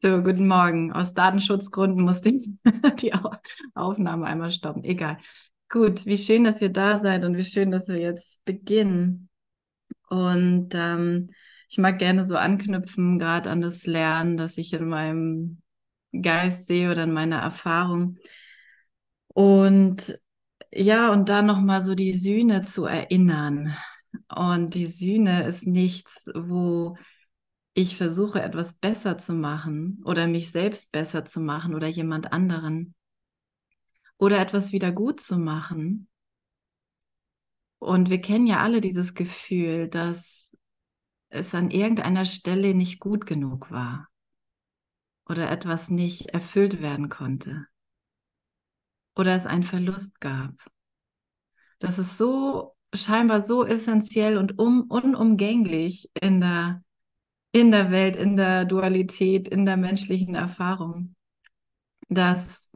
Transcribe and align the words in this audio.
So, 0.00 0.22
guten 0.22 0.46
Morgen. 0.46 0.92
Aus 0.92 1.12
Datenschutzgründen 1.12 2.04
musste 2.04 2.28
ich 2.28 2.48
die 3.00 3.12
Aufnahme 3.74 4.26
einmal 4.26 4.52
stoppen. 4.52 4.84
Egal. 4.84 5.18
Gut, 5.68 6.06
wie 6.06 6.16
schön, 6.16 6.44
dass 6.44 6.62
ihr 6.62 6.68
da 6.68 7.00
seid 7.00 7.24
und 7.24 7.36
wie 7.36 7.42
schön, 7.42 7.72
dass 7.72 7.88
wir 7.88 7.98
jetzt 7.98 8.44
beginnen. 8.44 9.28
Und 10.08 10.68
ähm, 10.74 11.30
ich 11.68 11.78
mag 11.78 11.98
gerne 11.98 12.24
so 12.24 12.36
anknüpfen, 12.36 13.18
gerade 13.18 13.50
an 13.50 13.60
das 13.60 13.86
Lernen, 13.86 14.36
das 14.36 14.56
ich 14.56 14.72
in 14.72 14.88
meinem 14.88 15.62
Geist 16.12 16.68
sehe 16.68 16.92
oder 16.92 17.02
in 17.02 17.12
meiner 17.12 17.40
Erfahrung. 17.40 18.18
Und 19.26 20.16
ja, 20.72 21.10
und 21.10 21.28
da 21.28 21.42
nochmal 21.42 21.82
so 21.82 21.96
die 21.96 22.16
Sühne 22.16 22.62
zu 22.62 22.84
erinnern. 22.84 23.76
Und 24.32 24.74
die 24.74 24.86
Sühne 24.86 25.48
ist 25.48 25.66
nichts, 25.66 26.30
wo 26.36 26.96
ich 27.78 27.96
versuche 27.96 28.42
etwas 28.42 28.72
besser 28.72 29.18
zu 29.18 29.32
machen 29.32 30.02
oder 30.04 30.26
mich 30.26 30.50
selbst 30.50 30.90
besser 30.90 31.24
zu 31.24 31.38
machen 31.38 31.76
oder 31.76 31.86
jemand 31.86 32.32
anderen 32.32 32.96
oder 34.16 34.40
etwas 34.40 34.72
wieder 34.72 34.90
gut 34.90 35.20
zu 35.20 35.38
machen. 35.38 36.08
Und 37.78 38.10
wir 38.10 38.20
kennen 38.20 38.48
ja 38.48 38.58
alle 38.58 38.80
dieses 38.80 39.14
Gefühl, 39.14 39.86
dass 39.86 40.56
es 41.28 41.54
an 41.54 41.70
irgendeiner 41.70 42.24
Stelle 42.24 42.74
nicht 42.74 42.98
gut 42.98 43.26
genug 43.26 43.70
war 43.70 44.08
oder 45.28 45.48
etwas 45.48 45.88
nicht 45.88 46.30
erfüllt 46.30 46.82
werden 46.82 47.08
konnte 47.08 47.68
oder 49.14 49.36
es 49.36 49.46
einen 49.46 49.62
Verlust 49.62 50.20
gab. 50.20 50.52
Das 51.78 52.00
ist 52.00 52.18
so 52.18 52.74
scheinbar 52.92 53.40
so 53.40 53.64
essentiell 53.64 54.36
und 54.36 54.58
um, 54.58 54.90
unumgänglich 54.90 56.10
in 56.20 56.40
der 56.40 56.82
in 57.60 57.70
der 57.70 57.90
Welt, 57.90 58.16
in 58.16 58.36
der 58.36 58.64
Dualität, 58.64 59.48
in 59.48 59.66
der 59.66 59.76
menschlichen 59.76 60.34
Erfahrung, 60.34 61.14
dass 62.08 62.70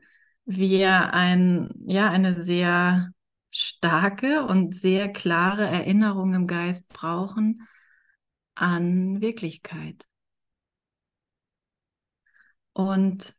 wir 0.45 1.13
ein, 1.15 1.71
ja, 1.87 2.11
eine 2.11 2.35
sehr 2.35 3.13
starke 3.51 4.45
und 4.47 4.75
sehr 4.75 5.13
klare 5.13 5.67
Erinnerung 5.67 6.35
im 6.35 6.47
Geist 6.47 6.89
brauchen 6.89 7.67
an 8.55 9.21
Wirklichkeit. 9.21 10.07
Und, 12.73 13.35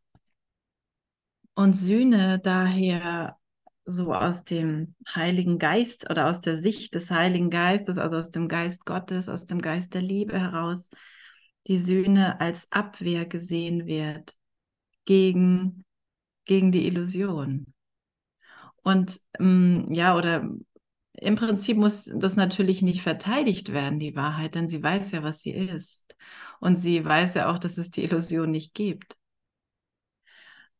und 1.55 1.73
Sühne 1.73 2.39
daher 2.39 3.37
so 3.85 4.13
aus 4.13 4.43
dem 4.45 4.95
Heiligen 5.13 5.59
Geist 5.59 6.09
oder 6.09 6.29
aus 6.29 6.39
der 6.41 6.59
Sicht 6.59 6.95
des 6.95 7.09
Heiligen 7.09 7.49
Geistes, 7.49 7.97
also 7.97 8.17
aus 8.17 8.31
dem 8.31 8.47
Geist 8.47 8.85
Gottes, 8.85 9.27
aus 9.29 9.45
dem 9.45 9.61
Geist 9.61 9.93
der 9.93 10.01
Liebe 10.01 10.39
heraus, 10.39 10.89
die 11.67 11.77
Sühne 11.77 12.39
als 12.41 12.71
Abwehr 12.71 13.25
gesehen 13.25 13.85
wird 13.85 14.37
gegen, 15.05 15.85
gegen 16.45 16.71
die 16.71 16.87
Illusion. 16.87 17.73
Und 18.83 19.19
ähm, 19.39 19.87
ja, 19.91 20.17
oder 20.17 20.49
im 21.13 21.35
Prinzip 21.35 21.77
muss 21.77 22.05
das 22.05 22.35
natürlich 22.35 22.81
nicht 22.81 23.01
verteidigt 23.01 23.71
werden, 23.71 23.99
die 23.99 24.15
Wahrheit, 24.15 24.55
denn 24.55 24.67
sie 24.67 24.83
weiß 24.83 25.11
ja, 25.11 25.23
was 25.23 25.41
sie 25.41 25.51
ist. 25.51 26.15
Und 26.59 26.75
sie 26.75 27.03
weiß 27.03 27.35
ja 27.35 27.49
auch, 27.51 27.59
dass 27.59 27.77
es 27.77 27.91
die 27.91 28.03
Illusion 28.03 28.51
nicht 28.51 28.73
gibt. 28.73 29.15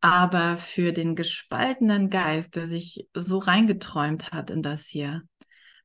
Aber 0.02 0.58
für 0.58 0.92
den 0.92 1.16
gespaltenen 1.16 2.10
Geist, 2.10 2.56
der 2.56 2.68
sich 2.68 3.08
so 3.14 3.38
reingeträumt 3.38 4.34
hat 4.34 4.50
in 4.50 4.62
das 4.62 4.86
hier, 4.86 5.22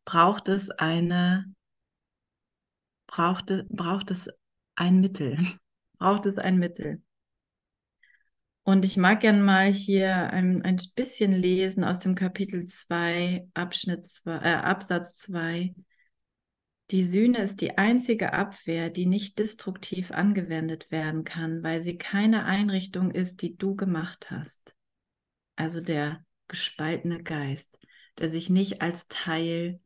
braucht 0.04 0.48
es 0.48 0.70
eine, 0.70 1.54
braucht, 3.06 3.52
braucht 3.68 4.10
es 4.10 4.28
ein 4.78 5.00
Mittel. 5.00 5.38
Braucht 5.98 6.26
es 6.26 6.38
ein 6.38 6.58
Mittel. 6.58 7.02
Und 8.62 8.84
ich 8.84 8.96
mag 8.96 9.20
gerne 9.20 9.42
mal 9.42 9.72
hier 9.72 10.30
ein, 10.30 10.62
ein 10.62 10.78
bisschen 10.94 11.32
lesen 11.32 11.84
aus 11.84 12.00
dem 12.00 12.14
Kapitel 12.14 12.66
2, 12.66 13.48
Abschnitt 13.54 14.06
2, 14.06 14.36
äh, 14.36 14.54
Absatz 14.56 15.16
2. 15.16 15.74
Die 16.90 17.02
Sühne 17.02 17.38
ist 17.38 17.60
die 17.60 17.76
einzige 17.76 18.34
Abwehr, 18.34 18.90
die 18.90 19.06
nicht 19.06 19.38
destruktiv 19.38 20.10
angewendet 20.10 20.90
werden 20.90 21.24
kann, 21.24 21.62
weil 21.62 21.80
sie 21.80 21.98
keine 21.98 22.44
Einrichtung 22.44 23.10
ist, 23.10 23.42
die 23.42 23.56
du 23.56 23.74
gemacht 23.74 24.30
hast. 24.30 24.74
Also 25.56 25.80
der 25.80 26.24
gespaltene 26.46 27.22
Geist, 27.22 27.78
der 28.18 28.30
sich 28.30 28.48
nicht 28.48 28.80
als 28.82 29.08
Teil 29.08 29.80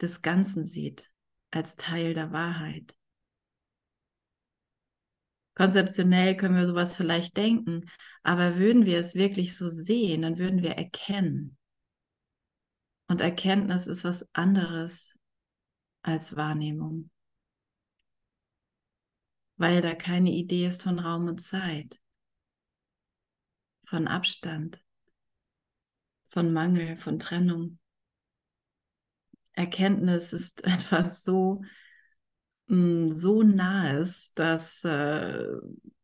des 0.00 0.22
Ganzen 0.22 0.66
sieht, 0.66 1.10
als 1.50 1.76
Teil 1.76 2.14
der 2.14 2.32
Wahrheit. 2.32 2.96
Konzeptionell 5.56 6.36
können 6.36 6.54
wir 6.54 6.66
sowas 6.66 6.96
vielleicht 6.96 7.36
denken, 7.38 7.90
aber 8.22 8.56
würden 8.56 8.84
wir 8.84 9.00
es 9.00 9.14
wirklich 9.14 9.56
so 9.56 9.68
sehen, 9.70 10.22
dann 10.22 10.38
würden 10.38 10.62
wir 10.62 10.72
erkennen. 10.72 11.56
Und 13.08 13.22
Erkenntnis 13.22 13.86
ist 13.86 14.04
was 14.04 14.26
anderes 14.34 15.18
als 16.02 16.36
Wahrnehmung, 16.36 17.10
weil 19.56 19.80
da 19.80 19.94
keine 19.94 20.30
Idee 20.30 20.66
ist 20.66 20.82
von 20.82 20.98
Raum 20.98 21.26
und 21.26 21.40
Zeit, 21.40 22.00
von 23.86 24.08
Abstand, 24.08 24.84
von 26.28 26.52
Mangel, 26.52 26.98
von 26.98 27.18
Trennung. 27.18 27.78
Erkenntnis 29.54 30.34
ist 30.34 30.64
etwas 30.66 31.24
so 31.24 31.62
Mm, 32.68 33.08
so 33.14 33.42
nah 33.42 33.98
ist, 33.98 34.38
dass, 34.38 34.82
äh, 34.84 35.46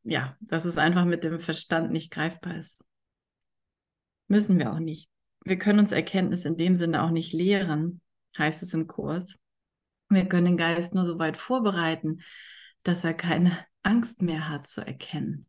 ja, 0.04 0.36
dass 0.40 0.64
es 0.64 0.78
einfach 0.78 1.04
mit 1.04 1.24
dem 1.24 1.40
Verstand 1.40 1.92
nicht 1.92 2.10
greifbar 2.10 2.56
ist. 2.56 2.84
Müssen 4.28 4.58
wir 4.58 4.72
auch 4.72 4.78
nicht. 4.78 5.08
Wir 5.44 5.58
können 5.58 5.80
uns 5.80 5.92
Erkenntnis 5.92 6.44
in 6.44 6.56
dem 6.56 6.76
Sinne 6.76 7.02
auch 7.02 7.10
nicht 7.10 7.32
lehren, 7.32 8.00
heißt 8.38 8.62
es 8.62 8.74
im 8.74 8.86
Kurs. 8.86 9.36
Wir 10.08 10.28
können 10.28 10.46
den 10.46 10.56
Geist 10.56 10.94
nur 10.94 11.04
so 11.04 11.18
weit 11.18 11.36
vorbereiten, 11.36 12.20
dass 12.82 13.04
er 13.04 13.14
keine 13.14 13.66
Angst 13.82 14.22
mehr 14.22 14.48
hat 14.48 14.66
zu 14.66 14.86
erkennen. 14.86 15.46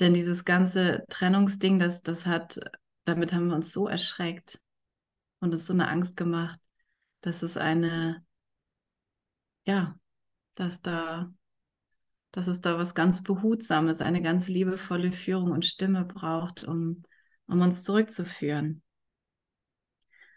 Denn 0.00 0.14
dieses 0.14 0.44
ganze 0.44 1.04
Trennungsding, 1.08 1.78
das, 1.78 2.02
das 2.02 2.26
hat, 2.26 2.58
damit 3.04 3.32
haben 3.32 3.48
wir 3.48 3.54
uns 3.54 3.72
so 3.72 3.86
erschreckt 3.86 4.60
und 5.40 5.52
uns 5.52 5.66
so 5.66 5.72
eine 5.72 5.88
Angst 5.88 6.16
gemacht, 6.16 6.58
dass 7.20 7.42
es 7.42 7.56
eine 7.56 8.24
ja, 9.64 9.98
dass 10.54 10.82
da, 10.82 11.32
dass 12.30 12.46
es 12.46 12.60
da 12.60 12.78
was 12.78 12.94
ganz 12.94 13.22
Behutsames, 13.22 14.00
eine 14.00 14.22
ganz 14.22 14.48
liebevolle 14.48 15.12
Führung 15.12 15.52
und 15.52 15.66
Stimme 15.66 16.04
braucht, 16.04 16.64
um, 16.64 17.02
um 17.46 17.60
uns 17.60 17.84
zurückzuführen. 17.84 18.82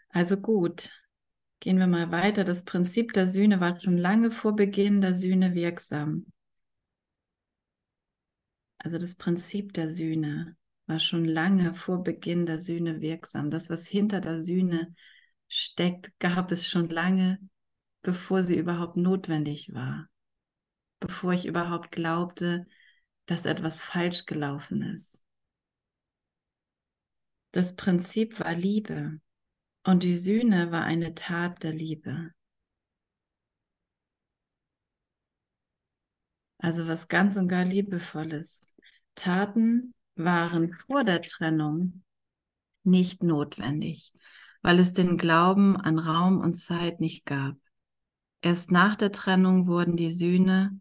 Also 0.08 0.36
gut, 0.36 0.90
gehen 1.60 1.78
wir 1.78 1.86
mal 1.86 2.10
weiter. 2.10 2.44
Das 2.44 2.64
Prinzip 2.64 3.12
der 3.12 3.26
Sühne 3.26 3.60
war 3.60 3.78
schon 3.78 3.98
lange 3.98 4.30
vor 4.30 4.56
Beginn 4.56 5.00
der 5.00 5.14
Sühne 5.14 5.54
wirksam. 5.54 6.26
Also 8.78 8.98
das 8.98 9.16
Prinzip 9.16 9.72
der 9.72 9.88
Sühne 9.88 10.56
war 10.86 11.00
schon 11.00 11.24
lange 11.24 11.74
vor 11.74 12.02
Beginn 12.02 12.46
der 12.46 12.60
Sühne 12.60 13.00
wirksam. 13.00 13.50
Das, 13.50 13.68
was 13.68 13.86
hinter 13.86 14.20
der 14.20 14.42
Sühne 14.42 14.94
steckt, 15.48 16.12
gab 16.20 16.52
es 16.52 16.66
schon 16.66 16.88
lange 16.88 17.38
bevor 18.06 18.44
sie 18.44 18.56
überhaupt 18.56 18.96
notwendig 18.96 19.74
war, 19.74 20.08
bevor 21.00 21.32
ich 21.32 21.44
überhaupt 21.44 21.90
glaubte, 21.90 22.64
dass 23.26 23.46
etwas 23.46 23.80
falsch 23.80 24.26
gelaufen 24.26 24.82
ist. 24.82 25.20
Das 27.50 27.74
Prinzip 27.74 28.38
war 28.38 28.54
Liebe 28.54 29.20
und 29.82 30.04
die 30.04 30.14
Sühne 30.14 30.70
war 30.70 30.84
eine 30.84 31.16
Tat 31.16 31.64
der 31.64 31.72
Liebe. 31.72 32.30
Also 36.58 36.86
was 36.86 37.08
ganz 37.08 37.36
und 37.36 37.48
gar 37.48 37.64
liebevolles. 37.64 38.60
Taten 39.16 39.94
waren 40.14 40.74
vor 40.74 41.02
der 41.02 41.22
Trennung 41.22 42.04
nicht 42.84 43.24
notwendig, 43.24 44.12
weil 44.62 44.78
es 44.78 44.92
den 44.92 45.18
Glauben 45.18 45.76
an 45.76 45.98
Raum 45.98 46.38
und 46.38 46.54
Zeit 46.54 47.00
nicht 47.00 47.26
gab. 47.26 47.56
Erst 48.42 48.70
nach 48.70 48.96
der 48.96 49.12
Trennung 49.12 49.66
wurden 49.66 49.96
die 49.96 50.12
Sühne 50.12 50.78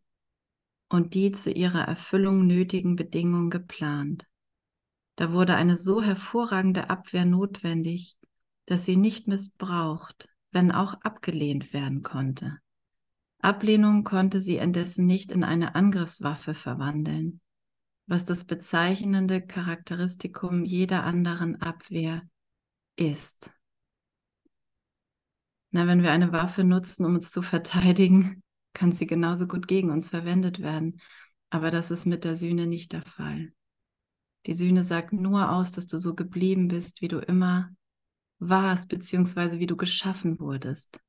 und 0.90 1.14
die 1.14 1.32
zu 1.32 1.52
ihrer 1.52 1.82
Erfüllung 1.82 2.46
nötigen 2.46 2.96
Bedingungen 2.96 3.50
geplant. 3.50 4.26
Da 5.16 5.32
wurde 5.32 5.56
eine 5.56 5.78
so 5.78 6.02
hervorragende 6.02 6.90
Abwehr 6.90 7.26
notwendig, 7.26 8.18
dass 8.66 8.86
sie 8.86 8.98
nicht 8.98 9.28
missbraucht, 9.28 10.30
wenn 10.52 10.72
auch 10.72 10.94
abgelehnt 11.02 11.74
werden 11.74 12.04
konnte. 12.04 12.60
Ablehnung 13.40 14.04
konnte 14.04 14.42
sie 14.42 14.58
indessen 14.58 15.06
nicht 15.06 15.32
in 15.32 15.44
eine 15.44 15.76
Angriffswaffe 15.76 16.54
verwandeln, 16.54 17.42
was 18.08 18.26
das 18.26 18.44
bezeichnende 18.44 19.42
Charakteristikum 19.42 20.66
jeder 20.66 21.04
anderen 21.04 21.62
Abwehr 21.62 22.24
ist. 22.96 23.55
Na, 25.76 25.88
wenn 25.88 26.04
wir 26.04 26.14
eine 26.14 26.32
Waffe 26.32 26.64
nutzen, 26.64 27.04
um 27.04 27.16
uns 27.16 27.32
zu 27.32 27.42
verteidigen, 27.42 28.42
kann 28.74 28.94
sie 28.94 29.08
genauso 29.08 29.46
gut 29.46 29.68
gegen 29.68 29.92
uns 29.92 30.08
verwendet 30.08 30.62
werden. 30.62 31.02
Aber 31.50 31.70
das 31.70 31.92
ist 31.92 32.06
mit 32.06 32.24
der 32.24 32.38
Sühne 32.38 32.66
nicht 32.66 32.94
der 32.94 33.02
Fall. 33.02 33.52
Die 34.46 34.54
Sühne 34.54 34.86
sagt 34.86 35.12
nur 35.12 35.52
aus, 35.52 35.74
dass 35.74 35.86
du 35.86 36.00
so 36.00 36.16
geblieben 36.16 36.70
bist, 36.70 37.02
wie 37.02 37.10
du 37.10 37.20
immer 37.20 37.72
warst, 38.40 38.88
beziehungsweise 38.88 39.60
wie 39.60 39.68
du 39.68 39.76
geschaffen 39.76 40.40
wurdest. 40.40 41.02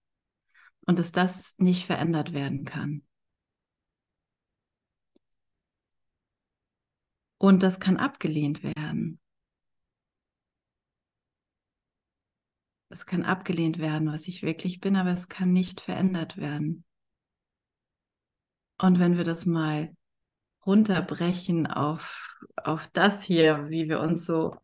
Und 0.85 0.99
dass 0.99 1.13
das 1.13 1.55
nicht 1.59 1.87
verändert 1.87 2.33
werden 2.33 2.65
kann. 2.65 3.03
Und 7.39 7.63
das 7.63 7.79
kann 7.79 7.99
abgelehnt 7.99 8.65
werden. 8.65 9.21
Es 12.89 13.07
kann 13.07 13.25
abgelehnt 13.25 13.79
werden, 13.79 14.13
was 14.13 14.29
ich 14.29 14.43
wirklich 14.43 14.81
bin, 14.81 14.97
aber 14.97 15.11
es 15.13 15.29
kann 15.29 15.53
nicht 15.53 15.81
verändert 15.81 16.37
werden. 16.37 16.85
Und 18.79 18.99
wenn 19.01 19.17
wir 19.17 19.25
das 19.25 19.47
mal 19.47 19.95
runterbrechen 20.65 21.67
auf, 21.67 22.39
auf 22.57 22.89
das 22.89 23.23
hier, 23.23 23.69
wie 23.71 23.89
wir 23.89 24.01
uns 24.01 24.27
so 24.27 24.57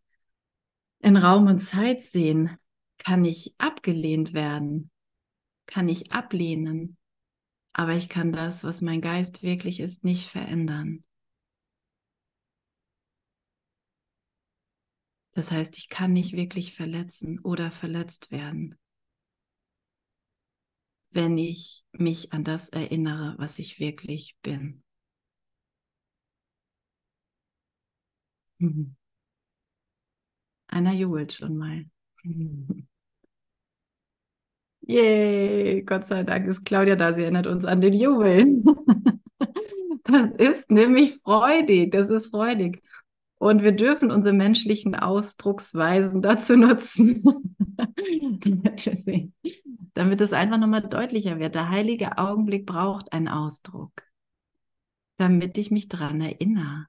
in 1.00 1.16
Raum 1.16 1.46
und 1.46 1.58
Zeit 1.58 2.02
sehen, 2.02 2.56
kann 2.98 3.24
ich 3.24 3.54
abgelehnt 3.58 4.34
werden, 4.34 4.90
kann 5.66 5.88
ich 5.88 6.12
ablehnen, 6.12 6.96
aber 7.72 7.94
ich 7.94 8.08
kann 8.08 8.32
das, 8.32 8.64
was 8.64 8.82
mein 8.82 9.00
Geist 9.00 9.42
wirklich 9.42 9.80
ist, 9.80 10.04
nicht 10.04 10.28
verändern. 10.28 11.04
Das 15.32 15.50
heißt, 15.50 15.76
ich 15.78 15.88
kann 15.88 16.12
nicht 16.12 16.34
wirklich 16.34 16.74
verletzen 16.74 17.38
oder 17.40 17.70
verletzt 17.70 18.30
werden, 18.30 18.78
wenn 21.10 21.38
ich 21.38 21.84
mich 21.92 22.32
an 22.32 22.42
das 22.44 22.68
erinnere, 22.68 23.34
was 23.38 23.58
ich 23.60 23.78
wirklich 23.78 24.36
bin. 24.42 24.82
Mhm. 28.60 28.94
Einer 30.66 30.92
jubelt 30.92 31.32
schon 31.34 31.56
mal. 31.56 31.84
Yay, 34.88 35.82
Gott 35.84 36.06
sei 36.06 36.24
Dank 36.24 36.46
ist 36.48 36.64
Claudia 36.64 36.96
da. 36.96 37.12
Sie 37.12 37.22
erinnert 37.22 37.46
uns 37.46 37.64
an 37.64 37.80
den 37.80 37.92
Jubeln. 37.94 38.64
Das 40.04 40.30
ist 40.32 40.70
nämlich 40.70 41.20
freudig. 41.22 41.92
Das 41.92 42.10
ist 42.10 42.28
freudig. 42.30 42.82
Und 43.42 43.64
wir 43.64 43.72
dürfen 43.72 44.12
unsere 44.12 44.36
menschlichen 44.36 44.94
Ausdrucksweisen 44.94 46.22
dazu 46.22 46.56
nutzen, 46.56 47.24
damit 49.94 50.20
es 50.20 50.32
einfach 50.32 50.58
nochmal 50.58 50.88
deutlicher 50.88 51.40
wird. 51.40 51.56
Der 51.56 51.68
heilige 51.68 52.18
Augenblick 52.18 52.66
braucht 52.66 53.12
einen 53.12 53.26
Ausdruck, 53.26 53.90
damit 55.16 55.58
ich 55.58 55.72
mich 55.72 55.88
daran 55.88 56.20
erinnere 56.20 56.86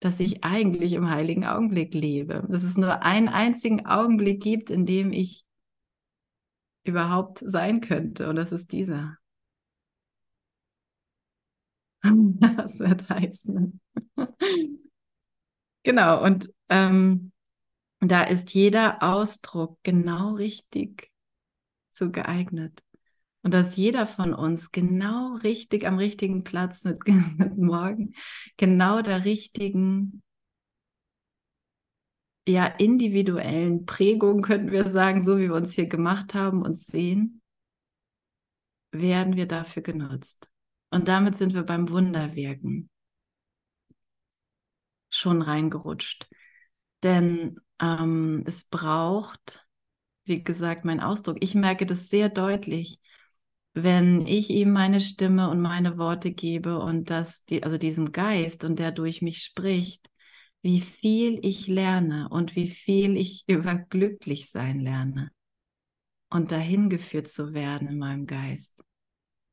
dass 0.00 0.18
ich 0.18 0.42
eigentlich 0.42 0.94
im 0.94 1.08
heiligen 1.08 1.44
Augenblick 1.44 1.94
lebe. 1.94 2.44
Dass 2.48 2.64
es 2.64 2.76
nur 2.76 3.02
einen 3.02 3.28
einzigen 3.28 3.86
Augenblick 3.86 4.42
gibt, 4.42 4.68
in 4.68 4.84
dem 4.84 5.12
ich 5.12 5.46
überhaupt 6.82 7.38
sein 7.38 7.80
könnte. 7.80 8.28
Und 8.28 8.34
das 8.34 8.50
ist 8.50 8.72
dieser. 8.72 9.18
Das 12.40 12.80
wird 12.80 13.08
heißen. 13.08 13.80
Genau, 15.82 16.24
und 16.24 16.52
ähm, 16.68 17.32
da 18.00 18.24
ist 18.24 18.52
jeder 18.54 19.02
Ausdruck 19.02 19.78
genau 19.82 20.34
richtig 20.34 21.10
so 21.92 22.10
geeignet. 22.10 22.82
Und 23.42 23.54
dass 23.54 23.76
jeder 23.76 24.06
von 24.06 24.34
uns 24.34 24.70
genau 24.70 25.34
richtig 25.36 25.86
am 25.86 25.98
richtigen 25.98 26.44
Platz 26.44 26.84
mit, 26.84 26.98
mit 27.38 27.58
morgen, 27.58 28.14
genau 28.56 29.02
der 29.02 29.24
richtigen, 29.24 30.22
ja, 32.46 32.66
individuellen 32.66 33.86
Prägung, 33.86 34.42
könnten 34.42 34.72
wir 34.72 34.88
sagen, 34.90 35.24
so 35.24 35.38
wie 35.38 35.48
wir 35.48 35.54
uns 35.54 35.74
hier 35.74 35.86
gemacht 35.86 36.34
haben 36.34 36.62
und 36.62 36.78
sehen, 36.78 37.40
werden 38.92 39.36
wir 39.36 39.46
dafür 39.46 39.82
genutzt. 39.82 40.50
Und 40.90 41.08
damit 41.08 41.36
sind 41.36 41.54
wir 41.54 41.62
beim 41.62 41.88
Wunderwirken 41.88 42.90
schon 45.12 45.42
reingerutscht. 45.42 46.28
Denn 47.04 47.60
ähm, 47.80 48.42
es 48.46 48.64
braucht, 48.64 49.64
wie 50.24 50.42
gesagt, 50.42 50.84
mein 50.84 51.00
Ausdruck. 51.00 51.38
Ich 51.40 51.54
merke 51.54 51.86
das 51.86 52.08
sehr 52.08 52.28
deutlich 52.28 52.98
wenn 53.74 54.26
ich 54.26 54.50
ihm 54.50 54.70
meine 54.72 55.00
Stimme 55.00 55.48
und 55.48 55.60
meine 55.60 55.96
Worte 55.96 56.32
gebe 56.32 56.78
und 56.78 57.10
das, 57.10 57.44
also 57.62 57.78
diesem 57.78 58.12
Geist 58.12 58.64
und 58.64 58.78
der 58.78 58.92
durch 58.92 59.22
mich 59.22 59.42
spricht, 59.42 60.10
wie 60.60 60.80
viel 60.80 61.38
ich 61.42 61.68
lerne 61.68 62.28
und 62.28 62.54
wie 62.54 62.68
viel 62.68 63.16
ich 63.16 63.44
über 63.48 63.76
glücklich 63.76 64.50
sein 64.50 64.80
lerne 64.80 65.30
und 66.30 66.52
dahin 66.52 66.90
geführt 66.90 67.28
zu 67.28 67.54
werden 67.54 67.88
in 67.88 67.98
meinem 67.98 68.26
Geist. 68.26 68.72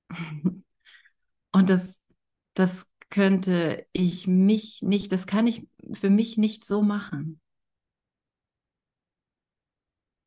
und 1.52 1.70
das, 1.70 2.02
das 2.54 2.86
könnte 3.10 3.86
ich 3.92 4.28
mich 4.28 4.82
nicht, 4.82 5.12
das 5.12 5.28
kann 5.28 5.48
ich 5.48 5.68
für 5.94 6.10
mich 6.10 6.38
nicht 6.38 6.66
so 6.66 6.82
machen. 6.82 7.42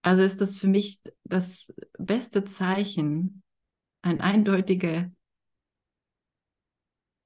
Also 0.03 0.23
ist 0.23 0.41
das 0.41 0.59
für 0.59 0.67
mich 0.67 1.01
das 1.25 1.73
beste 1.97 2.45
Zeichen, 2.45 3.43
ein 4.03 4.21
eindeutiger, 4.21 5.11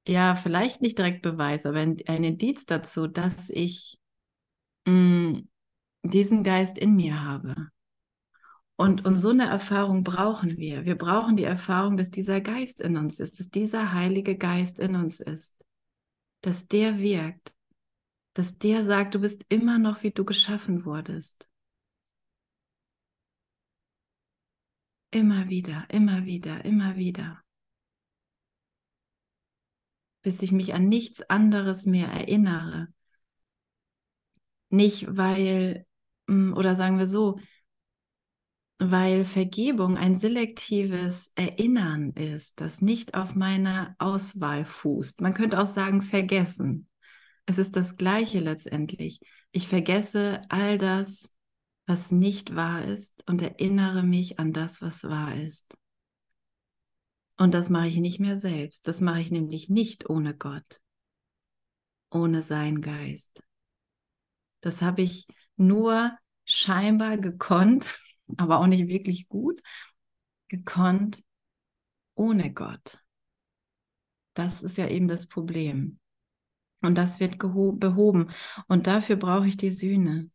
ja, 0.07 0.37
vielleicht 0.37 0.83
nicht 0.83 0.99
direkt 0.99 1.23
Beweis, 1.23 1.67
aber 1.67 1.79
ein, 1.81 1.97
ein 2.07 2.23
Indiz 2.23 2.67
dazu, 2.67 3.07
dass 3.07 3.51
ich 3.51 3.99
mh, 4.87 4.93
mm, 4.93 5.49
diesen 6.05 6.45
Geist 6.45 6.79
in 6.79 6.95
mir 6.95 7.23
habe. 7.23 7.71
Und, 8.77 9.07
und 9.07 9.17
so 9.17 9.31
eine 9.31 9.47
Erfahrung 9.47 10.05
brauchen 10.05 10.59
wir. 10.59 10.85
Wir 10.85 10.97
brauchen 10.97 11.37
die 11.37 11.45
Erfahrung, 11.45 11.97
dass 11.97 12.11
dieser 12.11 12.43
Geist 12.43 12.83
in 12.83 12.99
uns 12.99 13.19
ist, 13.19 13.41
dass 13.41 13.49
dieser 13.49 13.95
Heilige 13.95 14.37
Geist 14.37 14.79
in 14.79 14.97
uns 14.97 15.21
ist, 15.21 15.57
dass 16.43 16.69
der 16.69 16.99
wirkt, 16.99 17.55
dass 18.35 18.59
der 18.59 18.85
sagt, 18.85 19.15
du 19.15 19.21
bist 19.21 19.47
immer 19.49 19.79
noch, 19.79 20.03
wie 20.03 20.11
du 20.11 20.27
geschaffen 20.27 20.85
wurdest. 20.85 21.49
Immer 25.11 25.49
wieder, 25.49 25.87
immer 25.89 26.27
wieder, 26.27 26.63
immer 26.67 26.97
wieder. 26.97 27.43
Bis 30.21 30.43
ich 30.43 30.53
mich 30.53 30.75
an 30.75 30.89
nichts 30.89 31.23
anderes 31.31 31.87
mehr 31.87 32.09
erinnere. 32.09 32.89
Nicht 34.69 35.17
weil, 35.17 35.87
mm, 36.27 36.53
oder 36.53 36.77
sagen 36.77 36.99
wir 36.99 37.09
so, 37.09 37.39
weil 38.79 39.25
Vergebung 39.25 39.97
ein 39.97 40.17
selektives 40.17 41.33
Erinnern 41.35 42.13
ist, 42.13 42.61
das 42.61 42.83
nicht 42.83 43.15
auf 43.15 43.35
meiner 43.35 43.97
Auswahl 43.99 44.65
fußt. 44.65 45.21
Man 45.21 45.35
könnte 45.35 45.59
auch 45.61 45.67
sagen, 45.67 46.03
vergessen. 46.03 46.89
Es 47.47 47.59
ist 47.59 47.77
das 47.77 47.97
Gleiche 47.97 48.41
letztendlich. 48.41 49.21
Ich 49.53 49.69
vergesse 49.69 50.43
all 50.49 50.79
das, 50.79 51.33
was 51.87 52.11
nicht 52.11 52.55
wahr 52.55 52.85
ist 52.85 53.23
und 53.29 53.41
erinnere 53.41 54.03
mich 54.03 54.39
an 54.39 54.53
das, 54.53 54.83
was 54.83 55.05
wahr 55.05 55.37
ist. 55.37 55.77
Und 57.39 57.55
das 57.55 57.71
mache 57.71 57.87
ich 57.87 57.97
nicht 57.99 58.19
mehr 58.19 58.39
selbst. 58.39 58.89
Das 58.89 59.01
mache 59.01 59.21
ich 59.21 59.31
nämlich 59.31 59.69
nicht 59.71 60.11
ohne 60.11 60.35
Gott, 60.35 60.81
ohne 62.11 62.43
sein 62.43 62.81
Geist. 62.81 63.43
Das 64.61 64.83
habe 64.83 65.03
ich 65.03 65.27
nur 65.57 66.17
scheinbar 66.45 67.19
gekonnt, 67.19 68.01
aber 68.37 68.61
auch 68.61 68.67
nicht 68.67 68.89
wirklich 68.89 69.29
gut, 69.29 69.63
gekonnt 70.49 71.25
ohne 72.17 72.53
Gott. 72.55 72.99
Das 74.35 74.63
ist 74.63 74.77
ja 74.79 74.87
eben 74.89 75.09
das 75.09 75.27
Problem. 75.27 75.99
Und 76.83 76.97
das 76.99 77.21
wird 77.21 77.39
behoben. 77.41 78.31
Und 78.69 78.87
dafür 78.89 79.17
brauche 79.17 79.49
ich 79.49 79.57
die 79.59 79.71
Sühne. 79.71 80.31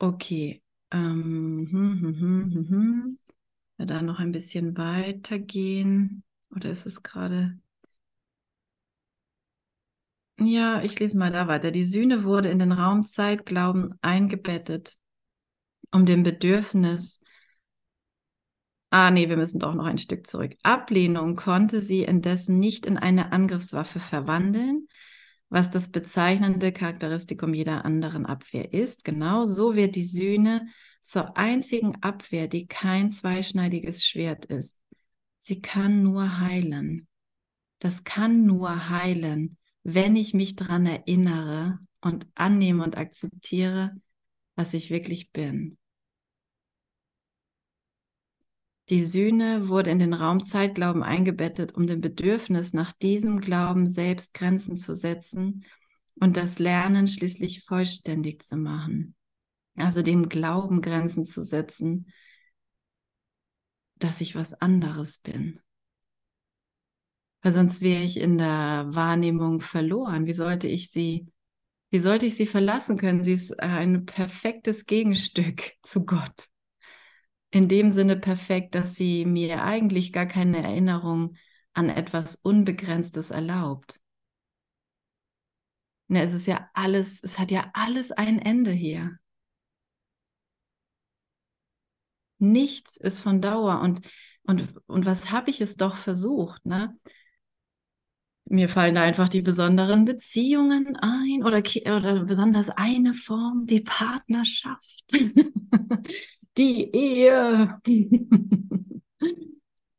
Okay. 0.00 0.62
Ähm, 0.90 1.68
hm, 1.70 2.00
hm, 2.00 2.20
hm, 2.20 2.52
hm, 2.54 2.68
hm. 2.68 3.18
Da 3.78 4.02
noch 4.02 4.18
ein 4.20 4.32
bisschen 4.32 4.76
weitergehen. 4.76 6.24
Oder 6.50 6.70
ist 6.70 6.86
es 6.86 7.02
gerade? 7.02 7.58
Ja, 10.40 10.82
ich 10.82 10.98
lese 10.98 11.18
mal 11.18 11.32
da 11.32 11.48
weiter. 11.48 11.70
Die 11.72 11.82
Sühne 11.82 12.22
wurde 12.24 12.48
in 12.48 12.58
den 12.60 12.70
Raumzeitglauben 12.72 13.94
eingebettet, 14.02 14.96
um 15.90 16.06
dem 16.06 16.22
Bedürfnis. 16.22 17.20
Ah, 18.90 19.10
nee, 19.10 19.28
wir 19.28 19.36
müssen 19.36 19.58
doch 19.58 19.74
noch 19.74 19.84
ein 19.84 19.98
Stück 19.98 20.26
zurück. 20.26 20.54
Ablehnung 20.62 21.36
konnte 21.36 21.82
sie 21.82 22.04
indessen 22.04 22.58
nicht 22.58 22.86
in 22.86 22.96
eine 22.96 23.32
Angriffswaffe 23.32 24.00
verwandeln, 24.00 24.88
was 25.50 25.70
das 25.70 25.90
bezeichnende 25.90 26.72
Charakteristikum 26.72 27.52
jeder 27.52 27.84
anderen 27.84 28.24
Abwehr 28.24 28.72
ist. 28.72 29.04
Genau 29.04 29.44
so 29.44 29.74
wird 29.74 29.96
die 29.96 30.04
Sühne 30.04 30.68
zur 31.02 31.36
einzigen 31.36 32.02
Abwehr, 32.02 32.48
die 32.48 32.66
kein 32.66 33.10
zweischneidiges 33.10 34.06
Schwert 34.06 34.46
ist. 34.46 34.78
sie 35.38 35.60
kann 35.60 36.02
nur 36.02 36.40
heilen. 36.40 37.08
Das 37.78 38.04
kann 38.04 38.44
nur 38.46 38.88
heilen, 38.90 39.56
wenn 39.94 40.16
ich 40.16 40.34
mich 40.34 40.54
daran 40.54 40.84
erinnere 40.84 41.78
und 42.02 42.26
annehme 42.34 42.84
und 42.84 42.98
akzeptiere, 42.98 43.98
was 44.54 44.74
ich 44.74 44.90
wirklich 44.90 45.32
bin. 45.32 45.78
Die 48.90 49.02
Sühne 49.02 49.68
wurde 49.68 49.90
in 49.90 49.98
den 49.98 50.12
Raumzeitglauben 50.12 51.02
eingebettet, 51.02 51.74
um 51.74 51.86
dem 51.86 52.02
Bedürfnis 52.02 52.74
nach 52.74 52.92
diesem 52.92 53.40
Glauben 53.40 53.86
selbst 53.86 54.34
Grenzen 54.34 54.76
zu 54.76 54.94
setzen 54.94 55.64
und 56.20 56.36
das 56.36 56.58
Lernen 56.58 57.06
schließlich 57.06 57.64
vollständig 57.64 58.42
zu 58.42 58.56
machen. 58.56 59.14
Also 59.74 60.02
dem 60.02 60.28
Glauben 60.28 60.82
Grenzen 60.82 61.24
zu 61.24 61.44
setzen, 61.44 62.12
dass 63.96 64.20
ich 64.20 64.34
was 64.34 64.52
anderes 64.52 65.18
bin. 65.18 65.60
Weil 67.42 67.52
sonst 67.52 67.80
wäre 67.80 68.02
ich 68.02 68.18
in 68.18 68.38
der 68.38 68.86
Wahrnehmung 68.88 69.60
verloren. 69.60 70.26
Wie 70.26 70.32
sollte 70.32 70.66
ich 70.66 70.90
sie, 70.90 71.26
wie 71.90 72.00
sollte 72.00 72.26
ich 72.26 72.36
sie 72.36 72.46
verlassen 72.46 72.96
können? 72.98 73.24
Sie 73.24 73.32
ist 73.32 73.60
ein 73.60 74.06
perfektes 74.06 74.86
Gegenstück 74.86 75.72
zu 75.82 76.04
Gott. 76.04 76.48
In 77.50 77.68
dem 77.68 77.92
Sinne 77.92 78.16
perfekt, 78.16 78.74
dass 78.74 78.94
sie 78.94 79.24
mir 79.24 79.62
eigentlich 79.62 80.12
gar 80.12 80.26
keine 80.26 80.62
Erinnerung 80.62 81.36
an 81.72 81.88
etwas 81.88 82.34
Unbegrenztes 82.36 83.30
erlaubt. 83.30 84.00
Ne, 86.08 86.22
es 86.22 86.32
ist 86.32 86.46
ja 86.46 86.68
alles, 86.74 87.22
es 87.22 87.38
hat 87.38 87.50
ja 87.50 87.70
alles 87.74 88.12
ein 88.12 88.38
Ende 88.38 88.72
hier. 88.72 89.18
Nichts 92.38 92.96
ist 92.96 93.20
von 93.20 93.40
Dauer. 93.40 93.80
Und, 93.80 94.00
und, 94.44 94.74
und 94.86 95.06
was 95.06 95.30
habe 95.30 95.50
ich 95.50 95.60
es 95.60 95.76
doch 95.76 95.96
versucht? 95.96 96.64
Ne? 96.66 96.96
Mir 98.50 98.68
fallen 98.68 98.94
da 98.94 99.02
einfach 99.02 99.28
die 99.28 99.42
besonderen 99.42 100.04
Beziehungen 100.04 100.96
ein 100.96 101.44
oder, 101.44 101.58
oder 101.58 102.24
besonders 102.24 102.70
eine 102.70 103.12
Form, 103.12 103.66
die 103.66 103.80
Partnerschaft, 103.80 105.04
die 106.58 106.90
Ehe. 106.94 107.78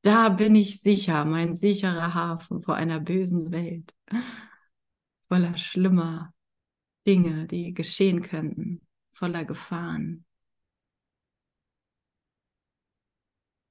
da 0.01 0.29
bin 0.29 0.55
ich 0.55 0.81
sicher, 0.81 1.25
mein 1.25 1.55
sicherer 1.55 2.13
Hafen 2.13 2.61
vor 2.63 2.75
einer 2.75 2.99
bösen 2.99 3.51
Welt, 3.51 3.93
voller 5.27 5.55
schlimmer 5.57 6.33
Dinge, 7.05 7.45
die 7.45 7.73
geschehen 7.73 8.21
könnten, 8.21 8.81
voller 9.11 9.45
Gefahren. 9.45 10.25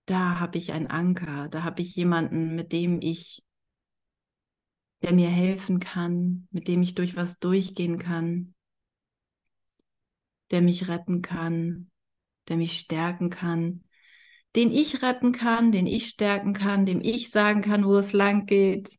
da 0.08 0.40
habe 0.40 0.58
ich 0.58 0.72
einen 0.72 0.86
Anker, 0.86 1.48
da 1.48 1.62
habe 1.64 1.82
ich 1.82 1.94
jemanden, 1.96 2.54
mit 2.54 2.72
dem 2.72 3.00
ich, 3.00 3.42
der 5.02 5.12
mir 5.12 5.28
helfen 5.28 5.80
kann, 5.80 6.48
mit 6.50 6.68
dem 6.68 6.82
ich 6.82 6.94
durch 6.94 7.16
was 7.16 7.38
durchgehen 7.38 7.98
kann, 7.98 8.54
der 10.50 10.62
mich 10.62 10.88
retten 10.88 11.22
kann, 11.22 11.90
der 12.48 12.56
mich 12.56 12.78
stärken 12.78 13.30
kann, 13.30 13.84
den 14.56 14.70
ich 14.72 15.02
retten 15.02 15.32
kann, 15.32 15.72
den 15.72 15.86
ich 15.86 16.08
stärken 16.08 16.52
kann, 16.54 16.86
dem 16.86 17.00
ich 17.00 17.30
sagen 17.30 17.62
kann, 17.62 17.84
wo 17.84 17.96
es 17.96 18.12
lang 18.12 18.46
geht. 18.46 18.98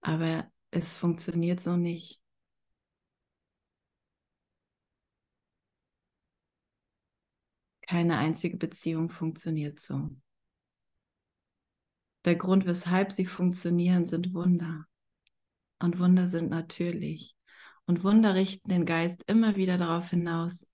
Aber 0.00 0.48
es 0.70 0.94
funktioniert 0.96 1.60
so 1.60 1.76
nicht. 1.76 2.21
Keine 7.92 8.16
einzige 8.16 8.56
Beziehung 8.56 9.10
funktioniert 9.10 9.78
so. 9.78 10.08
Der 12.24 12.36
Grund, 12.36 12.64
weshalb 12.64 13.12
sie 13.12 13.26
funktionieren, 13.26 14.06
sind 14.06 14.32
Wunder. 14.32 14.86
Und 15.78 15.98
Wunder 15.98 16.26
sind 16.26 16.48
natürlich. 16.48 17.36
Und 17.84 18.02
Wunder 18.02 18.34
richten 18.34 18.70
den 18.70 18.86
Geist 18.86 19.22
immer 19.26 19.56
wieder 19.56 19.76
darauf 19.76 20.08
hinaus, 20.08 20.66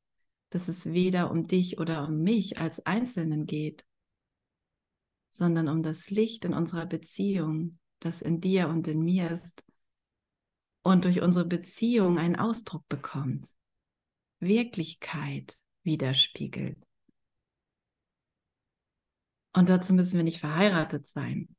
dass 0.51 0.69
es 0.69 0.93
weder 0.93 1.33
um 1.33 1.49
dich 1.49 1.81
oder 1.81 2.07
um 2.07 2.23
mich 2.23 2.59
als 2.61 2.87
Einzelnen 2.87 3.47
geht, 3.47 3.85
sondern 5.33 5.67
um 5.67 5.83
das 5.83 6.11
Licht 6.11 6.45
in 6.45 6.55
unserer 6.55 6.87
Beziehung, 6.87 7.81
das 7.99 8.23
in 8.23 8.41
dir 8.41 8.69
und 8.69 8.87
in 8.87 9.01
mir 9.01 9.33
ist 9.33 9.65
und 10.85 11.05
durch 11.05 11.21
unsere 11.21 11.47
Beziehung 11.47 12.17
einen 12.17 12.37
Ausdruck 12.37 12.89
bekommt, 12.89 13.49
Wirklichkeit 14.39 15.59
widerspiegelt. 15.83 16.88
Und 19.53 19.69
dazu 19.69 19.95
müssen 19.95 20.17
wir 20.17 20.25
nicht 20.25 20.41
verheiratet 20.41 21.07
sein. 21.07 21.55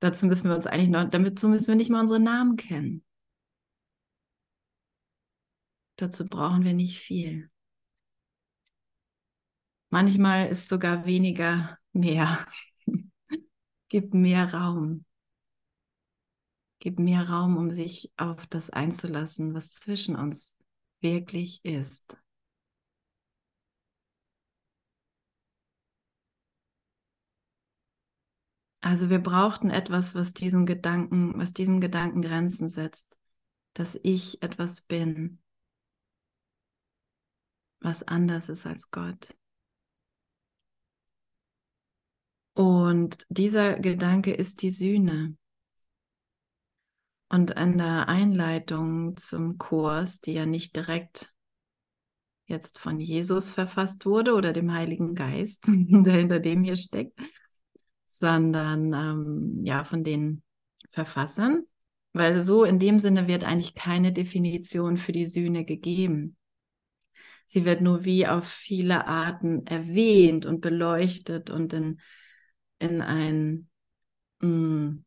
Dazu 0.00 0.26
müssen 0.26 0.48
wir 0.48 0.54
uns 0.54 0.66
eigentlich 0.66 0.90
noch, 0.90 1.08
dazu 1.08 1.48
müssen 1.48 1.68
wir 1.68 1.76
nicht 1.76 1.90
mal 1.90 2.00
unsere 2.00 2.20
Namen 2.20 2.56
kennen. 2.56 3.04
Dazu 5.96 6.26
brauchen 6.26 6.64
wir 6.64 6.74
nicht 6.74 6.98
viel. 6.98 7.50
Manchmal 9.90 10.48
ist 10.48 10.68
sogar 10.68 11.06
weniger 11.06 11.78
mehr. 11.92 12.46
Gib 13.88 14.12
mehr 14.12 14.52
Raum. 14.52 15.04
Gib 16.80 16.98
mehr 16.98 17.28
Raum, 17.28 17.56
um 17.56 17.70
sich 17.70 18.12
auf 18.16 18.46
das 18.48 18.70
einzulassen, 18.70 19.54
was 19.54 19.72
zwischen 19.72 20.16
uns 20.16 20.56
wirklich 21.00 21.64
ist. 21.64 22.18
Also 28.84 29.08
wir 29.08 29.18
brauchten 29.18 29.70
etwas, 29.70 30.14
was 30.14 30.34
diesen 30.34 30.66
Gedanken, 30.66 31.38
was 31.38 31.54
diesem 31.54 31.80
Gedanken 31.80 32.20
Grenzen 32.20 32.68
setzt, 32.68 33.16
dass 33.72 33.98
ich 34.02 34.42
etwas 34.42 34.82
bin, 34.82 35.38
was 37.80 38.02
anders 38.02 38.50
ist 38.50 38.66
als 38.66 38.90
Gott. 38.90 39.34
Und 42.52 43.24
dieser 43.30 43.78
Gedanke 43.78 44.34
ist 44.34 44.60
die 44.60 44.70
Sühne. 44.70 45.34
Und 47.30 47.56
an 47.56 47.78
der 47.78 48.10
Einleitung 48.10 49.16
zum 49.16 49.56
Kurs, 49.56 50.20
die 50.20 50.34
ja 50.34 50.44
nicht 50.44 50.76
direkt 50.76 51.34
jetzt 52.44 52.78
von 52.78 53.00
Jesus 53.00 53.50
verfasst 53.50 54.04
wurde 54.04 54.34
oder 54.34 54.52
dem 54.52 54.74
Heiligen 54.74 55.14
Geist, 55.14 55.64
der 55.68 56.12
hinter 56.12 56.38
dem 56.38 56.62
hier 56.64 56.76
steckt, 56.76 57.18
sondern 58.18 58.92
ähm, 58.92 59.60
ja 59.62 59.84
von 59.84 60.04
den 60.04 60.42
Verfassern, 60.90 61.64
weil 62.12 62.42
so 62.42 62.64
in 62.64 62.78
dem 62.78 62.98
Sinne 62.98 63.28
wird 63.28 63.44
eigentlich 63.44 63.74
keine 63.74 64.12
Definition 64.12 64.96
für 64.96 65.12
die 65.12 65.26
Sühne 65.26 65.64
gegeben. 65.64 66.36
Sie 67.46 67.64
wird 67.64 67.80
nur 67.80 68.04
wie 68.04 68.26
auf 68.26 68.46
viele 68.46 69.06
Arten 69.06 69.66
erwähnt 69.66 70.46
und 70.46 70.60
beleuchtet 70.60 71.50
und 71.50 71.72
in, 71.72 72.00
in 72.78 73.02
ein 73.02 73.68
mh, 74.40 74.48
mm, 74.48 75.04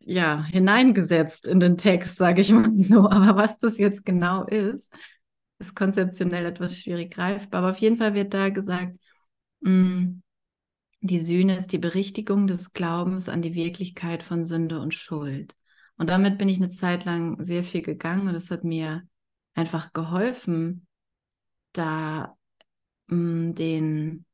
ja, 0.00 0.44
hineingesetzt 0.44 1.46
in 1.46 1.60
den 1.60 1.76
Text, 1.76 2.16
sage 2.16 2.40
ich 2.40 2.52
mal 2.52 2.70
so. 2.78 3.08
Aber 3.08 3.36
was 3.36 3.58
das 3.58 3.78
jetzt 3.78 4.04
genau 4.04 4.44
ist, 4.46 4.92
ist 5.58 5.74
konzeptionell 5.74 6.46
etwas 6.46 6.78
schwierig 6.78 7.12
greifbar. 7.12 7.62
Aber 7.62 7.70
auf 7.72 7.78
jeden 7.78 7.96
Fall 7.96 8.14
wird 8.14 8.34
da 8.34 8.48
gesagt, 8.50 8.96
mh, 9.60 9.70
mm, 9.70 10.22
die 11.00 11.20
Sühne 11.20 11.56
ist 11.56 11.72
die 11.72 11.78
Berichtigung 11.78 12.46
des 12.46 12.72
Glaubens 12.72 13.28
an 13.28 13.42
die 13.42 13.54
Wirklichkeit 13.54 14.22
von 14.22 14.44
Sünde 14.44 14.80
und 14.80 14.94
Schuld. 14.94 15.54
Und 15.96 16.10
damit 16.10 16.38
bin 16.38 16.48
ich 16.48 16.58
eine 16.58 16.70
Zeit 16.70 17.04
lang 17.04 17.42
sehr 17.42 17.64
viel 17.64 17.82
gegangen 17.82 18.28
und 18.28 18.34
es 18.34 18.50
hat 18.50 18.64
mir 18.64 19.02
einfach 19.54 19.92
geholfen, 19.92 20.86
da 21.72 22.36
mh, 23.08 23.16
mm, 23.16 23.54
den 23.54 24.24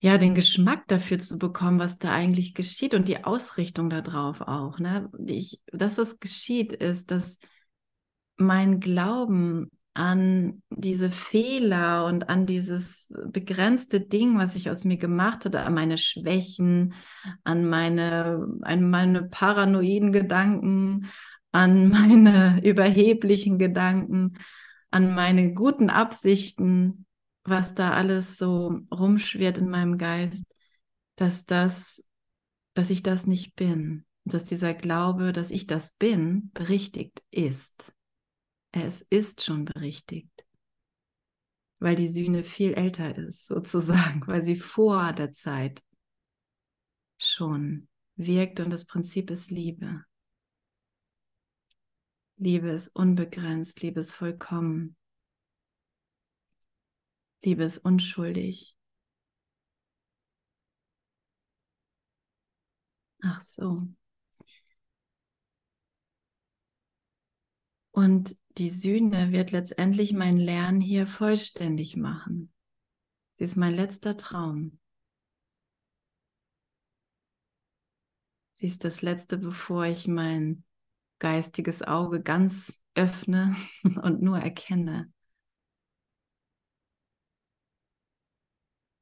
ja, 0.00 0.16
den 0.16 0.34
Geschmack 0.34 0.86
dafür 0.86 1.18
zu 1.18 1.38
bekommen, 1.38 1.80
was 1.80 1.98
da 1.98 2.12
eigentlich 2.12 2.54
geschieht 2.54 2.94
und 2.94 3.08
die 3.08 3.24
Ausrichtung 3.24 3.90
darauf 3.90 4.40
auch. 4.42 4.78
Ne? 4.78 5.10
Ich, 5.26 5.60
das, 5.72 5.98
was 5.98 6.20
geschieht, 6.20 6.72
ist, 6.72 7.10
dass 7.10 7.38
mein 8.36 8.78
Glauben 8.78 9.70
an 9.94 10.62
diese 10.70 11.10
Fehler 11.10 12.06
und 12.06 12.28
an 12.28 12.46
dieses 12.46 13.12
begrenzte 13.32 14.00
Ding, 14.00 14.38
was 14.38 14.54
ich 14.54 14.70
aus 14.70 14.84
mir 14.84 14.96
gemacht 14.96 15.44
hatte, 15.44 15.62
an 15.62 15.74
meine 15.74 15.98
Schwächen, 15.98 16.94
an 17.44 17.68
meine, 17.68 18.46
an 18.62 18.88
meine 18.90 19.24
paranoiden 19.24 20.12
Gedanken, 20.12 21.08
an 21.52 21.88
meine 21.90 22.60
überheblichen 22.64 23.58
Gedanken, 23.58 24.38
an 24.90 25.14
meine 25.14 25.52
guten 25.52 25.90
Absichten, 25.90 27.06
was 27.44 27.74
da 27.74 27.92
alles 27.92 28.36
so 28.36 28.80
rumschwirrt 28.92 29.58
in 29.58 29.68
meinem 29.68 29.98
Geist, 29.98 30.44
dass 31.16 31.44
das, 31.44 32.08
dass 32.74 32.90
ich 32.90 33.02
das 33.02 33.26
nicht 33.26 33.56
bin, 33.56 34.04
dass 34.24 34.44
dieser 34.44 34.74
Glaube, 34.74 35.32
dass 35.32 35.50
ich 35.50 35.66
das 35.66 35.92
bin, 35.92 36.50
berichtigt 36.54 37.22
ist. 37.30 37.92
Es 38.84 39.02
ist 39.02 39.44
schon 39.44 39.64
berichtigt, 39.64 40.46
weil 41.78 41.96
die 41.96 42.08
Sühne 42.08 42.44
viel 42.44 42.74
älter 42.74 43.16
ist, 43.16 43.46
sozusagen, 43.46 44.26
weil 44.26 44.42
sie 44.42 44.56
vor 44.56 45.12
der 45.12 45.32
Zeit 45.32 45.82
schon 47.18 47.88
wirkt 48.16 48.60
und 48.60 48.70
das 48.70 48.84
Prinzip 48.84 49.30
ist 49.30 49.50
Liebe. 49.50 50.04
Liebe 52.36 52.68
ist 52.70 52.94
unbegrenzt, 52.94 53.82
Liebe 53.82 54.00
ist 54.00 54.12
vollkommen. 54.12 54.96
Liebe 57.42 57.64
ist 57.64 57.78
unschuldig. 57.78 58.76
Ach 63.22 63.42
so. 63.42 63.88
Und 67.90 68.36
die 68.58 68.70
Sühne 68.70 69.30
wird 69.30 69.52
letztendlich 69.52 70.12
mein 70.12 70.36
Lernen 70.36 70.80
hier 70.80 71.06
vollständig 71.06 71.96
machen. 71.96 72.52
Sie 73.34 73.44
ist 73.44 73.56
mein 73.56 73.74
letzter 73.74 74.16
Traum. 74.16 74.80
Sie 78.52 78.66
ist 78.66 78.82
das 78.82 79.02
letzte, 79.02 79.38
bevor 79.38 79.84
ich 79.84 80.08
mein 80.08 80.64
geistiges 81.20 81.82
Auge 81.82 82.20
ganz 82.20 82.82
öffne 82.94 83.56
und 84.02 84.22
nur 84.22 84.38
erkenne. 84.38 85.12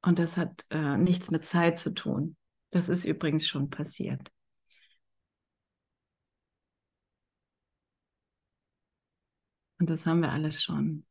Und 0.03 0.19
das 0.19 0.37
hat 0.37 0.65
äh, 0.69 0.97
nichts 0.97 1.31
mit 1.31 1.45
Zeit 1.45 1.79
zu 1.79 1.93
tun. 1.93 2.37
Das 2.69 2.89
ist 2.89 3.05
übrigens 3.05 3.47
schon 3.47 3.71
passiert. 3.71 4.31
Und 9.87 9.93
das 9.93 10.05
haben 10.05 10.19
wir 10.19 10.33
alles 10.33 10.61
schon. 10.61 11.05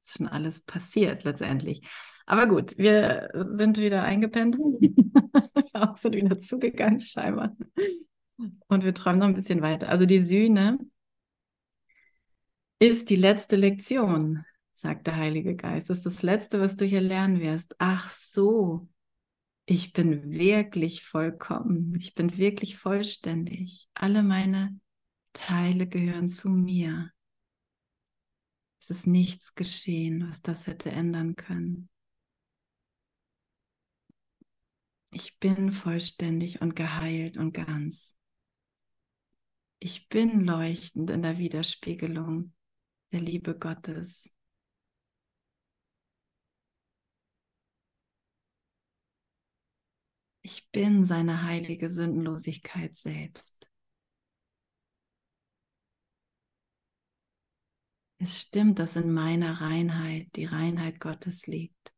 Das 0.00 0.08
ist 0.08 0.16
schon 0.16 0.28
alles 0.28 0.60
passiert 0.60 1.24
letztendlich. 1.24 1.86
Aber 2.24 2.46
gut, 2.46 2.78
wir 2.78 3.28
sind 3.50 3.76
wieder 3.76 4.02
eingepennt. 4.02 4.56
wir 4.82 5.64
auch 5.74 5.96
sind 5.96 6.16
wieder 6.16 6.38
zugegangen, 6.38 7.02
scheinbar. 7.02 7.54
Und 8.68 8.82
wir 8.82 8.94
träumen 8.94 9.18
noch 9.18 9.26
ein 9.26 9.34
bisschen 9.34 9.60
weiter. 9.60 9.90
Also 9.90 10.06
die 10.06 10.20
Sühne 10.20 10.78
ist 12.78 13.10
die 13.10 13.16
letzte 13.16 13.56
Lektion, 13.56 14.44
sagt 14.72 15.06
der 15.06 15.16
Heilige 15.16 15.54
Geist. 15.54 15.90
Das 15.90 15.98
ist 15.98 16.06
das 16.06 16.22
Letzte, 16.22 16.60
was 16.60 16.76
du 16.76 16.86
hier 16.86 17.02
lernen 17.02 17.40
wirst. 17.40 17.76
Ach 17.78 18.08
so, 18.08 18.88
ich 19.66 19.92
bin 19.92 20.30
wirklich 20.30 21.04
vollkommen. 21.04 21.94
Ich 21.98 22.14
bin 22.14 22.38
wirklich 22.38 22.78
vollständig. 22.78 23.86
Alle 23.92 24.22
meine 24.22 24.78
Teile 25.34 25.86
gehören 25.86 26.30
zu 26.30 26.48
mir. 26.48 27.13
Es 28.84 28.90
ist 28.90 29.06
nichts 29.06 29.54
geschehen, 29.54 30.28
was 30.28 30.42
das 30.42 30.66
hätte 30.66 30.90
ändern 30.90 31.36
können. 31.36 31.88
Ich 35.10 35.38
bin 35.38 35.72
vollständig 35.72 36.60
und 36.60 36.76
geheilt 36.76 37.38
und 37.38 37.54
ganz. 37.54 38.14
Ich 39.78 40.10
bin 40.10 40.44
leuchtend 40.44 41.08
in 41.08 41.22
der 41.22 41.38
Widerspiegelung 41.38 42.52
der 43.10 43.20
Liebe 43.20 43.58
Gottes. 43.58 44.34
Ich 50.42 50.70
bin 50.72 51.06
seine 51.06 51.44
heilige 51.44 51.88
Sündenlosigkeit 51.88 52.94
selbst. 52.96 53.66
Es 58.18 58.40
stimmt, 58.40 58.78
dass 58.80 58.96
in 58.96 59.12
meiner 59.12 59.60
Reinheit 59.60 60.34
die 60.34 60.46
Reinheit 60.46 60.98
Gottes 60.98 61.46
liegt. 61.46 61.94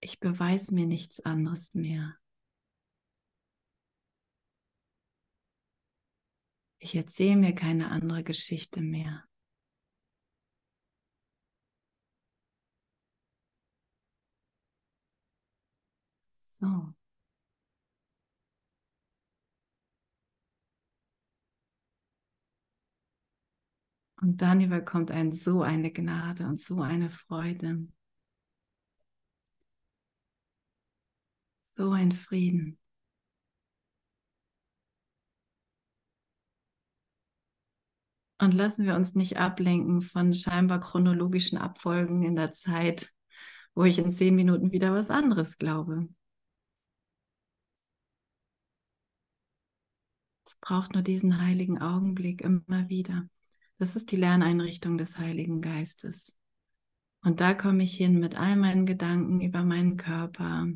Ich 0.00 0.20
beweise 0.20 0.74
mir 0.74 0.86
nichts 0.86 1.20
anderes 1.20 1.74
mehr. 1.74 2.16
Ich 6.80 6.94
erzähle 6.94 7.36
mir 7.36 7.54
keine 7.54 7.90
andere 7.90 8.22
Geschichte 8.22 8.80
mehr. 8.80 9.24
So. 16.40 16.97
Und 24.20 24.42
dann 24.42 24.60
überkommt 24.60 25.10
ein 25.10 25.32
so 25.32 25.62
eine 25.62 25.92
Gnade 25.92 26.46
und 26.46 26.60
so 26.60 26.80
eine 26.82 27.08
Freude. 27.08 27.86
So 31.64 31.92
ein 31.92 32.10
Frieden. 32.12 32.78
Und 38.40 38.54
lassen 38.54 38.86
wir 38.86 38.94
uns 38.94 39.14
nicht 39.14 39.36
ablenken 39.36 40.00
von 40.00 40.34
scheinbar 40.34 40.80
chronologischen 40.80 41.58
Abfolgen 41.58 42.22
in 42.22 42.36
der 42.36 42.52
Zeit, 42.52 43.12
wo 43.74 43.84
ich 43.84 43.98
in 43.98 44.12
zehn 44.12 44.34
Minuten 44.34 44.72
wieder 44.72 44.92
was 44.92 45.10
anderes 45.10 45.58
glaube. 45.58 46.08
Es 50.44 50.56
braucht 50.56 50.94
nur 50.94 51.02
diesen 51.02 51.40
heiligen 51.40 51.80
Augenblick 51.80 52.40
immer 52.40 52.88
wieder. 52.88 53.28
Das 53.78 53.94
ist 53.94 54.10
die 54.10 54.16
Lerneinrichtung 54.16 54.98
des 54.98 55.18
Heiligen 55.18 55.60
Geistes. 55.60 56.36
Und 57.22 57.40
da 57.40 57.54
komme 57.54 57.84
ich 57.84 57.96
hin 57.96 58.18
mit 58.18 58.36
all 58.36 58.56
meinen 58.56 58.86
Gedanken 58.86 59.40
über 59.40 59.62
meinen 59.62 59.96
Körper, 59.96 60.66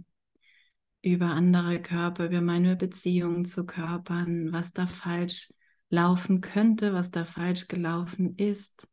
über 1.03 1.27
andere 1.27 1.83
Körper, 1.83 2.27
über 2.27 2.41
meine 2.41 2.77
Beziehungen 2.77 3.45
zu 3.45 3.67
Körpern, 3.67 4.53
was 4.53 4.73
da 4.73 4.87
falsch 4.87 5.53
laufen 5.89 6.41
könnte, 6.41 6.95
was 6.95 7.11
da 7.11 7.25
falsch 7.25 7.67
gelaufen 7.67 8.37
ist, 8.37 8.89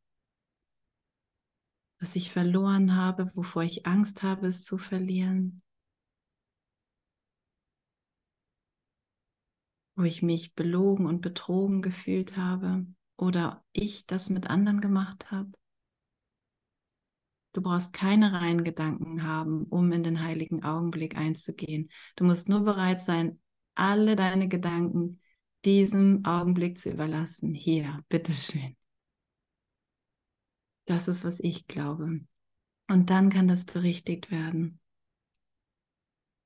was 1.99 2.15
ich 2.15 2.31
verloren 2.31 2.95
habe, 2.95 3.31
wovor 3.35 3.63
ich 3.63 3.85
Angst 3.85 4.23
habe, 4.23 4.47
es 4.47 4.65
zu 4.65 4.79
verlieren, 4.79 5.61
wo 9.95 10.03
ich 10.03 10.23
mich 10.23 10.55
belogen 10.55 11.05
und 11.05 11.21
betrogen 11.21 11.83
gefühlt 11.83 12.37
habe 12.37 12.87
oder 13.19 13.63
ich 13.73 14.07
das 14.07 14.29
mit 14.29 14.47
anderen 14.49 14.79
gemacht 14.79 15.29
habe. 15.29 15.51
Du 17.51 17.61
brauchst 17.61 17.93
keine 17.93 18.31
reinen 18.31 18.63
Gedanken 18.63 19.23
haben, 19.23 19.63
um 19.63 19.91
in 19.91 20.03
den 20.03 20.23
heiligen 20.23 20.63
Augenblick 20.63 21.17
einzugehen. 21.17 21.89
Du 22.15 22.23
musst 22.23 22.47
nur 22.47 22.61
bereit 22.61 23.01
sein, 23.01 23.41
alle 23.75 24.15
deine 24.15 24.47
Gedanken 24.47 25.19
diesem 25.65 26.23
Augenblick 26.23 26.77
zu 26.77 26.91
überlassen. 26.91 27.53
Hier, 27.53 28.03
bitteschön. 28.07 28.77
Das 30.85 31.07
ist, 31.07 31.23
was 31.23 31.39
ich 31.39 31.67
glaube. 31.67 32.21
Und 32.87 33.09
dann 33.09 33.29
kann 33.29 33.47
das 33.47 33.65
berichtigt 33.65 34.31
werden. 34.31 34.79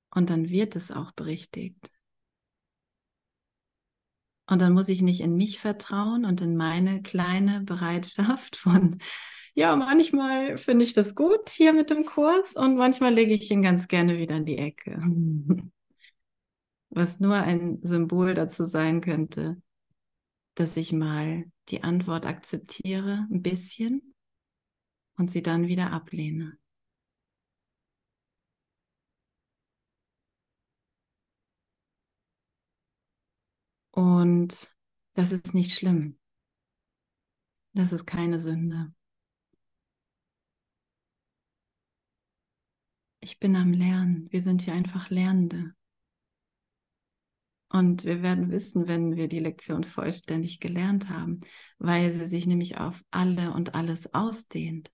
Und 0.09 0.29
dann 0.29 0.49
wird 0.49 0.75
es 0.75 0.91
auch 0.91 1.11
berichtigt. 1.11 1.91
Und 4.47 4.61
dann 4.61 4.73
muss 4.73 4.89
ich 4.89 5.01
nicht 5.01 5.21
in 5.21 5.35
mich 5.35 5.59
vertrauen 5.59 6.25
und 6.25 6.41
in 6.41 6.55
meine 6.55 7.01
kleine 7.01 7.61
Bereitschaft 7.61 8.55
von, 8.57 8.97
ja, 9.55 9.75
manchmal 9.75 10.57
finde 10.57 10.83
ich 10.85 10.93
das 10.93 11.15
gut 11.15 11.49
hier 11.49 11.73
mit 11.73 11.89
dem 11.89 12.05
Kurs 12.05 12.55
und 12.55 12.75
manchmal 12.75 13.13
lege 13.13 13.33
ich 13.33 13.49
ihn 13.51 13.61
ganz 13.61 13.87
gerne 13.87 14.17
wieder 14.17 14.35
in 14.35 14.45
die 14.45 14.57
Ecke. 14.57 15.01
Was 16.89 17.19
nur 17.19 17.35
ein 17.35 17.79
Symbol 17.81 18.33
dazu 18.33 18.65
sein 18.65 19.01
könnte, 19.01 19.61
dass 20.55 20.77
ich 20.77 20.91
mal 20.91 21.45
die 21.69 21.83
Antwort 21.83 22.25
akzeptiere, 22.25 23.27
ein 23.31 23.41
bisschen, 23.41 24.13
und 25.17 25.31
sie 25.31 25.41
dann 25.41 25.67
wieder 25.67 25.91
ablehne. 25.91 26.57
Und 33.93 34.75
das 35.13 35.31
ist 35.31 35.53
nicht 35.53 35.71
schlimm. 35.77 36.17
Das 37.73 37.93
ist 37.93 38.05
keine 38.05 38.39
Sünde. 38.39 38.91
Ich 43.19 43.39
bin 43.39 43.55
am 43.55 43.71
Lernen. 43.71 44.27
Wir 44.31 44.41
sind 44.41 44.63
hier 44.63 44.73
einfach 44.73 45.09
Lernende. 45.09 45.75
Und 47.69 48.03
wir 48.03 48.21
werden 48.23 48.51
wissen, 48.51 48.87
wenn 48.87 49.15
wir 49.15 49.27
die 49.27 49.39
Lektion 49.39 49.83
vollständig 49.83 50.59
gelernt 50.59 51.09
haben, 51.09 51.41
weil 51.77 52.11
sie 52.13 52.27
sich 52.27 52.45
nämlich 52.47 52.77
auf 52.77 53.03
alle 53.11 53.53
und 53.53 53.75
alles 53.75 54.13
ausdehnt. 54.13 54.91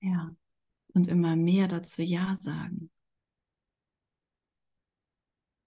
Ja. 0.00 0.34
Und 0.98 1.06
immer 1.06 1.36
mehr 1.36 1.68
dazu 1.68 2.02
Ja 2.02 2.34
sagen. 2.34 2.90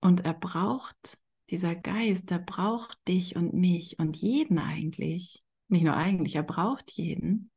Und 0.01 0.25
er 0.25 0.33
braucht, 0.33 1.17
dieser 1.49 1.73
Geist, 1.73 2.29
der 2.31 2.39
braucht 2.39 2.99
dich 3.07 3.37
und 3.37 3.53
mich 3.53 3.97
und 3.97 4.17
jeden 4.17 4.59
eigentlich. 4.59 5.41
Nicht 5.69 5.83
nur 5.85 5.95
eigentlich, 5.95 6.35
er 6.35 6.43
braucht 6.43 6.91
jeden, 6.91 7.49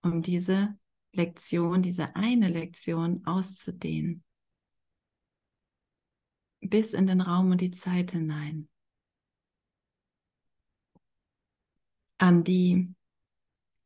um 0.00 0.22
diese 0.22 0.74
Lektion, 1.12 1.82
diese 1.82 2.16
eine 2.16 2.48
Lektion 2.48 3.26
auszudehnen. 3.26 4.24
Bis 6.62 6.94
in 6.94 7.06
den 7.06 7.20
Raum 7.20 7.50
und 7.50 7.60
die 7.60 7.72
Zeit 7.72 8.12
hinein. 8.12 8.70
An 12.16 12.42
die 12.42 12.94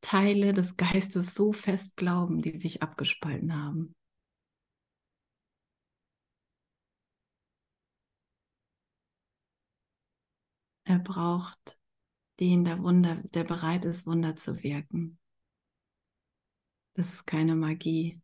Teile 0.00 0.52
des 0.52 0.76
Geistes 0.76 1.34
so 1.34 1.52
fest 1.52 1.96
glauben, 1.96 2.40
die 2.40 2.58
sich 2.58 2.82
abgespalten 2.82 3.54
haben. 3.54 3.94
Er 10.84 10.98
braucht 10.98 11.78
den, 12.40 12.64
der 12.64 12.82
Wunder, 12.82 13.16
der 13.34 13.44
bereit 13.44 13.84
ist, 13.84 14.06
Wunder 14.06 14.36
zu 14.36 14.62
wirken. 14.62 15.18
Das 16.94 17.12
ist 17.12 17.26
keine 17.26 17.54
Magie. 17.54 18.20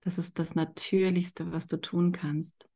Das 0.00 0.18
ist 0.18 0.38
das 0.38 0.54
Natürlichste, 0.54 1.52
was 1.52 1.68
du 1.68 1.80
tun 1.80 2.12
kannst. 2.12 2.68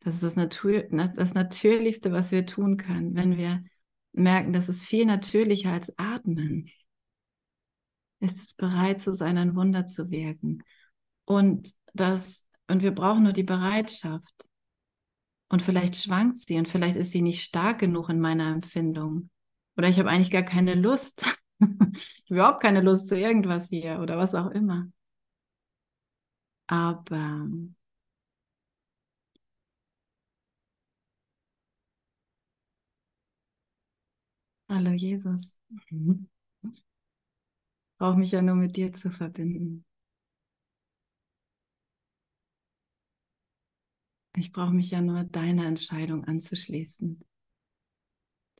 Das 0.00 0.14
ist 0.14 0.22
das, 0.22 0.36
Natur, 0.36 0.84
das 1.14 1.34
Natürlichste, 1.34 2.10
was 2.10 2.32
wir 2.32 2.46
tun 2.46 2.76
können, 2.78 3.14
wenn 3.14 3.36
wir 3.36 3.62
merken, 4.12 4.52
das 4.52 4.68
ist 4.68 4.82
viel 4.82 5.06
natürlicher 5.06 5.72
als 5.72 5.96
Atmen. 5.98 6.70
Ist 8.20 8.36
es 8.36 8.54
bereit 8.54 9.00
zu 9.00 9.14
sein, 9.14 9.38
ein 9.38 9.56
Wunder 9.56 9.86
zu 9.86 10.10
wirken. 10.10 10.62
Und 11.24 11.74
das, 11.94 12.46
und 12.68 12.82
wir 12.82 12.92
brauchen 12.92 13.22
nur 13.22 13.32
die 13.32 13.42
Bereitschaft. 13.42 14.46
Und 15.48 15.62
vielleicht 15.62 15.96
schwankt 15.96 16.36
sie 16.36 16.58
und 16.58 16.68
vielleicht 16.68 16.96
ist 16.96 17.10
sie 17.12 17.22
nicht 17.22 17.42
stark 17.42 17.80
genug 17.80 18.08
in 18.08 18.20
meiner 18.20 18.52
Empfindung. 18.52 19.30
Oder 19.76 19.88
ich 19.88 19.98
habe 19.98 20.08
eigentlich 20.10 20.30
gar 20.30 20.42
keine 20.42 20.74
Lust. 20.74 21.24
ich 21.60 21.66
habe 21.66 21.92
überhaupt 22.28 22.62
keine 22.62 22.80
Lust 22.80 23.08
zu 23.08 23.18
irgendwas 23.18 23.68
hier 23.68 24.00
oder 24.00 24.16
was 24.16 24.34
auch 24.34 24.50
immer. 24.50 24.86
Aber 26.68 27.48
Hallo 34.70 34.92
Jesus. 34.92 35.58
Mhm. 35.90 36.28
Brauche 37.98 38.16
mich 38.16 38.30
ja 38.30 38.40
nur 38.40 38.54
mit 38.54 38.76
dir 38.76 38.92
zu 38.92 39.10
verbinden. 39.10 39.84
Ich 44.36 44.52
brauche 44.52 44.72
mich 44.72 44.92
ja 44.92 45.00
nur 45.00 45.24
deiner 45.24 45.66
Entscheidung 45.66 46.24
anzuschließen. 46.24 47.20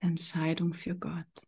Der 0.02 0.08
Entscheidung 0.08 0.74
für 0.74 0.96
Gott. 0.96 1.46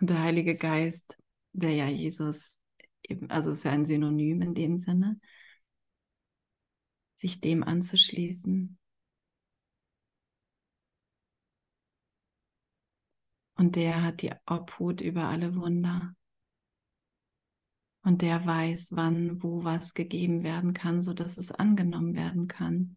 Und 0.00 0.08
der 0.08 0.20
Heilige 0.20 0.54
Geist, 0.54 1.18
der 1.52 1.74
ja 1.74 1.88
Jesus, 1.88 2.60
eben, 3.02 3.28
also 3.28 3.50
ist 3.50 3.64
ja 3.64 3.72
ein 3.72 3.84
Synonym 3.84 4.40
in 4.42 4.54
dem 4.54 4.76
Sinne, 4.76 5.20
sich 7.16 7.40
dem 7.40 7.64
anzuschließen. 7.64 8.77
Und 13.58 13.74
der 13.74 14.04
hat 14.04 14.22
die 14.22 14.32
Obhut 14.46 15.00
über 15.00 15.24
alle 15.24 15.56
Wunder. 15.56 16.14
Und 18.02 18.22
der 18.22 18.46
weiß, 18.46 18.92
wann, 18.92 19.42
wo 19.42 19.64
was 19.64 19.94
gegeben 19.94 20.44
werden 20.44 20.74
kann, 20.74 21.02
sodass 21.02 21.38
es 21.38 21.50
angenommen 21.50 22.14
werden 22.14 22.46
kann. 22.46 22.96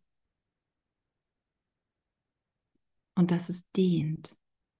Und 3.15 3.31
dass 3.31 3.49
es 3.49 3.69
dient. 3.71 4.37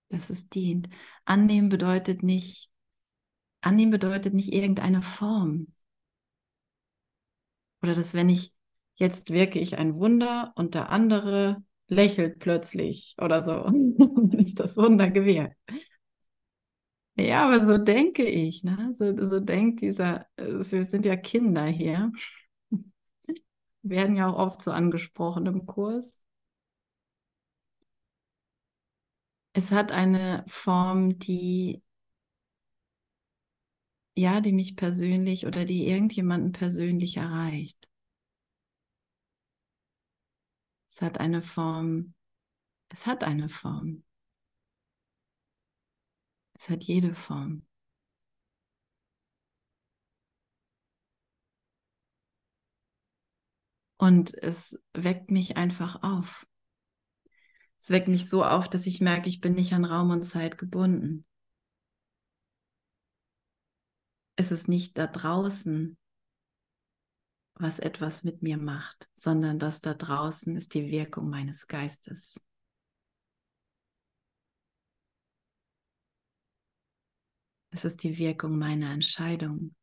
Dass 0.10 0.30
es 0.30 0.50
dient. 0.50 0.88
Annehmen 1.26 1.70
bedeutet 1.70 2.22
nicht, 2.22 2.70
annehmen 3.62 3.92
bedeutet 3.92 4.36
nicht 4.36 4.54
irgendeine 4.54 5.02
Form. 5.02 5.74
Oder 7.82 7.96
dass 7.96 8.14
wenn 8.14 8.30
ich 8.30 8.54
jetzt 8.96 9.32
wirke 9.32 9.60
ich 9.60 9.80
ein 9.80 9.96
Wunder 9.96 10.54
und 10.56 10.76
der 10.76 10.92
andere 10.92 11.64
lächelt 11.92 12.40
plötzlich 12.40 13.16
oder 13.22 13.44
so, 13.44 13.66
ist 14.38 14.60
das 14.60 14.78
Wunder 14.78 15.10
gewirkt. 15.12 15.56
Ja, 17.18 17.46
aber 17.46 17.66
so 17.66 17.78
denke 17.84 18.24
ich, 18.24 18.64
ne? 18.64 18.92
So, 18.94 19.14
so 19.26 19.40
denkt 19.40 19.82
dieser, 19.82 20.26
wir 20.38 20.64
sind 20.86 21.06
ja 21.06 21.16
Kinder 21.18 21.66
hier, 21.66 22.12
werden 23.84 24.16
ja 24.16 24.28
auch 24.30 24.38
oft 24.40 24.62
so 24.64 24.72
angesprochen 24.72 25.46
im 25.46 25.66
Kurs. 25.68 26.20
Es 29.54 29.72
hat 29.72 29.92
eine 29.94 30.44
Form, 30.50 31.18
die, 31.20 31.82
ja, 34.16 34.40
die 34.42 34.54
mich 34.54 34.76
persönlich 34.78 35.46
oder 35.48 35.66
die 35.66 35.86
irgendjemanden 35.88 36.54
persönlich 36.54 37.18
erreicht. 37.18 37.90
Es 40.92 41.02
hat 41.02 41.20
eine 41.20 41.42
Form, 41.42 42.14
es 42.90 43.06
hat 43.06 43.24
eine 43.24 43.48
Form. 43.48 44.04
Es 46.54 46.68
hat 46.70 46.84
jede 46.84 47.16
Form. 47.16 47.66
Und 53.98 54.38
es 54.44 54.78
weckt 54.94 55.32
mich 55.32 55.56
einfach 55.56 56.04
auf. 56.04 56.46
Es 57.80 57.90
weckt 57.90 58.10
mich 58.10 58.30
so 58.30 58.44
auf, 58.44 58.68
dass 58.68 58.86
ich 58.86 59.00
merke, 59.00 59.30
ich 59.30 59.40
bin 59.40 59.54
nicht 59.54 59.72
an 59.72 59.86
Raum 59.86 60.10
und 60.10 60.26
Zeit 60.26 60.58
gebunden. 60.58 61.26
Es 64.36 64.52
ist 64.52 64.68
nicht 64.68 64.98
da 64.98 65.08
draußen, 65.08 65.98
was 67.62 67.80
etwas 67.80 68.24
mit 68.24 68.42
mir 68.42 68.58
macht, 68.58 69.10
sondern 69.16 69.60
das 69.60 69.82
da 69.82 69.94
draußen 69.94 70.56
ist 70.58 70.74
die 70.74 70.90
Wirkung 70.92 71.30
meines 71.30 71.68
Geistes. 71.68 72.40
Es 77.72 77.84
ist 77.84 78.04
die 78.04 78.18
Wirkung 78.18 78.58
meiner 78.58 78.94
Entscheidung. 78.94 79.76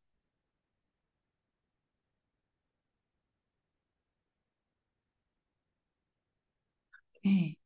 Okay. 7.17 7.57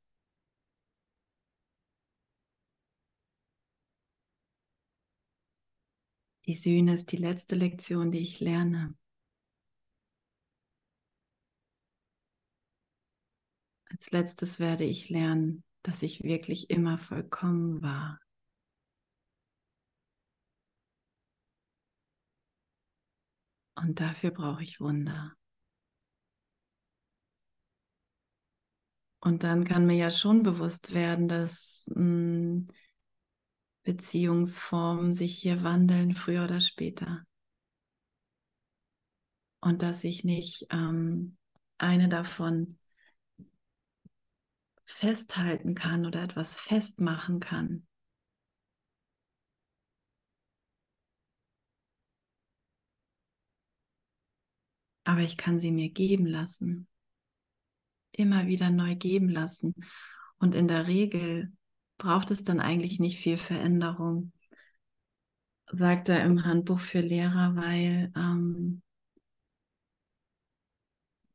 Die 6.46 6.54
Sühne 6.54 6.94
ist 6.94 7.12
die 7.12 7.18
letzte 7.18 7.56
Lektion, 7.56 8.10
die 8.10 8.20
ich 8.20 8.40
lerne. 8.40 8.96
Als 13.94 14.10
letztes 14.10 14.60
werde 14.60 14.86
ich 14.86 15.10
lernen, 15.10 15.64
dass 15.84 16.02
ich 16.02 16.24
wirklich 16.24 16.72
immer 16.72 16.98
vollkommen 16.98 17.84
war. 17.84 18.20
Und 23.76 24.00
dafür 24.00 24.32
brauche 24.32 24.64
ich 24.64 24.80
Wunder. 24.80 25.36
Und 29.20 29.44
dann 29.44 29.64
kann 29.64 29.86
mir 29.86 29.96
ja 29.96 30.10
schon 30.10 30.42
bewusst 30.42 30.94
werden, 30.96 31.28
dass 31.28 31.90
mh, 31.94 31.96
hm, 31.96 32.68
Beziehungsformen 33.84 35.14
sich 35.14 35.38
hier 35.38 35.64
wandeln, 35.64 36.16
früher 36.16 36.46
oder 36.46 36.62
später. 36.62 37.24
Und 39.62 39.82
dass 39.84 40.04
ich 40.04 40.24
nicht 40.24 40.66
ähm, 40.72 41.38
eine 41.78 42.10
davon 42.10 42.80
festhalten 44.86 45.76
kann 45.76 46.06
oder 46.06 46.24
etwas 46.24 46.56
festmachen 46.56 47.40
kann. 47.40 47.88
Aber 55.06 55.22
ich 55.22 55.38
kann 55.38 55.60
sie 55.60 55.72
mir 55.72 55.90
geben 55.90 56.26
lassen. 56.26 56.88
Immer 58.12 58.48
wieder 58.48 58.70
neu 58.70 58.96
geben 58.96 59.30
lassen. 59.30 59.74
Und 60.38 60.56
in 60.56 60.68
der 60.68 60.88
Regel 60.88 61.52
braucht 61.98 62.32
es 62.32 62.44
dann 62.44 62.60
eigentlich 62.60 63.00
nicht 63.00 63.20
viel 63.20 63.38
Veränderung, 63.38 64.32
sagt 65.72 66.10
er 66.10 66.24
im 66.24 66.46
Handbuch 66.46 66.80
für 66.80 67.02
Lehrer, 67.02 67.56
weil 67.56 68.12
ähm, 68.16 68.82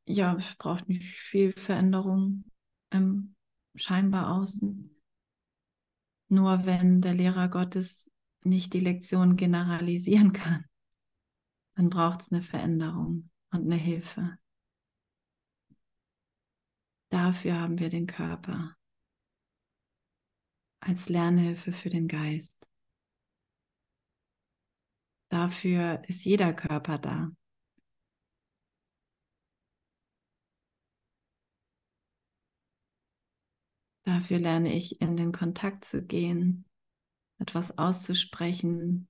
ja, 0.05 0.35
es 0.35 0.55
braucht 0.55 0.89
nicht 0.89 1.03
viel 1.03 1.51
Veränderung 1.51 2.43
im 2.91 3.35
scheinbar 3.75 4.35
außen. 4.35 4.95
Nur 6.27 6.65
wenn 6.65 7.01
der 7.01 7.13
Lehrer 7.13 7.49
Gottes 7.49 8.11
nicht 8.43 8.73
die 8.73 8.79
Lektion 8.79 9.35
generalisieren 9.35 10.33
kann, 10.33 10.65
dann 11.75 11.89
braucht 11.89 12.21
es 12.21 12.31
eine 12.31 12.41
Veränderung 12.41 13.29
und 13.51 13.63
eine 13.63 13.75
Hilfe. 13.75 14.37
Dafür 17.09 17.59
haben 17.59 17.79
wir 17.79 17.89
den 17.89 18.05
Körper 18.05 18.75
als 20.79 21.09
Lernhilfe 21.09 21.71
für 21.71 21.89
den 21.89 22.07
Geist. 22.07 22.69
Dafür 25.29 26.03
ist 26.07 26.23
jeder 26.23 26.53
Körper 26.53 26.97
da. 26.97 27.31
Dafür 34.09 34.39
lerne 34.39 34.73
ich 34.73 35.01
in 35.01 35.17
den 35.17 35.31
Kontakt 35.31 35.85
zu 35.85 36.01
gehen, 36.03 36.65
etwas 37.37 37.77
auszusprechen, 37.77 39.07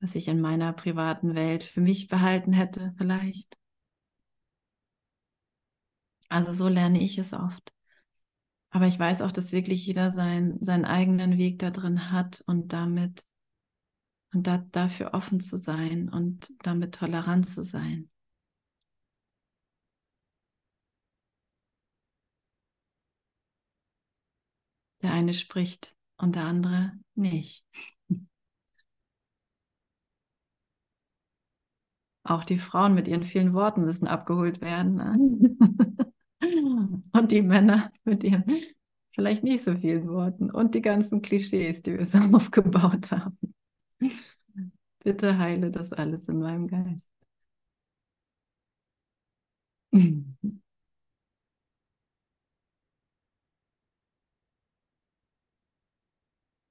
was 0.00 0.14
ich 0.14 0.26
in 0.28 0.40
meiner 0.40 0.72
privaten 0.72 1.34
Welt 1.34 1.64
für 1.64 1.82
mich 1.82 2.08
behalten 2.08 2.54
hätte, 2.54 2.94
vielleicht. 2.96 3.58
Also 6.30 6.54
so 6.54 6.68
lerne 6.68 7.02
ich 7.02 7.18
es 7.18 7.34
oft. 7.34 7.74
Aber 8.70 8.86
ich 8.86 8.98
weiß 8.98 9.20
auch, 9.20 9.32
dass 9.32 9.52
wirklich 9.52 9.84
jeder 9.84 10.12
sein, 10.12 10.56
seinen 10.62 10.86
eigenen 10.86 11.36
Weg 11.36 11.58
da 11.58 11.68
drin 11.70 12.10
hat 12.10 12.42
und 12.46 12.72
damit 12.72 13.26
und 14.32 14.46
da, 14.46 14.56
dafür 14.72 15.12
offen 15.12 15.40
zu 15.40 15.58
sein 15.58 16.08
und 16.08 16.54
damit 16.62 16.94
tolerant 16.94 17.46
zu 17.46 17.64
sein. 17.64 18.08
Der 25.02 25.12
eine 25.12 25.34
spricht 25.34 25.94
und 26.16 26.36
der 26.36 26.44
andere 26.44 26.92
nicht. 27.14 27.64
Auch 32.22 32.44
die 32.44 32.58
Frauen 32.58 32.94
mit 32.94 33.08
ihren 33.08 33.24
vielen 33.24 33.54
Worten 33.54 33.82
müssen 33.82 34.06
abgeholt 34.06 34.60
werden. 34.60 34.92
Ne? 34.92 36.16
Und 37.12 37.32
die 37.32 37.42
Männer 37.42 37.90
mit 38.04 38.24
ihren 38.24 38.44
vielleicht 39.12 39.42
nicht 39.44 39.64
so 39.64 39.74
vielen 39.76 40.08
Worten 40.08 40.50
und 40.50 40.74
die 40.74 40.80
ganzen 40.82 41.22
Klischees, 41.22 41.82
die 41.82 41.98
wir 41.98 42.06
so 42.06 42.18
aufgebaut 42.32 43.10
haben. 43.10 43.38
Bitte 45.04 45.36
heile 45.38 45.70
das 45.70 45.92
alles 45.92 46.26
in 46.28 46.38
meinem 46.38 46.66
Geist. 46.66 47.10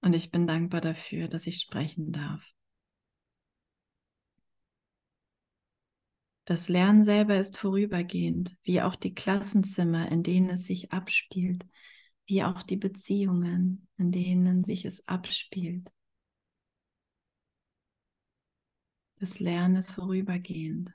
Und 0.02 0.14
ich 0.14 0.32
bin 0.32 0.48
dankbar 0.48 0.82
dafür, 0.82 1.28
dass 1.28 1.48
ich 1.48 1.58
sprechen 1.58 2.12
darf. 2.12 2.44
Das 6.46 6.68
Lernen 6.68 7.04
selber 7.04 7.38
ist 7.40 7.60
vorübergehend, 7.60 8.58
wie 8.64 8.82
auch 8.82 8.96
die 8.96 9.14
Klassenzimmer, 9.14 10.12
in 10.12 10.24
denen 10.24 10.50
es 10.50 10.66
sich 10.66 10.92
abspielt, 10.92 11.64
wie 12.26 12.44
auch 12.44 12.64
die 12.64 12.78
Beziehungen, 12.78 13.88
in 13.98 14.12
denen 14.12 14.64
sich 14.64 14.86
es 14.86 15.08
abspielt. 15.08 15.92
Das 19.18 19.40
Lernen 19.40 19.76
ist 19.76 19.92
vorübergehend. 19.92 20.92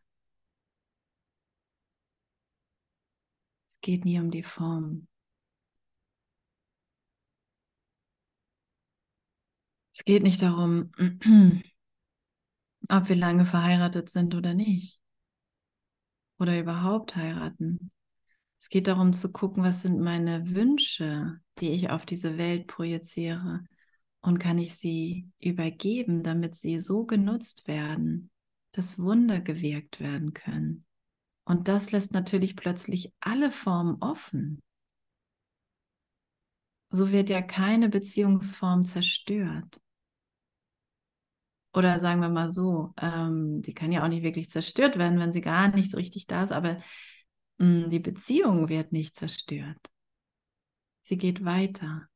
Es 3.69 3.81
geht 3.81 4.05
nie 4.05 4.19
um 4.19 4.33
die 4.33 4.43
Form. 4.43 5.07
Es 10.07 10.13
geht 10.13 10.23
nicht 10.23 10.43
darum, 10.43 10.93
ob 12.91 13.09
wir 13.09 13.17
lange 13.17 13.47
verheiratet 13.47 14.11
sind 14.11 14.35
oder 14.35 14.53
nicht 14.53 15.01
oder 16.39 16.61
überhaupt 16.61 17.17
heiraten. 17.17 17.91
Es 18.59 18.69
geht 18.69 18.87
darum 18.87 19.15
zu 19.15 19.33
gucken, 19.33 19.63
was 19.63 19.81
sind 19.81 19.99
meine 19.99 20.51
Wünsche, 20.51 21.41
die 21.59 21.71
ich 21.71 21.89
auf 21.89 22.05
diese 22.05 22.37
Welt 22.37 22.67
projiziere 22.67 23.65
und 24.21 24.37
kann 24.37 24.59
ich 24.59 24.77
sie 24.77 25.31
übergeben, 25.39 26.23
damit 26.23 26.55
sie 26.55 26.81
so 26.81 27.07
genutzt 27.07 27.67
werden, 27.67 28.31
dass 28.73 28.99
Wunder 28.99 29.41
gewirkt 29.41 30.01
werden 30.01 30.35
können. 30.35 30.85
Und 31.47 31.69
das 31.69 31.93
lässt 31.93 32.13
natürlich 32.13 32.57
plötzlich 32.57 33.11
alle 33.21 33.51
Formen 33.51 34.03
offen. 34.03 34.63
So 36.91 37.11
wird 37.11 37.31
ja 37.31 37.41
keine 37.41 37.89
Beziehungsform 37.89 38.85
zerstört 38.85 39.81
oder 41.75 42.01
sagen 42.01 42.21
wir 42.21 42.29
mal 42.29 42.51
so, 42.51 42.95
ähm, 43.01 43.63
die 43.63 43.75
kann 43.75 43.93
ja 43.93 44.05
auch 44.05 44.09
nicht 44.09 44.23
wirklich 44.23 44.51
zerstört 44.51 44.99
werden, 44.99 45.19
wenn 45.19 45.33
sie 45.33 45.41
gar 45.41 45.69
nicht 45.69 45.91
so 45.91 45.97
richtig 45.97 46.27
da 46.27 46.45
ist, 46.45 46.53
aber 46.53 46.79
mh, 47.59 47.85
hm, 47.85 47.91
die 47.91 48.01
Beziehung 48.01 48.69
wird 48.69 48.93
nicht 48.93 49.17
zerstört. 49.17 49.79
Sie 51.03 51.17
geht 51.19 51.45
weiter, 51.45 52.09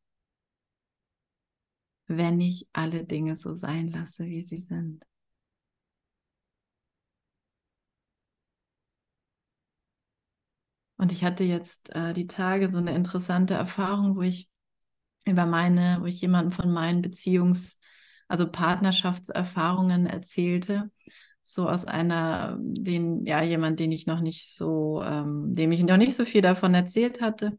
wenn 2.09 2.41
ich 2.41 2.67
alle 2.73 3.05
Dinge 3.05 3.37
so 3.37 3.55
sein 3.55 3.87
lasse, 3.93 4.25
wie 4.27 4.43
sie 4.43 4.59
sind. 4.59 5.05
Und 10.97 11.13
ich 11.13 11.25
hatte 11.25 11.45
jetzt 11.45 11.95
äh, 11.95 12.13
die 12.13 12.27
Tage 12.27 12.69
so 12.71 12.79
eine 12.79 12.95
interessante 12.95 13.55
Erfahrung, 13.55 14.17
wo 14.17 14.23
ich 14.23 14.49
über 15.27 15.47
meine, 15.47 15.99
wo 16.01 16.07
ich 16.07 16.21
jemanden 16.21 16.53
von 16.53 16.73
meinen 16.73 17.03
Beziehungs- 17.05 17.77
also 18.29 18.49
Partnerschaftserfahrungen 18.51 20.07
erzählte, 20.07 20.91
so 21.43 21.69
aus 21.69 21.87
einer, 21.87 22.59
den, 22.61 23.25
ja, 23.25 23.43
jemand, 23.43 23.81
den 23.81 23.91
ich 23.91 24.07
noch 24.07 24.21
nicht 24.21 24.55
so, 24.55 25.03
ähm, 25.03 25.55
dem 25.55 25.73
ich 25.73 25.83
noch 25.83 25.97
nicht 25.97 26.15
so 26.15 26.25
viel 26.27 26.43
davon 26.43 26.75
erzählt 26.75 27.23
hatte. 27.23 27.59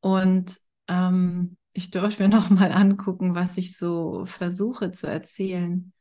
Und 0.00 0.58
ähm, 0.88 1.56
ich 1.72 1.90
durfte 1.90 2.24
mir 2.24 2.28
noch 2.36 2.50
mal 2.50 2.72
angucken, 2.72 3.34
was 3.34 3.56
ich 3.56 3.76
so 3.76 4.24
versuche 4.26 4.92
zu 4.92 5.06
erzählen 5.06 5.92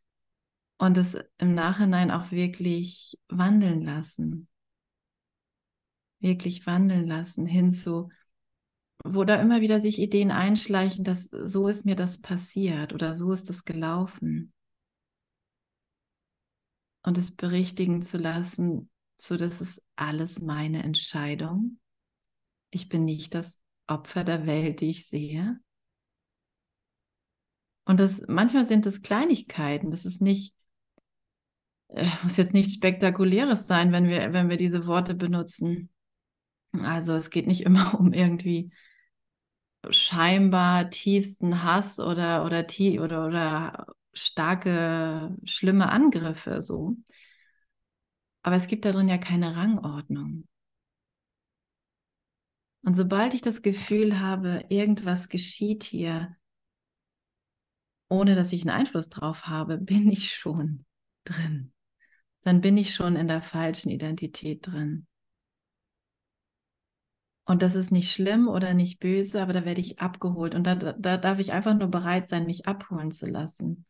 und 0.78 0.98
es 0.98 1.16
im 1.38 1.54
Nachhinein 1.54 2.12
auch 2.12 2.32
wirklich 2.32 3.18
wandeln 3.30 3.82
lassen. 3.84 4.48
Wirklich 6.20 6.66
wandeln 6.66 7.08
lassen 7.08 7.46
hin 7.46 7.70
zu, 7.70 8.10
wo 9.04 9.26
da 9.26 9.36
immer 9.36 9.62
wieder 9.62 9.80
sich 9.80 10.00
Ideen 10.00 10.32
einschleichen, 10.32 11.04
dass 11.04 11.30
so 11.30 11.68
ist 11.68 11.86
mir 11.86 11.96
das 11.96 12.22
passiert 12.22 12.94
oder 12.94 13.14
so 13.14 13.32
ist 13.32 13.50
es 13.50 13.66
gelaufen. 13.66 14.54
Und 17.06 17.18
es 17.18 17.36
berichtigen 17.36 18.02
zu 18.02 18.18
lassen, 18.18 18.90
so 19.18 19.36
dass 19.36 19.60
es 19.60 19.84
alles 19.98 20.42
meine 20.42 20.84
Entscheidung. 20.84 21.80
Ich 22.72 22.88
bin 22.88 23.04
nicht 23.04 23.36
das 23.36 23.60
Opfer 23.88 24.24
der 24.24 24.46
Welt, 24.46 24.80
die 24.80 24.90
ich 24.90 25.06
sehe. 25.08 25.60
Und 27.86 28.00
das 28.00 28.26
manchmal 28.28 28.66
sind 28.66 28.86
es 28.86 29.02
Kleinigkeiten. 29.02 29.92
Das 29.92 30.06
ist 30.06 30.22
nicht 30.22 30.56
äh, 31.90 32.08
muss 32.24 32.38
jetzt 32.38 32.54
nichts 32.54 32.74
Spektakuläres 32.74 33.68
sein, 33.68 33.92
wenn 33.92 34.08
wir 34.08 34.34
wenn 34.34 34.50
wir 34.50 34.58
diese 34.58 34.88
Worte 34.88 35.14
benutzen. 35.14 35.90
Also 36.72 37.14
es 37.14 37.30
geht 37.30 37.48
nicht 37.48 37.62
immer 37.66 38.00
um 38.00 38.14
irgendwie 38.14 38.72
scheinbar 39.90 40.90
tiefsten 40.90 41.64
Hass 41.64 42.00
oder, 42.00 42.46
oder, 42.46 42.66
oder, 43.00 43.28
oder 43.28 43.86
starke, 44.14 45.36
schlimme 45.46 45.90
Angriffe 45.90 46.64
so. 46.64 46.96
Aber 48.42 48.56
es 48.56 48.68
gibt 48.68 48.86
darin 48.86 49.10
ja 49.10 49.18
keine 49.18 49.56
Rangordnung. 49.58 50.46
Und 52.86 52.96
sobald 52.96 53.34
ich 53.34 53.42
das 53.42 53.62
Gefühl 53.62 54.20
habe, 54.20 54.66
irgendwas 54.70 55.30
geschieht 55.30 55.84
hier, 55.84 56.36
ohne 58.10 58.36
dass 58.36 58.54
ich 58.54 58.62
einen 58.62 58.70
Einfluss 58.78 59.10
drauf 59.10 59.48
habe, 59.48 59.78
bin 59.80 60.10
ich 60.10 60.34
schon 60.36 60.86
drin. 61.26 61.74
Dann 62.42 62.62
bin 62.62 62.78
ich 62.78 62.94
schon 62.94 63.16
in 63.16 63.28
der 63.28 63.42
falschen 63.42 63.90
Identität 63.90 64.68
drin. 64.68 65.08
Und 67.46 67.62
das 67.62 67.76
ist 67.76 67.92
nicht 67.92 68.12
schlimm 68.12 68.48
oder 68.48 68.74
nicht 68.74 69.00
böse, 69.00 69.42
aber 69.42 69.52
da 69.52 69.66
werde 69.66 69.82
ich 69.82 70.00
abgeholt. 70.00 70.56
Und 70.56 70.66
da, 70.66 70.76
da 70.76 71.18
darf 71.18 71.40
ich 71.40 71.52
einfach 71.52 71.74
nur 71.78 71.90
bereit 71.90 72.28
sein, 72.28 72.46
mich 72.46 72.68
abholen 72.68 73.12
zu 73.12 73.26
lassen. 73.26 73.86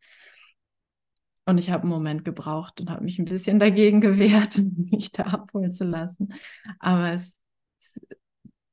Und 1.46 1.58
ich 1.58 1.70
habe 1.70 1.82
einen 1.82 1.90
Moment 1.90 2.24
gebraucht 2.24 2.80
und 2.80 2.90
habe 2.90 3.04
mich 3.04 3.18
ein 3.18 3.26
bisschen 3.26 3.58
dagegen 3.58 4.00
gewehrt, 4.00 4.58
mich 4.90 5.12
da 5.12 5.24
abholen 5.24 5.72
zu 5.72 5.84
lassen. 5.84 6.32
Aber 6.80 7.12
es, 7.12 7.38
es, 7.78 8.00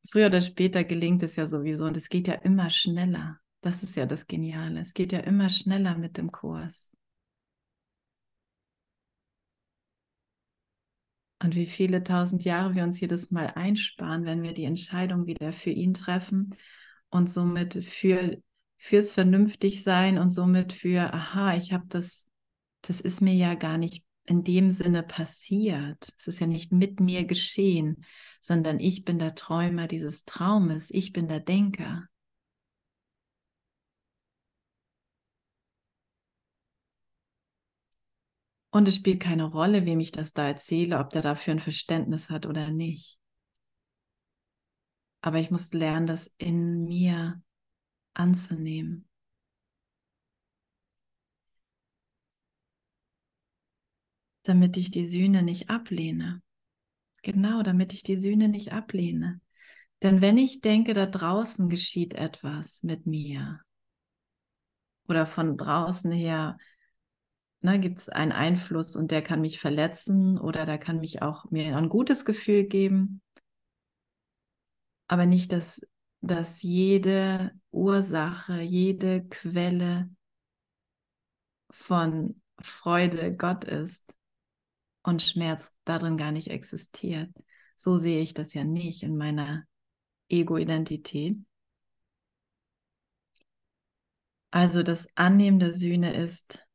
früher 0.10 0.28
oder 0.28 0.42
später 0.42 0.84
gelingt 0.84 1.22
es 1.22 1.36
ja 1.36 1.48
sowieso. 1.48 1.86
Und 1.86 1.98
es 1.98 2.10
geht 2.10 2.28
ja 2.28 2.36
immer 2.36 2.70
schneller. 2.70 3.40
Das 3.62 3.84
ist 3.84 3.96
ja 3.96 4.08
das 4.08 4.26
Geniale. 4.26 4.82
Es 4.82 4.94
geht 4.94 5.12
ja 5.12 5.20
immer 5.20 5.50
schneller 5.50 5.96
mit 5.98 6.18
dem 6.18 6.32
Kurs. 6.32 6.92
Und 11.42 11.56
wie 11.56 11.66
viele 11.66 12.04
tausend 12.04 12.44
Jahre 12.44 12.76
wir 12.76 12.84
uns 12.84 13.00
jedes 13.00 13.32
Mal 13.32 13.48
einsparen, 13.56 14.26
wenn 14.26 14.44
wir 14.44 14.54
die 14.54 14.66
Entscheidung 14.66 15.26
wieder 15.26 15.54
für 15.54 15.72
ihn 15.72 15.94
treffen 15.94 16.56
und 17.10 17.30
somit 17.30 17.84
für 17.84 18.38
fürs 18.82 19.12
Vernünftigsein 19.12 20.18
und 20.18 20.32
somit 20.32 20.74
für, 20.74 21.14
aha, 21.14 21.56
ich 21.56 21.72
habe 21.72 21.86
das, 21.88 22.26
das 22.82 23.00
ist 23.00 23.22
mir 23.22 23.36
ja 23.36 23.54
gar 23.54 23.78
nicht 23.78 24.04
in 24.26 24.44
dem 24.44 24.72
Sinne 24.72 25.04
passiert. 25.04 26.12
Es 26.18 26.28
ist 26.28 26.40
ja 26.40 26.48
nicht 26.48 26.72
mit 26.72 27.00
mir 27.00 27.26
geschehen, 27.26 28.04
sondern 28.42 28.80
ich 28.80 29.06
bin 29.06 29.20
der 29.20 29.36
Träumer 29.36 29.86
dieses 29.86 30.26
Traumes, 30.26 30.90
ich 30.90 31.14
bin 31.14 31.28
der 31.28 31.42
Denker. 31.42 32.08
Und 38.72 38.88
es 38.88 38.96
spielt 38.96 39.22
keine 39.22 39.44
Rolle, 39.44 39.86
wem 39.86 40.00
ich 40.00 40.12
das 40.12 40.34
da 40.34 40.48
erzähle, 40.48 41.00
ob 41.00 41.10
der 41.10 41.22
dafür 41.22 41.54
ein 41.54 41.60
Verständnis 41.60 42.30
hat 42.30 42.46
oder 42.46 42.72
nicht. 42.72 43.20
Aber 45.22 45.40
ich 45.40 45.52
muss 45.52 45.74
lernen, 45.74 46.08
das 46.08 46.34
in 46.38 46.86
mir 46.86 47.42
anzunehmen. 48.14 49.08
Damit 54.44 54.78
ich 54.78 54.90
die 54.90 55.06
Sühne 55.06 55.44
nicht 55.44 55.70
ablehne. 55.70 56.42
Genau, 57.22 57.62
damit 57.62 57.94
ich 57.94 58.02
die 58.02 58.16
Sühne 58.16 58.48
nicht 58.48 58.72
ablehne. 58.72 59.42
Denn 60.02 60.22
wenn 60.22 60.38
ich 60.38 60.62
denke, 60.62 60.94
da 60.94 61.06
draußen 61.06 61.70
geschieht 61.70 62.16
etwas 62.16 62.82
mit 62.82 63.06
mir 63.06 63.60
oder 65.08 65.28
von 65.28 65.58
draußen 65.58 66.12
her 66.12 66.58
ne, 67.62 67.80
gibt 67.80 68.00
es 68.00 68.10
einen 68.10 68.32
Einfluss 68.32 68.96
und 68.96 69.12
der 69.12 69.22
kann 69.22 69.42
mich 69.42 69.60
verletzen 69.60 70.38
oder 70.38 70.66
der 70.66 70.78
kann 70.78 71.00
mich 71.00 71.22
auch 71.22 71.50
mir 71.52 71.78
ein 71.78 71.90
gutes 71.90 72.26
Gefühl 72.26 72.64
geben. 72.66 73.22
Aber 75.08 75.26
nicht, 75.26 75.52
dass, 75.52 75.86
dass 76.22 76.62
jede 76.62 77.52
Ursache, 77.72 78.62
jede 78.62 79.26
Quelle 79.28 80.10
von 81.70 82.42
Freude 82.60 83.36
Gott 83.36 83.66
ist 83.66 84.14
und 85.04 85.22
Schmerz 85.22 85.74
darin 85.84 86.18
gar 86.18 86.32
nicht 86.32 86.50
existiert. 86.50 87.30
So 87.76 87.98
sehe 87.98 88.22
ich 88.22 88.34
das 88.34 88.54
ja 88.54 88.64
nicht 88.64 89.04
in 89.04 89.18
meiner 89.18 89.66
Ego-Identität. 90.30 91.38
Also 94.52 94.84
das 94.84 95.08
Annehmen 95.16 95.60
der 95.60 95.74
Sühne 95.74 96.14
ist 96.14 96.68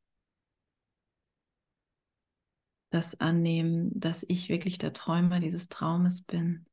das 2.89 3.19
Annehmen, 3.19 3.91
dass 3.99 4.25
ich 4.27 4.49
wirklich 4.49 4.77
der 4.77 4.93
Träumer 4.93 5.39
dieses 5.39 5.69
Traumes 5.69 6.21
bin. 6.21 6.65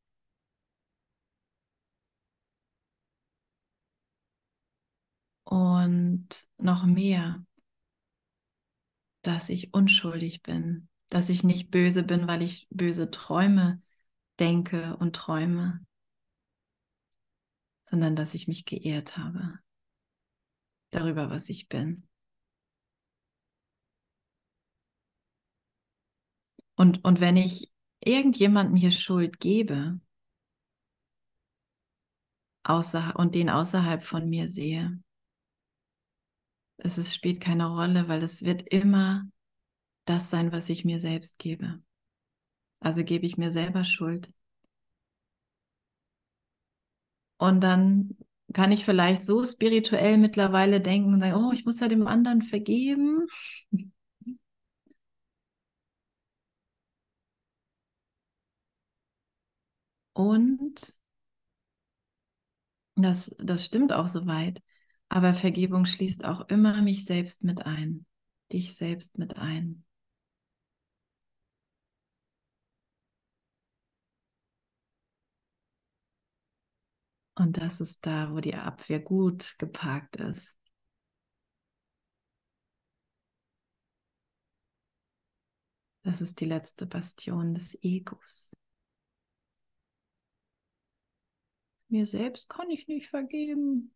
Und 5.44 6.28
noch 6.58 6.84
mehr, 6.86 7.44
dass 9.22 9.48
ich 9.48 9.74
unschuldig 9.74 10.42
bin, 10.42 10.88
dass 11.08 11.28
ich 11.28 11.44
nicht 11.44 11.70
böse 11.70 12.02
bin, 12.02 12.26
weil 12.28 12.42
ich 12.42 12.66
böse 12.70 13.10
Träume 13.10 13.82
denke 14.38 14.96
und 14.96 15.16
träume, 15.16 15.84
sondern 17.82 18.16
dass 18.16 18.34
ich 18.34 18.48
mich 18.48 18.64
geehrt 18.64 19.16
habe 19.16 19.58
darüber, 20.90 21.30
was 21.30 21.48
ich 21.48 21.68
bin. 21.68 22.08
Und, 26.76 27.04
und 27.04 27.20
wenn 27.20 27.36
ich 27.36 27.72
irgendjemandem 28.00 28.76
hier 28.76 28.90
Schuld 28.90 29.40
gebe 29.40 30.00
außer, 32.64 33.14
und 33.16 33.34
den 33.34 33.50
außerhalb 33.50 34.02
von 34.02 34.28
mir 34.28 34.48
sehe, 34.48 34.98
es 36.78 36.98
ist, 36.98 37.14
spielt 37.14 37.40
keine 37.40 37.66
Rolle, 37.68 38.08
weil 38.08 38.22
es 38.22 38.42
wird 38.42 38.62
immer 38.62 39.28
das 40.04 40.30
sein, 40.30 40.52
was 40.52 40.68
ich 40.68 40.84
mir 40.84 40.98
selbst 40.98 41.38
gebe. 41.38 41.82
Also 42.80 43.04
gebe 43.04 43.26
ich 43.26 43.38
mir 43.38 43.50
selber 43.50 43.84
Schuld. 43.84 44.32
Und 47.38 47.62
dann 47.62 48.16
kann 48.52 48.72
ich 48.72 48.84
vielleicht 48.84 49.24
so 49.24 49.44
spirituell 49.44 50.18
mittlerweile 50.18 50.80
denken 50.80 51.14
und 51.14 51.20
sagen, 51.20 51.34
oh, 51.34 51.52
ich 51.52 51.64
muss 51.64 51.80
ja 51.80 51.88
dem 51.88 52.06
anderen 52.06 52.42
vergeben. 52.42 53.26
Und 60.14 60.96
das, 62.96 63.34
das 63.38 63.64
stimmt 63.64 63.92
auch 63.92 64.08
soweit. 64.08 64.62
Aber 65.08 65.34
Vergebung 65.34 65.86
schließt 65.86 66.24
auch 66.24 66.48
immer 66.48 66.82
mich 66.82 67.04
selbst 67.04 67.44
mit 67.44 67.64
ein, 67.66 68.06
dich 68.52 68.74
selbst 68.74 69.18
mit 69.18 69.36
ein. 69.36 69.84
Und 77.36 77.58
das 77.58 77.80
ist 77.80 78.04
da, 78.06 78.32
wo 78.32 78.40
die 78.40 78.54
Abwehr 78.56 78.98
gut 79.00 79.54
geparkt 79.58 80.16
ist. 80.16 80.56
Das 86.04 86.20
ist 86.20 86.38
die 86.40 86.44
letzte 86.44 86.86
Bastion 86.86 87.52
des 87.54 87.76
Egos. 87.82 88.54
Mir 91.94 92.06
selbst 92.06 92.48
kann 92.48 92.70
ich 92.70 92.88
nicht 92.88 93.06
vergeben. 93.06 93.94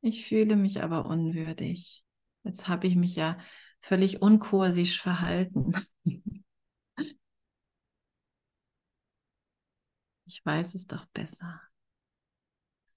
Ich 0.00 0.26
fühle 0.26 0.56
mich 0.56 0.82
aber 0.82 1.06
unwürdig. 1.06 2.04
Jetzt 2.42 2.66
habe 2.66 2.88
ich 2.88 2.96
mich 2.96 3.14
ja 3.14 3.38
völlig 3.80 4.20
unkursisch 4.20 5.00
verhalten. 5.00 5.74
Ich 10.28 10.44
weiß 10.44 10.74
es 10.74 10.88
doch 10.88 11.06
besser. 11.06 11.60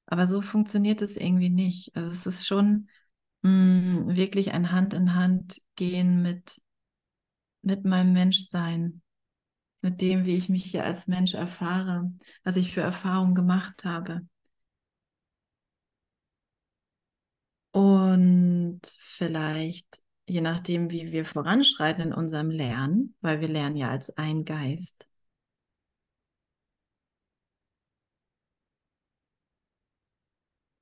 Aber 0.08 0.26
so 0.26 0.42
funktioniert 0.42 1.04
es 1.04 1.16
irgendwie 1.16 1.52
nicht. 1.52 1.96
Also 1.96 2.10
es 2.10 2.26
ist 2.26 2.48
schon 2.48 2.90
mh, 3.44 3.52
mm, 3.52 4.16
wirklich 4.16 4.52
ein 4.52 4.72
Hand 4.72 4.96
in 4.96 5.14
Hand 5.14 5.62
gehen 5.76 6.24
mit, 6.24 6.60
mit 7.62 7.86
meinem 7.86 8.14
Menschsein 8.14 9.04
mit 9.82 10.02
dem, 10.02 10.26
wie 10.26 10.36
ich 10.36 10.50
mich 10.50 10.66
hier 10.66 10.84
als 10.86 11.08
Mensch 11.08 11.34
erfahre, 11.34 12.12
was 12.44 12.58
ich 12.58 12.74
für 12.74 12.82
Erfahrungen 12.82 13.36
gemacht 13.36 13.86
habe. 13.86 14.22
Und 17.72 18.82
vielleicht, 19.02 20.02
je 20.28 20.42
nachdem, 20.42 20.92
wie 20.92 21.12
wir 21.12 21.26
voranschreiten 21.26 22.06
in 22.08 22.14
unserem 22.14 22.50
Lernen, 22.50 23.16
weil 23.22 23.42
wir 23.42 23.48
lernen 23.48 23.76
ja 23.78 23.90
als 23.90 24.16
ein 24.18 24.44
Geist, 24.46 25.08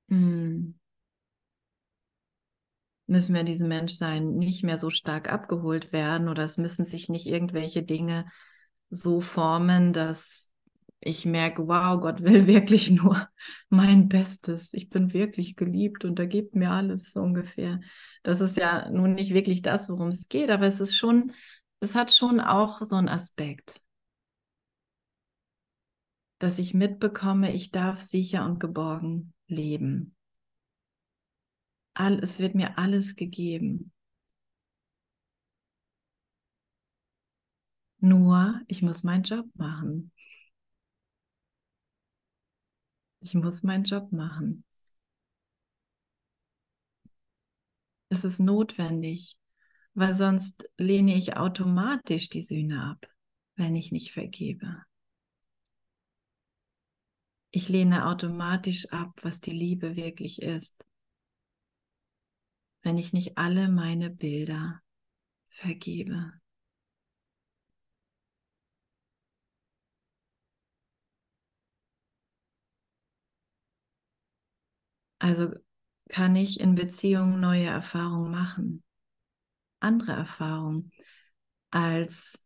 hm, 0.09 0.73
müssen 3.07 3.35
wir 3.35 3.43
diesem 3.43 3.67
Menschsein 3.69 4.35
nicht 4.35 4.63
mehr 4.63 4.77
so 4.77 4.89
stark 4.89 5.29
abgeholt 5.31 5.91
werden 5.93 6.27
oder 6.29 6.43
es 6.43 6.57
müssen 6.57 6.85
sich 6.85 7.09
nicht 7.09 7.25
irgendwelche 7.27 7.83
Dinge 7.83 8.25
so 8.89 9.21
formen, 9.21 9.93
dass 9.93 10.51
ich 10.99 11.25
merke, 11.25 11.67
wow, 11.67 11.99
Gott 11.99 12.21
will 12.23 12.47
wirklich 12.47 12.89
nur 12.91 13.29
mein 13.69 14.07
Bestes. 14.09 14.73
Ich 14.73 14.89
bin 14.89 15.13
wirklich 15.13 15.55
geliebt 15.55 16.05
und 16.05 16.19
er 16.19 16.27
gibt 16.27 16.55
mir 16.55 16.71
alles 16.71 17.11
so 17.11 17.21
ungefähr. 17.21 17.79
Das 18.23 18.41
ist 18.41 18.57
ja 18.57 18.89
nun 18.89 19.13
nicht 19.13 19.33
wirklich 19.33 19.61
das, 19.61 19.89
worum 19.89 20.09
es 20.09 20.27
geht, 20.27 20.49
aber 20.49 20.67
es 20.67 20.79
ist 20.79 20.95
schon, 20.95 21.33
es 21.79 21.95
hat 21.95 22.11
schon 22.11 22.39
auch 22.39 22.81
so 22.81 22.95
einen 22.95 23.09
Aspekt, 23.09 23.81
dass 26.39 26.59
ich 26.59 26.73
mitbekomme, 26.73 27.53
ich 27.53 27.71
darf 27.71 27.99
sicher 27.99 28.45
und 28.45 28.59
geborgen 28.59 29.33
leben. 29.47 30.15
All, 31.93 32.19
es 32.19 32.39
wird 32.39 32.53
mir 32.53 32.77
alles 32.77 33.15
gegeben. 33.15 33.91
Nur, 38.07 38.61
ich 38.67 38.81
muss 38.81 39.03
meinen 39.03 39.23
Job 39.23 39.47
machen. 39.55 40.13
Ich 43.19 43.33
muss 43.33 43.63
meinen 43.63 43.83
Job 43.83 44.13
machen. 44.13 44.63
Es 48.07 48.23
ist 48.23 48.39
notwendig, 48.39 49.37
weil 49.93 50.13
sonst 50.13 50.69
lehne 50.77 51.15
ich 51.15 51.35
automatisch 51.35 52.29
die 52.29 52.41
Sühne 52.43 52.81
ab, 52.81 53.05
wenn 53.57 53.75
ich 53.75 53.91
nicht 53.91 54.13
vergebe. 54.13 54.83
Ich 57.51 57.67
lehne 57.67 58.07
automatisch 58.07 58.85
ab, 58.91 59.19
was 59.21 59.41
die 59.41 59.51
Liebe 59.51 59.97
wirklich 59.97 60.41
ist, 60.41 60.81
wenn 62.83 62.97
ich 62.97 63.11
nicht 63.11 63.37
alle 63.37 63.67
meine 63.67 64.09
Bilder 64.09 64.81
vergebe. 65.49 66.31
Also 75.19 75.51
kann 76.09 76.35
ich 76.35 76.59
in 76.59 76.75
Beziehungen 76.75 77.39
neue 77.39 77.65
Erfahrungen 77.65 78.31
machen, 78.31 78.83
andere 79.79 80.13
Erfahrungen 80.13 80.91
als 81.71 82.39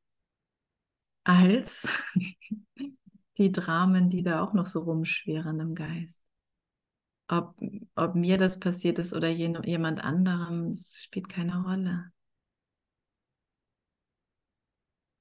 als 1.24 1.88
die 3.38 3.52
Dramen, 3.52 4.10
die 4.10 4.24
da 4.24 4.42
auch 4.42 4.54
noch 4.54 4.66
so 4.66 4.80
rumschweren 4.82 5.60
im 5.60 5.76
Geist. 5.76 6.22
Ob, 7.28 7.56
ob 7.96 8.16
mir 8.16 8.38
das 8.38 8.60
passiert 8.60 9.00
ist 9.00 9.14
oder 9.14 9.30
jemand 9.30 10.04
anderem, 10.04 10.76
spielt 10.76 11.30
keine 11.30 11.64
Rolle. 11.64 12.12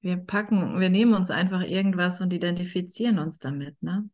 Wir 0.01 0.17
packen, 0.17 0.79
wir 0.79 0.89
nehmen 0.91 1.13
uns 1.15 1.31
einfach 1.31 1.61
irgendwas 1.61 2.21
und 2.21 2.33
identifizieren 2.33 3.17
uns 3.19 3.39
damit, 3.39 3.81
ne? 3.81 4.09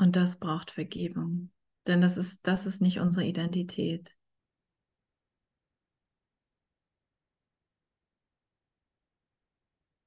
Und 0.00 0.16
das 0.16 0.38
braucht 0.38 0.70
Vergebung. 0.70 1.50
Denn 1.86 2.00
das 2.00 2.16
ist, 2.16 2.46
das 2.46 2.64
ist 2.64 2.80
nicht 2.80 3.00
unsere 3.00 3.26
Identität. 3.26 4.16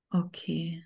Okay. 0.10 0.84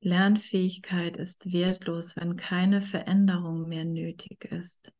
Lernfähigkeit 0.00 1.16
ist 1.16 1.52
wertlos, 1.52 2.14
wenn 2.14 2.36
keine 2.36 2.82
Veränderung 2.82 3.68
mehr 3.68 3.84
nötig 3.84 4.44
ist. 4.44 4.92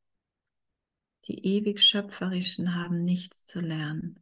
Die 1.28 1.38
ewig 1.46 1.80
Schöpferischen 1.80 2.74
haben 2.74 3.00
nichts 3.00 3.46
zu 3.46 3.60
lernen. 3.60 4.20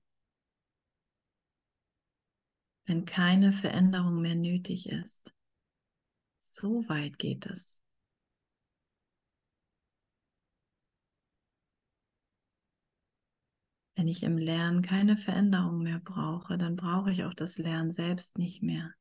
Wenn 2.85 3.07
keine 3.07 3.55
Veränderung 3.55 4.20
mehr 4.20 4.35
nötig 4.35 4.91
ist. 4.91 5.33
So 6.53 6.84
weit 6.88 7.18
geht 7.18 7.46
es. 7.46 7.80
Wenn 13.94 14.07
ich 14.07 14.22
im 14.22 14.36
Lernen 14.36 14.82
keine 14.82 15.16
Veränderung 15.16 15.78
mehr 15.82 15.98
brauche, 15.98 16.59
dann 16.59 16.76
brauche 16.76 17.11
ich 17.11 17.24
auch 17.24 17.32
das 17.32 17.57
Lernen 17.57 17.90
selbst 17.90 18.36
nicht 18.36 18.62
mehr. 18.62 18.92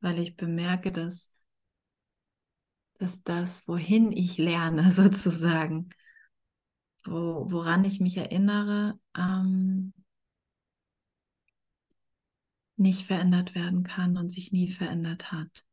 Weil 0.00 0.18
ich 0.18 0.36
bemerke, 0.36 0.90
dass, 0.92 1.32
dass 2.98 3.22
das, 3.24 3.66
wohin 3.68 4.12
ich 4.12 4.36
lerne, 4.38 4.92
sozusagen, 4.92 5.90
wo, 7.04 7.46
woran 7.50 7.84
ich 7.84 8.00
mich 8.00 8.16
erinnere, 8.16 8.98
ähm, 9.16 9.92
nicht 12.78 13.06
verändert 13.06 13.54
werden 13.54 13.82
kann 13.82 14.16
und 14.16 14.30
sich 14.30 14.52
nie 14.52 14.70
verändert 14.70 15.32
hat. 15.32 15.66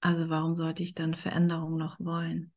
Also 0.00 0.28
warum 0.28 0.56
sollte 0.56 0.82
ich 0.82 0.94
dann 0.94 1.14
Veränderung 1.14 1.76
noch 1.76 2.00
wollen? 2.00 2.52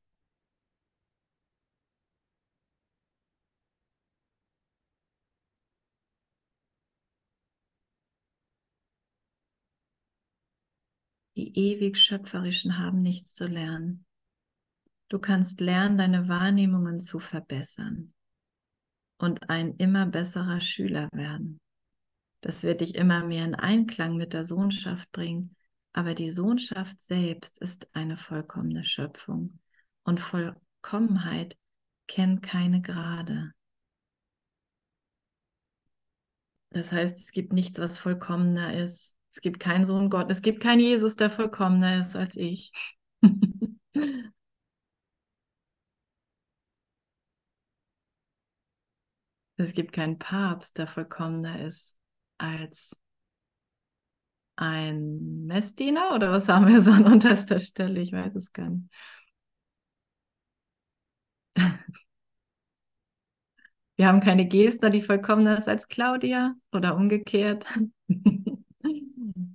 Die 11.36 11.56
ewig 11.56 11.98
Schöpferischen 11.98 12.80
haben 12.80 13.04
nichts 13.04 13.36
zu 13.36 13.46
lernen. 13.46 14.06
Du 15.10 15.20
kannst 15.20 15.62
lernen, 15.62 15.98
deine 15.98 16.28
Wahrnehmungen 16.28 17.00
zu 17.00 17.20
verbessern 17.20 18.15
und 19.18 19.50
ein 19.50 19.76
immer 19.78 20.06
besserer 20.06 20.60
Schüler 20.62 21.10
werden. 21.14 21.60
Das 22.42 22.64
wird 22.64 22.82
dich 22.82 22.96
immer 22.96 23.24
mehr 23.24 23.46
in 23.46 23.56
Einklang 23.56 24.18
mit 24.18 24.34
der 24.34 24.46
Sohnschaft 24.46 25.12
bringen. 25.12 25.56
Aber 25.94 26.14
die 26.14 26.30
Sohnschaft 26.30 27.02
selbst 27.02 27.58
ist 27.60 27.88
eine 27.96 28.18
vollkommene 28.18 28.84
Schöpfung 28.84 29.60
und 30.04 30.20
Vollkommenheit 30.20 31.58
kennt 32.08 32.44
keine 32.44 32.82
Grade. 32.82 33.52
Das 36.70 36.92
heißt, 36.92 37.18
es 37.18 37.32
gibt 37.32 37.54
nichts, 37.54 37.80
was 37.80 37.98
vollkommener 37.98 38.78
ist. 38.78 39.16
Es 39.32 39.40
gibt 39.42 39.60
keinen 39.60 39.86
Sohn 39.86 40.10
Gott, 40.10 40.30
es 40.30 40.42
gibt 40.42 40.62
keinen 40.62 40.82
Jesus, 40.82 41.16
der 41.16 41.30
vollkommener 41.30 42.02
ist 42.02 42.16
als 42.16 42.36
ich. 42.36 42.72
Es 49.58 49.74
gibt 49.74 49.92
keinen 49.94 50.18
Papst, 50.20 50.78
der 50.78 50.88
vollkommener 50.88 51.60
ist 51.62 51.96
als 52.38 52.96
ein 54.58 55.46
Messdiener 55.48 56.14
oder 56.16 56.32
was 56.32 56.48
haben 56.48 56.68
wir 56.68 56.82
so 56.82 56.92
an 56.92 57.06
unterster 57.06 57.60
Stelle? 57.60 58.02
Ich 58.02 58.12
weiß 58.14 58.36
es 58.36 58.54
gar 58.54 58.70
nicht. 58.70 58.90
Wir 63.98 64.08
haben 64.08 64.20
keine 64.20 64.46
Gester, 64.46 64.90
die 64.90 65.02
vollkommener 65.02 65.58
ist 65.58 65.70
als 65.70 65.88
Claudia 65.88 66.56
oder 66.74 66.96
umgekehrt. 66.98 67.66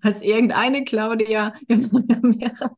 als 0.00 0.22
irgendeine 0.22 0.84
Claudia. 0.84 1.54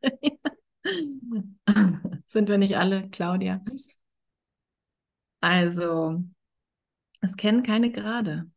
Sind 2.27 2.49
wir 2.49 2.59
nicht 2.59 2.77
alle 2.77 3.09
Claudia? 3.11 3.63
Also, 5.41 6.25
es 7.23 7.37
kennen 7.37 7.63
keine 7.63 7.91
Gerade. 7.91 8.51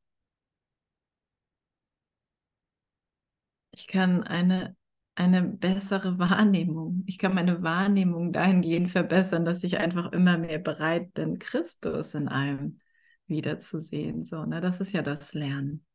Ich 3.71 3.87
kann 3.87 4.23
eine, 4.23 4.75
eine 5.15 5.43
bessere 5.43 6.17
Wahrnehmung, 6.19 7.03
ich 7.05 7.17
kann 7.17 7.33
meine 7.35 7.63
Wahrnehmung 7.63 8.33
dahingehend 8.33 8.91
verbessern, 8.91 9.45
dass 9.45 9.63
ich 9.63 9.77
einfach 9.77 10.11
immer 10.11 10.37
mehr 10.37 10.59
bereit 10.59 11.13
bin, 11.13 11.39
Christus 11.39 12.13
in 12.15 12.27
allem 12.27 12.79
wiederzusehen. 13.27 14.25
So, 14.25 14.45
ne? 14.45 14.61
Das 14.61 14.81
ist 14.81 14.91
ja 14.91 15.01
das 15.01 15.33
Lernen. 15.33 15.85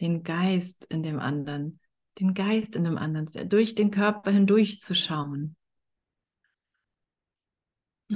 Den 0.00 0.22
Geist 0.22 0.86
in 0.86 1.02
dem 1.02 1.18
anderen, 1.18 1.80
den 2.18 2.34
Geist 2.34 2.76
in 2.76 2.84
dem 2.84 2.98
anderen, 2.98 3.30
durch 3.48 3.74
den 3.74 3.90
Körper 3.90 4.30
hindurchzuschauen 4.30 5.56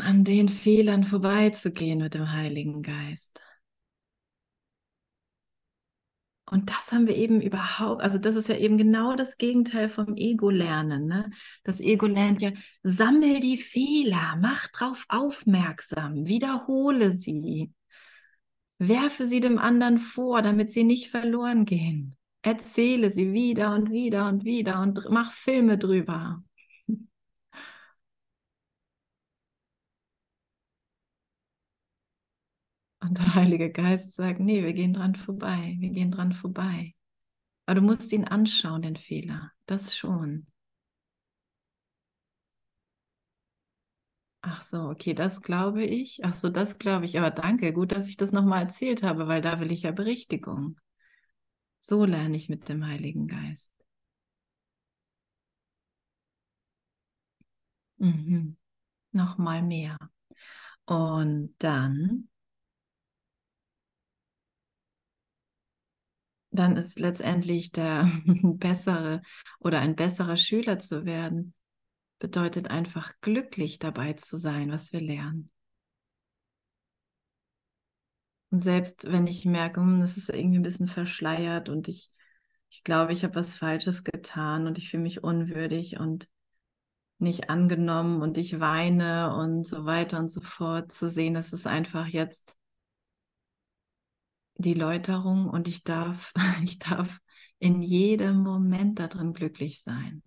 an 0.01 0.24
den 0.24 0.49
Fehlern 0.49 1.05
vorbeizugehen 1.05 1.99
mit 2.01 2.14
dem 2.14 2.32
Heiligen 2.32 2.82
Geist. 2.82 3.40
Und 6.51 6.70
das 6.70 6.92
haben 6.92 7.07
wir 7.07 7.16
eben 7.16 7.40
überhaupt, 7.42 8.01
also 8.01 8.16
das 8.16 8.34
ist 8.34 8.49
ja 8.49 8.57
eben 8.57 8.78
genau 8.78 9.16
das 9.16 9.36
Gegenteil 9.36 9.88
vom 9.90 10.16
Ego-Lernen. 10.16 11.07
Ne? 11.07 11.30
Das 11.62 11.78
Ego 11.78 12.07
lernt 12.07 12.40
ja, 12.40 12.53
sammel 12.82 13.40
die 13.40 13.59
Fehler, 13.59 14.36
mach 14.40 14.68
drauf 14.68 15.05
aufmerksam, 15.09 16.26
wiederhole 16.26 17.11
sie, 17.11 17.72
werfe 18.78 19.26
sie 19.26 19.40
dem 19.40 19.59
anderen 19.59 19.99
vor, 19.99 20.40
damit 20.40 20.72
sie 20.72 20.84
nicht 20.84 21.11
verloren 21.11 21.66
gehen. 21.66 22.16
Erzähle 22.40 23.11
sie 23.11 23.32
wieder 23.32 23.74
und 23.74 23.90
wieder 23.90 24.28
und 24.28 24.44
wieder 24.44 24.80
und 24.80 25.07
mach 25.11 25.32
Filme 25.32 25.76
drüber. 25.76 26.42
Und 33.01 33.18
der 33.18 33.34
Heilige 33.34 33.70
Geist 33.70 34.12
sagt, 34.14 34.40
nee, 34.40 34.62
wir 34.62 34.72
gehen 34.72 34.92
dran 34.92 35.14
vorbei, 35.14 35.76
wir 35.78 35.90
gehen 35.90 36.11
dran 36.11 36.32
vorbei. 36.32 36.94
Aber 37.66 37.76
du 37.80 37.86
musst 37.86 38.12
ihn 38.12 38.24
anschauen, 38.24 38.82
den 38.82 38.96
Fehler, 38.96 39.53
das 39.66 39.96
schon. 39.96 40.46
Ach 44.40 44.62
so, 44.62 44.88
okay, 44.90 45.14
das 45.14 45.42
glaube 45.42 45.84
ich. 45.84 46.24
Ach 46.24 46.34
so, 46.34 46.49
das 46.49 46.78
glaube 46.78 47.05
ich. 47.05 47.18
Aber 47.18 47.30
danke, 47.30 47.72
gut, 47.72 47.92
dass 47.92 48.09
ich 48.09 48.16
das 48.16 48.32
nochmal 48.32 48.62
erzählt 48.62 49.03
habe, 49.03 49.26
weil 49.28 49.40
da 49.42 49.61
will 49.61 49.70
ich 49.72 49.82
ja 49.82 49.90
Berichtigung. 49.92 50.78
So 51.80 52.05
lerne 52.05 52.36
ich 52.36 52.49
mit 52.49 52.68
dem 52.68 52.86
Heiligen 52.86 53.26
Geist. 53.26 53.72
Mhm. 57.99 58.57
Nochmal 59.12 59.62
mehr. 59.62 59.99
Und 60.86 61.55
dann 61.59 62.28
dann 66.51 66.76
ist 66.76 66.99
letztendlich 66.99 67.72
der 67.72 68.11
bessere 68.26 69.22
oder 69.61 69.80
ein 69.80 69.96
besserer 69.96 70.36
Schüler 70.36 70.78
zu 70.78 71.05
werden, 71.05 71.55
bedeutet 72.18 72.70
einfach 72.70 73.12
glücklich 73.20 73.78
dabei 73.78 74.14
zu 74.14 74.36
sein, 74.36 74.70
was 74.70 74.92
wir 74.92 75.01
lernen. 75.01 75.51
Und 78.51 78.62
selbst 78.62 79.05
wenn 79.11 79.26
ich 79.26 79.44
merke, 79.44 79.80
hm, 79.80 80.01
das 80.01 80.16
ist 80.16 80.30
irgendwie 80.30 80.59
ein 80.59 80.62
bisschen 80.62 80.88
verschleiert 80.88 81.68
und 81.68 81.88
ich, 81.88 82.11
ich 82.70 82.82
glaube, 82.82 83.12
ich 83.12 83.24
habe 83.24 83.34
was 83.34 83.55
Falsches 83.55 84.05
getan 84.05 84.66
und 84.66 84.78
ich 84.78 84.90
fühle 84.90 85.03
mich 85.03 85.22
unwürdig 85.22 85.99
und 86.01 86.28
nicht 87.18 87.51
angenommen 87.51 88.22
und 88.22 88.38
ich 88.38 88.61
weine 88.61 89.34
und 89.34 89.66
so 89.66 89.84
weiter 89.84 90.18
und 90.18 90.30
so 90.30 90.40
fort, 90.40 90.92
zu 90.92 91.11
sehen, 91.11 91.34
dass 91.34 91.53
es 91.53 91.66
einfach 91.66 92.07
jetzt 92.07 92.57
die 94.59 94.74
Läuterung 94.74 95.48
und 95.48 95.68
ich 95.68 95.84
darf, 95.84 96.32
ich 96.62 96.78
darf 96.78 97.20
in 97.59 97.82
jedem 97.82 98.42
Moment 98.42 98.98
darin 98.98 99.32
glücklich 99.32 99.82
sein. 99.82 100.22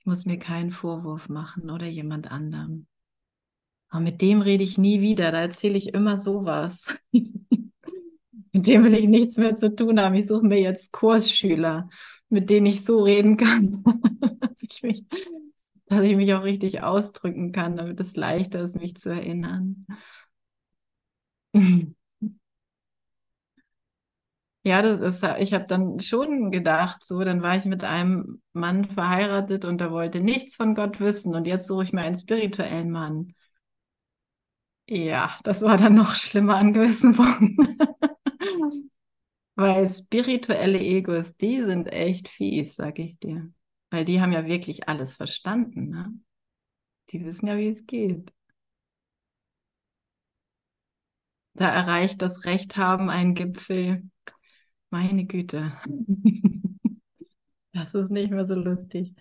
Ich 0.00 0.06
muss 0.06 0.24
mir 0.24 0.38
keinen 0.38 0.70
Vorwurf 0.70 1.28
machen 1.28 1.70
oder 1.70 1.86
jemand 1.86 2.30
anderem. 2.30 2.86
Aber 3.88 4.00
mit 4.00 4.22
dem 4.22 4.40
rede 4.40 4.64
ich 4.64 4.78
nie 4.78 5.00
wieder, 5.00 5.30
da 5.32 5.40
erzähle 5.40 5.76
ich 5.76 5.94
immer 5.94 6.18
sowas. 6.18 6.86
mit 7.12 8.66
dem 8.66 8.84
will 8.84 8.94
ich 8.94 9.08
nichts 9.08 9.36
mehr 9.36 9.54
zu 9.56 9.74
tun 9.74 10.00
haben. 10.00 10.14
Ich 10.14 10.26
suche 10.26 10.46
mir 10.46 10.60
jetzt 10.60 10.92
Kursschüler, 10.92 11.88
mit 12.28 12.50
denen 12.50 12.66
ich 12.66 12.84
so 12.84 13.02
reden 13.02 13.36
kann, 13.36 13.72
dass 14.40 14.62
ich 14.62 14.82
mich, 14.82 15.04
dass 15.86 16.02
ich 16.02 16.16
mich 16.16 16.32
auch 16.34 16.44
richtig 16.44 16.82
ausdrücken 16.82 17.52
kann, 17.52 17.76
damit 17.76 18.00
es 18.00 18.16
leichter 18.16 18.60
ist, 18.60 18.76
mich 18.76 18.96
zu 18.96 19.10
erinnern. 19.10 19.86
Ja, 24.62 24.82
das 24.82 25.00
ist, 25.00 25.22
ich 25.38 25.54
habe 25.54 25.66
dann 25.66 26.00
schon 26.00 26.50
gedacht, 26.50 27.02
so, 27.04 27.20
dann 27.24 27.40
war 27.42 27.56
ich 27.56 27.64
mit 27.64 27.82
einem 27.82 28.42
Mann 28.52 28.84
verheiratet 28.84 29.64
und 29.64 29.78
der 29.80 29.90
wollte 29.90 30.20
nichts 30.20 30.54
von 30.54 30.74
Gott 30.74 31.00
wissen 31.00 31.34
und 31.34 31.46
jetzt 31.46 31.66
suche 31.66 31.84
ich 31.84 31.92
mir 31.94 32.02
einen 32.02 32.18
spirituellen 32.18 32.90
Mann. 32.90 33.34
Ja, 34.88 35.38
das 35.44 35.62
war 35.62 35.76
dann 35.76 35.94
noch 35.94 36.16
schlimmer 36.16 36.56
an 36.56 36.72
gewissen 36.72 37.14
Punkten. 37.14 37.78
Weil 39.56 39.88
spirituelle 39.90 40.78
Egos, 40.80 41.36
die 41.36 41.62
sind 41.62 41.86
echt 41.88 42.28
fies, 42.28 42.76
sag 42.76 42.98
ich 42.98 43.18
dir. 43.18 43.52
Weil 43.90 44.04
die 44.04 44.20
haben 44.20 44.32
ja 44.32 44.46
wirklich 44.46 44.88
alles 44.88 45.16
verstanden, 45.16 45.90
ne? 45.90 46.12
Die 47.10 47.24
wissen 47.24 47.48
ja, 47.48 47.58
wie 47.58 47.68
es 47.68 47.86
geht. 47.86 48.32
Da 51.54 51.68
erreicht 51.68 52.22
das 52.22 52.44
Recht 52.44 52.76
haben 52.76 53.08
einen 53.08 53.34
Gipfel. 53.34 54.02
Meine 54.90 55.24
Güte. 55.26 55.72
Das 57.72 57.94
ist 57.94 58.10
nicht 58.10 58.30
mehr 58.32 58.46
so 58.46 58.54
lustig. 58.54 59.14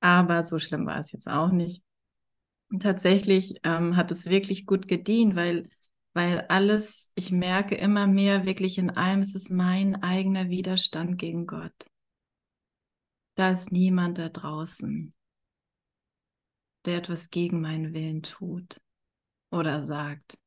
Aber 0.00 0.44
so 0.44 0.58
schlimm 0.60 0.86
war 0.86 0.98
es 1.00 1.10
jetzt 1.12 1.28
auch 1.28 1.50
nicht. 1.50 1.82
tatsächlich 2.80 3.54
ähm, 3.64 3.96
hat 3.96 4.10
es 4.12 4.26
wirklich 4.26 4.66
gut 4.66 4.88
gedient, 4.88 5.36
weil, 5.36 5.68
weil 6.14 6.40
alles, 6.48 7.12
ich 7.14 7.30
merke 7.32 7.74
immer 7.76 8.06
mehr 8.06 8.44
wirklich 8.46 8.78
in 8.78 8.90
allem, 8.90 9.20
es 9.20 9.34
ist 9.34 9.50
mein 9.50 10.02
eigener 10.02 10.48
Widerstand 10.50 11.18
gegen 11.18 11.46
Gott. 11.46 11.72
Da 13.36 13.50
ist 13.52 13.70
niemand 13.70 14.18
da 14.18 14.28
draußen, 14.28 15.12
der 16.86 16.96
etwas 16.98 17.30
gegen 17.30 17.60
meinen 17.60 17.92
Willen 17.94 18.22
tut 18.22 18.80
oder 19.50 19.82
sagt. 19.82 20.38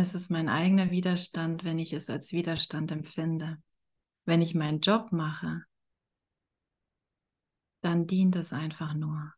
Es 0.00 0.14
ist 0.14 0.30
mein 0.30 0.48
eigener 0.48 0.90
Widerstand, 0.90 1.62
wenn 1.62 1.78
ich 1.78 1.92
es 1.92 2.08
als 2.08 2.32
Widerstand 2.32 2.90
empfinde. 2.90 3.62
Wenn 4.24 4.40
ich 4.40 4.54
meinen 4.54 4.80
Job 4.80 5.12
mache, 5.12 5.66
dann 7.82 8.06
dient 8.06 8.34
es 8.34 8.54
einfach 8.54 8.94
nur. 8.94 9.34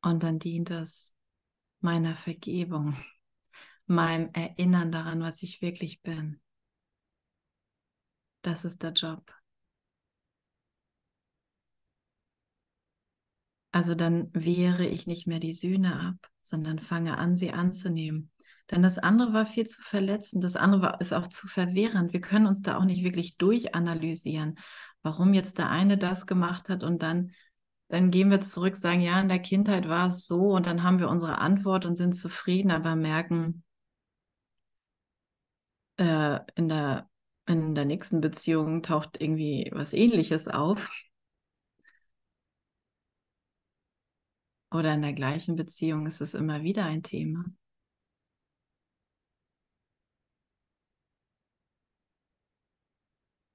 Und 0.00 0.22
dann 0.22 0.38
dient 0.38 0.70
es 0.70 1.12
meiner 1.80 2.14
Vergebung, 2.14 2.96
meinem 3.86 4.30
Erinnern 4.32 4.92
daran, 4.92 5.22
was 5.22 5.42
ich 5.42 5.60
wirklich 5.60 6.02
bin. 6.02 6.40
Das 8.42 8.64
ist 8.64 8.84
der 8.84 8.92
Job. 8.92 9.28
Also 13.74 13.96
dann 13.96 14.30
wehre 14.32 14.86
ich 14.86 15.08
nicht 15.08 15.26
mehr 15.26 15.40
die 15.40 15.52
Sühne 15.52 16.00
ab, 16.00 16.30
sondern 16.42 16.78
fange 16.78 17.18
an, 17.18 17.36
sie 17.36 17.50
anzunehmen. 17.50 18.30
Denn 18.70 18.82
das 18.82 19.00
andere 19.00 19.32
war 19.32 19.46
viel 19.46 19.66
zu 19.66 19.82
verletzend, 19.82 20.44
das 20.44 20.54
andere 20.54 20.80
war, 20.80 21.00
ist 21.00 21.12
auch 21.12 21.26
zu 21.26 21.48
verwehrend. 21.48 22.12
Wir 22.12 22.20
können 22.20 22.46
uns 22.46 22.62
da 22.62 22.78
auch 22.78 22.84
nicht 22.84 23.02
wirklich 23.02 23.36
durchanalysieren, 23.36 24.60
warum 25.02 25.34
jetzt 25.34 25.58
der 25.58 25.70
eine 25.70 25.98
das 25.98 26.26
gemacht 26.26 26.68
hat 26.68 26.84
und 26.84 27.02
dann, 27.02 27.32
dann 27.88 28.12
gehen 28.12 28.30
wir 28.30 28.40
zurück, 28.40 28.76
sagen, 28.76 29.00
ja, 29.00 29.20
in 29.20 29.26
der 29.26 29.40
Kindheit 29.40 29.88
war 29.88 30.06
es 30.06 30.24
so 30.28 30.52
und 30.52 30.66
dann 30.66 30.84
haben 30.84 31.00
wir 31.00 31.08
unsere 31.08 31.38
Antwort 31.38 31.84
und 31.84 31.96
sind 31.96 32.14
zufrieden, 32.14 32.70
aber 32.70 32.94
merken, 32.94 33.64
äh, 35.96 36.38
in 36.54 36.68
der, 36.68 37.10
in 37.46 37.74
der 37.74 37.86
nächsten 37.86 38.20
Beziehung 38.20 38.84
taucht 38.84 39.20
irgendwie 39.20 39.68
was 39.74 39.94
ähnliches 39.94 40.46
auf. 40.46 40.92
Oder 44.74 44.92
in 44.92 45.00
der 45.02 45.14
gleichen 45.14 45.56
Beziehung 45.56 46.06
ist 46.06 46.20
es 46.20 46.34
immer 46.34 46.62
wieder 46.62 46.84
ein 46.84 47.02
Thema. 47.02 47.44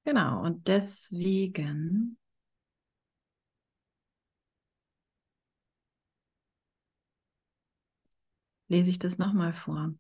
Genau, 0.03 0.41
und 0.43 0.67
deswegen 0.67 2.17
lese 8.70 8.89
ich 8.91 8.99
das 8.99 9.17
nochmal 9.17 9.51
vor. 9.53 9.93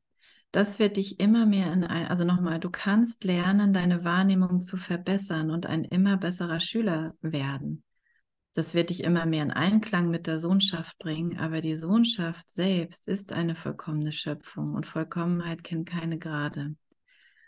Das 0.51 0.79
wird 0.79 0.97
dich 0.97 1.19
immer 1.19 1.45
mehr 1.45 1.71
in 1.73 1.83
ein, 1.83 2.07
also 2.07 2.23
nochmal, 2.25 2.59
du 2.59 2.69
kannst 2.71 3.23
lernen, 3.23 3.73
deine 3.73 4.03
Wahrnehmung 4.03 4.61
zu 4.61 4.77
verbessern 4.77 5.51
und 5.51 5.65
ein 5.67 5.83
immer 5.83 6.17
besserer 6.17 6.59
Schüler 6.59 7.15
werden. 7.21 7.83
Das 8.53 8.73
wird 8.73 8.89
dich 8.89 9.03
immer 9.03 9.25
mehr 9.25 9.43
in 9.43 9.51
Einklang 9.51 10.09
mit 10.09 10.27
der 10.27 10.39
Sohnschaft 10.39 10.97
bringen, 10.97 11.37
aber 11.37 11.61
die 11.61 11.75
Sohnschaft 11.75 12.49
selbst 12.49 13.07
ist 13.07 13.31
eine 13.31 13.55
vollkommene 13.55 14.11
Schöpfung 14.11 14.73
und 14.73 14.87
Vollkommenheit 14.87 15.63
kennt 15.63 15.87
keine 15.87 16.17
Grade. 16.17 16.75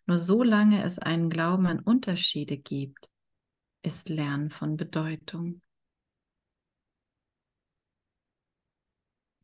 Nur 0.05 0.19
solange 0.19 0.83
es 0.83 0.99
einen 0.99 1.29
Glauben 1.29 1.65
an 1.65 1.79
Unterschiede 1.79 2.57
gibt, 2.57 3.09
ist 3.81 4.09
Lernen 4.09 4.51
von 4.51 4.77
Bedeutung. 4.77 5.61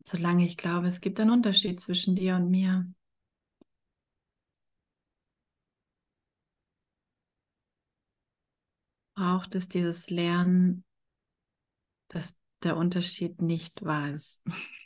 Solange 0.05 0.45
ich 0.45 0.57
glaube, 0.57 0.87
es 0.87 1.01
gibt 1.01 1.19
einen 1.19 1.31
Unterschied 1.31 1.81
zwischen 1.81 2.15
dir 2.15 2.35
und 2.35 2.49
mir, 2.49 2.89
braucht 9.15 9.55
es 9.55 9.67
dieses 9.67 10.09
Lernen, 10.09 10.85
dass 12.07 12.35
der 12.63 12.77
Unterschied 12.77 13.41
nicht 13.41 13.83
wahr 13.83 14.11
ist. 14.11 14.41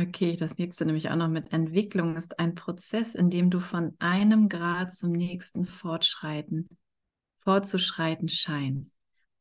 Okay, 0.00 0.36
das 0.36 0.56
nächste 0.56 0.86
nämlich 0.86 1.10
auch 1.10 1.16
noch 1.16 1.28
mit 1.28 1.52
Entwicklung 1.52 2.16
ist 2.16 2.38
ein 2.38 2.54
Prozess, 2.54 3.14
in 3.14 3.28
dem 3.28 3.50
du 3.50 3.60
von 3.60 3.96
einem 3.98 4.48
Grad 4.48 4.94
zum 4.94 5.12
nächsten 5.12 5.66
fortschreiten, 5.66 6.68
fortzuschreiten 7.38 8.28
scheinst. 8.28 8.94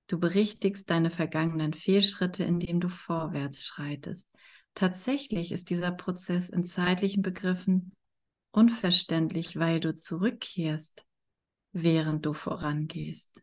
Du 0.08 0.20
berichtigst 0.20 0.90
deine 0.90 1.12
vergangenen 1.12 1.74
Fehlschritte, 1.74 2.44
indem 2.44 2.82
du 2.82 2.90
vorwärts 2.90 3.66
schreitest. 3.66 4.28
Tatsächlich 4.74 5.54
ist 5.54 5.70
dieser 5.70 5.92
Prozess 5.92 6.50
in 6.50 6.66
zeitlichen 6.66 7.22
Begriffen 7.22 7.94
unverständlich, 8.52 9.58
weil 9.58 9.80
du 9.80 9.94
zurückkehrst, 9.94 11.06
während 11.72 12.26
du 12.26 12.34
vorangehst. 12.34 13.42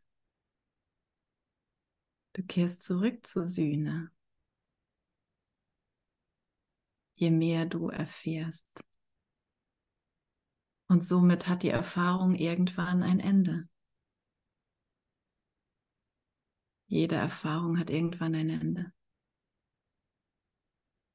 Du 2.32 2.42
kehrst 2.42 2.82
zurück 2.84 3.26
zur 3.26 3.44
Sühne 3.44 4.11
je 7.16 7.30
mehr 7.30 7.66
du 7.66 7.88
erfährst. 7.88 8.84
Und 10.88 11.02
somit 11.02 11.48
hat 11.48 11.62
die 11.62 11.70
Erfahrung 11.70 12.34
irgendwann 12.36 13.02
ein 13.02 13.18
Ende. 13.18 13.68
Jede 16.86 17.16
Erfahrung 17.16 17.78
hat 17.78 17.90
irgendwann 17.90 18.34
ein 18.36 18.50
Ende. 18.50 18.92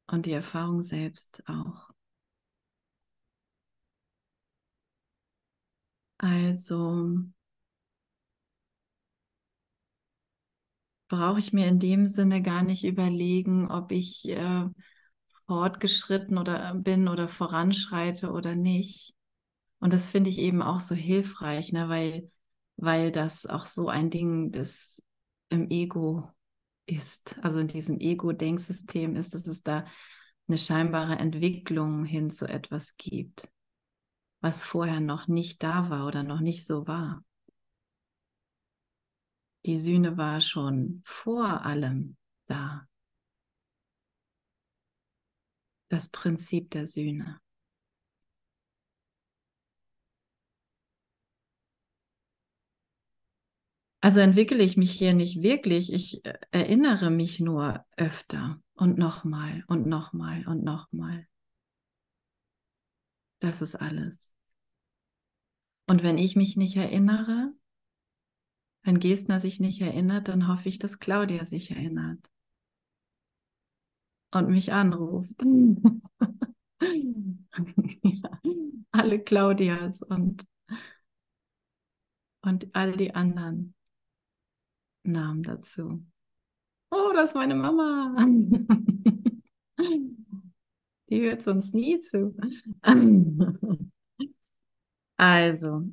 Und 0.07 0.25
die 0.25 0.33
Erfahrung 0.33 0.81
selbst 0.81 1.47
auch. 1.47 1.90
Also 6.21 6.87
brauche 11.09 11.39
ich 11.39 11.53
mir 11.53 11.67
in 11.67 11.79
dem 11.79 12.07
Sinne 12.07 12.41
gar 12.41 12.63
nicht 12.63 12.83
überlegen, 12.85 13.69
ob 13.69 13.91
ich 13.91 14.27
äh, 14.29 14.65
fortgeschritten 15.47 16.37
oder 16.37 16.73
bin 16.75 17.07
oder 17.07 17.27
voranschreite 17.27 18.31
oder 18.31 18.55
nicht. 18.55 19.13
Und 19.79 19.93
das 19.93 20.09
finde 20.09 20.29
ich 20.31 20.39
eben 20.39 20.63
auch 20.63 20.81
so 20.81 20.95
hilfreich, 20.95 21.73
ne? 21.73 21.89
weil, 21.89 22.31
weil 22.77 23.11
das 23.11 23.47
auch 23.47 23.65
so 23.67 23.89
ein 23.89 24.09
Ding 24.11 24.51
des 24.51 25.03
im 25.49 25.69
Ego 25.69 26.29
ist, 26.87 27.39
also 27.43 27.59
in 27.61 27.69
diesem 27.69 27.99
Ego-Denksystem 27.99 29.17
ist, 29.17 29.35
dass 29.35 29.47
es 29.47 29.63
da 29.63 29.85
eine 30.49 30.59
scheinbare 30.59 31.17
Entwicklung 31.19 32.05
hin 32.05 32.31
zu 32.31 32.47
etwas 32.47 32.97
gibt. 32.97 33.50
Was 34.41 34.63
vorher 34.63 34.99
noch 34.99 35.27
nicht 35.27 35.63
da 35.63 35.89
war 35.89 36.07
oder 36.07 36.23
noch 36.23 36.39
nicht 36.39 36.65
so 36.65 36.87
war. 36.87 37.23
Die 39.65 39.77
Sühne 39.77 40.17
war 40.17 40.41
schon 40.41 41.03
vor 41.05 41.65
allem 41.65 42.17
da. 42.47 42.87
Das 45.89 46.09
Prinzip 46.09 46.71
der 46.71 46.87
Sühne. 46.87 47.39
Also 54.03 54.19
entwickle 54.19 54.63
ich 54.63 54.77
mich 54.77 54.91
hier 54.91 55.13
nicht 55.13 55.43
wirklich, 55.43 55.93
ich 55.93 56.25
äh, 56.25 56.33
erinnere 56.49 57.11
mich 57.11 57.39
nur 57.39 57.85
öfter 57.97 58.59
und 58.73 58.97
nochmal 58.97 59.63
und 59.67 59.85
nochmal 59.85 60.47
und 60.47 60.63
nochmal. 60.63 61.27
Das 63.39 63.61
ist 63.61 63.75
alles. 63.75 64.30
Und 65.91 66.03
wenn 66.03 66.17
ich 66.17 66.37
mich 66.37 66.55
nicht 66.55 66.77
erinnere, 66.77 67.53
wenn 68.83 69.01
Gestner 69.01 69.41
sich 69.41 69.59
nicht 69.59 69.81
erinnert, 69.81 70.29
dann 70.29 70.47
hoffe 70.47 70.69
ich, 70.69 70.79
dass 70.79 70.99
Claudia 70.99 71.43
sich 71.43 71.71
erinnert 71.71 72.31
und 74.33 74.47
mich 74.47 74.71
anruft. 74.71 75.43
ja, 78.03 78.39
alle 78.91 79.19
Claudias 79.19 80.01
und, 80.01 80.47
und 82.41 82.73
all 82.73 82.95
die 82.95 83.13
anderen. 83.13 83.75
Namen 85.03 85.43
dazu. 85.43 86.05
Oh, 86.89 87.11
das 87.13 87.31
ist 87.31 87.35
meine 87.35 87.55
Mama. 87.55 88.15
Die 91.09 91.21
hört 91.21 91.41
sonst 91.41 91.73
nie 91.73 91.99
zu. 91.99 92.33
Also, 95.21 95.83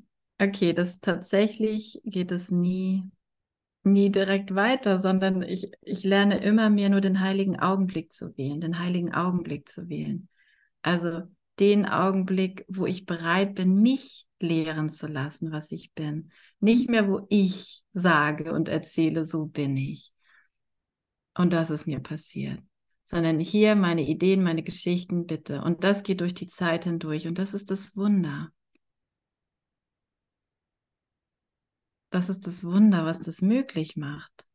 okay, 0.40 0.72
das 0.72 1.00
tatsächlich 1.00 2.00
geht 2.02 2.32
es 2.32 2.50
nie, 2.50 3.04
nie 3.82 4.10
direkt 4.10 4.54
weiter, 4.54 4.98
sondern 4.98 5.42
ich, 5.42 5.70
ich 5.82 6.02
lerne 6.02 6.38
immer 6.38 6.70
mehr 6.70 6.88
nur 6.88 7.02
den 7.02 7.20
heiligen 7.20 7.60
Augenblick 7.60 8.10
zu 8.10 8.34
wählen, 8.38 8.62
den 8.62 8.78
heiligen 8.78 9.12
Augenblick 9.12 9.68
zu 9.68 9.90
wählen. 9.90 10.30
Also 10.80 11.24
den 11.58 11.84
Augenblick, 11.84 12.64
wo 12.68 12.86
ich 12.86 13.04
bereit 13.04 13.54
bin, 13.54 13.82
mich 13.82 14.26
lehren 14.40 14.88
zu 14.88 15.06
lassen, 15.06 15.52
was 15.52 15.72
ich 15.72 15.92
bin. 15.92 16.30
Nicht 16.58 16.88
mehr, 16.88 17.06
wo 17.06 17.26
ich 17.28 17.82
sage 17.92 18.54
und 18.54 18.70
erzähle, 18.70 19.26
so 19.26 19.44
bin 19.44 19.76
ich. 19.76 20.10
Und 21.36 21.52
das 21.52 21.68
ist 21.68 21.86
mir 21.86 22.00
passiert. 22.00 22.62
Sondern 23.04 23.40
hier 23.40 23.74
meine 23.74 24.08
Ideen, 24.08 24.42
meine 24.42 24.62
Geschichten, 24.62 25.26
bitte. 25.26 25.60
Und 25.60 25.84
das 25.84 26.02
geht 26.02 26.22
durch 26.22 26.32
die 26.32 26.48
Zeit 26.48 26.84
hindurch. 26.84 27.26
Und 27.26 27.36
das 27.36 27.52
ist 27.52 27.70
das 27.70 27.94
Wunder. 27.94 28.50
Das 32.10 32.28
ist 32.28 32.46
das 32.46 32.64
Wunder, 32.64 33.04
was 33.04 33.20
das 33.20 33.42
möglich 33.42 33.96
macht. 33.96 34.46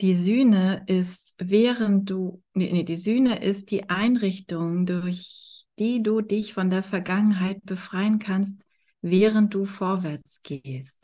Die 0.00 0.14
Sühne 0.14 0.82
ist, 0.88 1.32
während 1.38 2.10
du, 2.10 2.42
nee, 2.54 2.82
die 2.82 2.96
Sühne 2.96 3.42
ist 3.42 3.70
die 3.70 3.88
Einrichtung, 3.88 4.84
durch 4.84 5.64
die 5.78 6.02
du 6.02 6.20
dich 6.20 6.54
von 6.54 6.70
der 6.70 6.82
Vergangenheit 6.82 7.62
befreien 7.64 8.18
kannst, 8.18 8.60
während 9.00 9.54
du 9.54 9.64
vorwärts 9.64 10.42
gehst. 10.42 10.98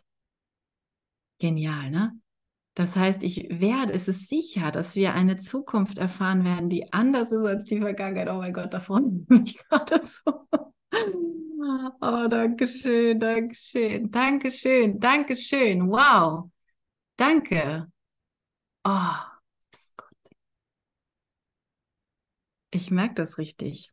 Genial, 1.38 1.90
ne? 1.90 2.20
Das 2.74 2.96
heißt, 2.96 3.22
ich 3.22 3.48
werde, 3.50 3.92
es 3.92 4.06
ist 4.08 4.28
sicher, 4.28 4.70
dass 4.70 4.94
wir 4.94 5.14
eine 5.14 5.36
Zukunft 5.36 5.98
erfahren 5.98 6.44
werden, 6.44 6.68
die 6.68 6.92
anders 6.92 7.32
ist 7.32 7.44
als 7.44 7.64
die 7.64 7.78
Vergangenheit. 7.80 8.28
Oh 8.28 8.38
mein 8.38 8.52
Gott, 8.52 8.72
da 8.72 8.80
freue 8.80 9.02
ich 9.44 9.58
gerade 9.68 10.00
so. 10.04 10.48
Oh, 11.60 12.28
danke 12.28 12.66
schön, 12.68 13.18
danke 13.18 13.54
schön, 13.56 14.10
danke 14.10 14.50
schön, 14.50 15.00
danke 15.00 15.34
schön. 15.34 15.88
Wow, 15.90 16.50
danke. 17.16 17.90
Oh, 18.84 18.90
das 19.72 19.82
ist 19.84 19.96
gut. 19.96 20.36
Ich 22.70 22.90
merke 22.90 23.14
das 23.14 23.38
richtig. 23.38 23.90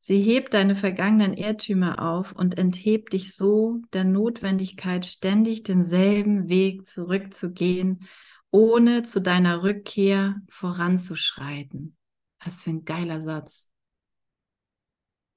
Sie 0.00 0.20
hebt 0.20 0.54
deine 0.54 0.74
vergangenen 0.74 1.34
Irrtümer 1.34 2.00
auf 2.02 2.32
und 2.32 2.58
enthebt 2.58 3.14
dich 3.14 3.34
so 3.34 3.80
der 3.92 4.04
Notwendigkeit, 4.04 5.06
ständig 5.06 5.62
denselben 5.62 6.48
Weg 6.48 6.86
zurückzugehen, 6.86 8.06
ohne 8.50 9.02
zu 9.02 9.20
deiner 9.20 9.62
Rückkehr 9.62 10.36
voranzuschreiten. 10.50 11.96
Was 12.44 12.62
für 12.64 12.70
ein 12.70 12.84
geiler 12.84 13.20
Satz. 13.22 13.67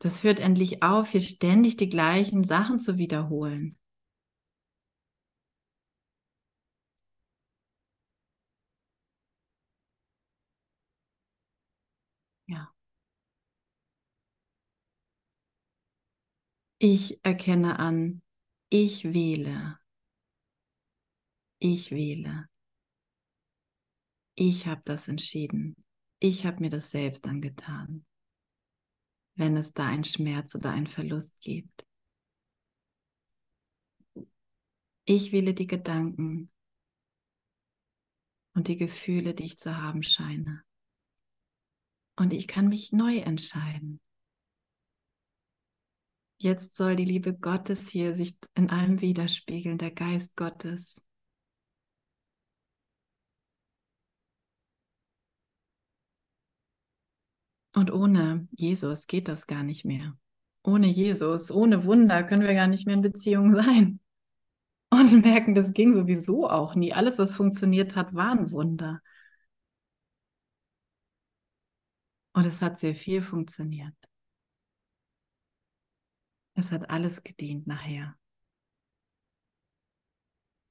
Das 0.01 0.23
hört 0.25 0.41
endlich 0.41 0.83
auf, 0.83 1.11
hier 1.11 1.21
ständig 1.21 1.77
die 1.77 1.87
gleichen 1.87 2.43
Sachen 2.43 2.77
zu 2.77 2.97
wiederholen. 2.97 3.77
Ja. 12.47 12.73
Ich 16.79 17.23
erkenne 17.23 17.79
an, 17.79 18.21
ich 18.69 19.13
wähle. 19.13 19.77
Ich 21.59 21.91
wähle. 21.91 22.49
Ich 24.35 24.67
habe 24.67 24.81
das 24.83 25.07
entschieden. 25.07 25.75
Ich 26.19 26.45
habe 26.45 26.59
mir 26.59 26.69
das 26.69 26.91
selbst 26.91 27.25
angetan, 27.25 28.05
wenn 29.35 29.57
es 29.57 29.73
da 29.73 29.87
einen 29.87 30.03
Schmerz 30.03 30.55
oder 30.55 30.71
einen 30.71 30.87
Verlust 30.87 31.39
gibt. 31.41 31.85
Ich 35.05 35.31
wähle 35.31 35.53
die 35.53 35.67
Gedanken 35.67 36.51
und 38.53 38.67
die 38.67 38.77
Gefühle, 38.77 39.33
die 39.33 39.45
ich 39.45 39.57
zu 39.57 39.77
haben 39.77 40.03
scheine. 40.03 40.63
Und 42.15 42.33
ich 42.33 42.47
kann 42.47 42.67
mich 42.67 42.91
neu 42.91 43.17
entscheiden. 43.17 43.99
Jetzt 46.37 46.75
soll 46.75 46.95
die 46.95 47.05
Liebe 47.05 47.37
Gottes 47.37 47.89
hier 47.89 48.15
sich 48.15 48.37
in 48.55 48.69
allem 48.69 49.01
widerspiegeln, 49.01 49.77
der 49.77 49.91
Geist 49.91 50.35
Gottes. 50.35 51.01
Und 57.73 57.91
ohne 57.91 58.47
Jesus 58.51 59.07
geht 59.07 59.27
das 59.27 59.47
gar 59.47 59.63
nicht 59.63 59.85
mehr. 59.85 60.17
Ohne 60.63 60.87
Jesus, 60.87 61.51
ohne 61.51 61.85
Wunder 61.85 62.23
können 62.23 62.43
wir 62.43 62.53
gar 62.53 62.67
nicht 62.67 62.85
mehr 62.85 62.95
in 62.95 63.01
Beziehung 63.01 63.55
sein. 63.55 63.99
Und 64.89 65.11
merken, 65.23 65.55
das 65.55 65.73
ging 65.73 65.93
sowieso 65.93 66.49
auch 66.49 66.75
nie. 66.75 66.93
Alles, 66.93 67.17
was 67.17 67.33
funktioniert 67.33 67.95
hat, 67.95 68.13
war 68.13 68.31
ein 68.31 68.51
Wunder. 68.51 69.01
Und 72.33 72.45
es 72.45 72.61
hat 72.61 72.79
sehr 72.79 72.95
viel 72.95 73.21
funktioniert. 73.21 73.93
Es 76.53 76.71
hat 76.71 76.89
alles 76.89 77.23
gedient 77.23 77.67
nachher. 77.67 78.15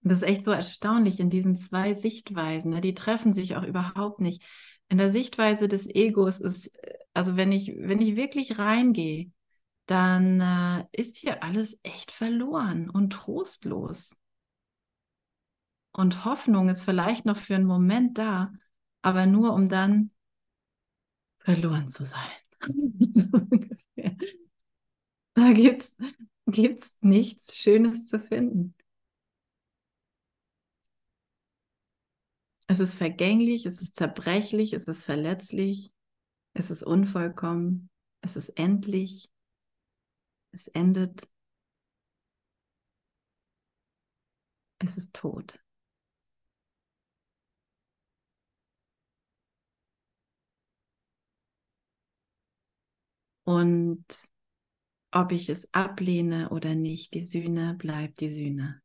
Und 0.03 0.11
das 0.11 0.23
ist 0.23 0.29
echt 0.29 0.45
so 0.45 0.51
erstaunlich 0.51 1.21
in 1.21 1.31
diesen 1.31 1.57
zwei 1.57 1.95
Sichtweisen. 1.95 2.71
Ne? 2.71 2.81
Die 2.81 2.95
treffen 2.95 3.35
sich 3.35 3.57
auch 3.57 3.65
überhaupt 3.65 4.21
nicht. 4.21 4.43
In 4.91 4.99
der 4.99 5.11
Sichtweise 5.11 5.69
des 5.69 5.87
Egos 5.87 6.41
ist, 6.41 6.71
also 7.15 7.37
wenn 7.37 7.53
ich, 7.53 7.73
wenn 7.79 8.03
ich 8.03 8.17
wirklich 8.17 8.59
reingehe, 8.59 9.31
dann 9.87 10.41
äh, 10.41 10.85
ist 10.93 11.17
hier 11.17 11.43
alles 11.43 11.81
echt 11.85 12.11
verloren 12.11 12.91
und 12.91 13.13
trostlos. 13.13 14.15
Und 15.93 16.25
Hoffnung 16.25 16.69
ist 16.69 16.83
vielleicht 16.83 17.25
noch 17.25 17.37
für 17.37 17.55
einen 17.55 17.67
Moment 17.67 18.19
da, 18.19 18.53
aber 19.03 19.27
nur 19.27 19.55
um 19.55 19.69
dann 19.69 20.11
verloren 21.39 21.89
zu 21.89 22.05
sein. 22.05 22.19
so 23.13 23.29
Da 25.35 25.53
gibt 25.53 25.83
es 26.83 26.99
nichts 27.01 27.59
Schönes 27.59 28.09
zu 28.09 28.19
finden. 28.19 28.75
Es 32.71 32.79
ist 32.79 32.95
vergänglich, 32.95 33.67
es 33.67 33.83
ist 33.83 33.97
zerbrechlich, 33.97 34.75
es 34.75 34.85
ist 34.87 35.03
verletzlich, 35.03 35.91
es 36.53 36.71
ist 36.71 36.85
unvollkommen, 36.85 37.91
es 38.21 38.37
ist 38.37 38.51
endlich, 38.51 39.29
es 40.53 40.69
endet, 40.69 41.29
es 44.79 44.97
ist 44.99 45.13
tot. 45.13 45.59
Und 53.43 54.05
ob 55.11 55.33
ich 55.33 55.49
es 55.49 55.75
ablehne 55.75 56.51
oder 56.51 56.77
nicht, 56.77 57.15
die 57.15 57.23
Sühne 57.25 57.75
bleibt 57.75 58.21
die 58.21 58.31
Sühne. 58.31 58.81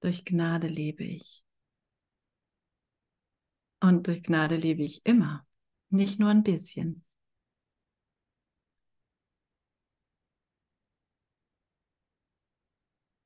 Durch 0.00 0.24
Gnade 0.24 0.66
lebe 0.66 1.04
ich. 1.04 1.44
Und 3.80 4.06
durch 4.06 4.22
Gnade 4.22 4.56
lebe 4.56 4.82
ich 4.82 5.04
immer. 5.04 5.46
Nicht 5.88 6.18
nur 6.18 6.30
ein 6.30 6.42
bisschen. 6.42 7.04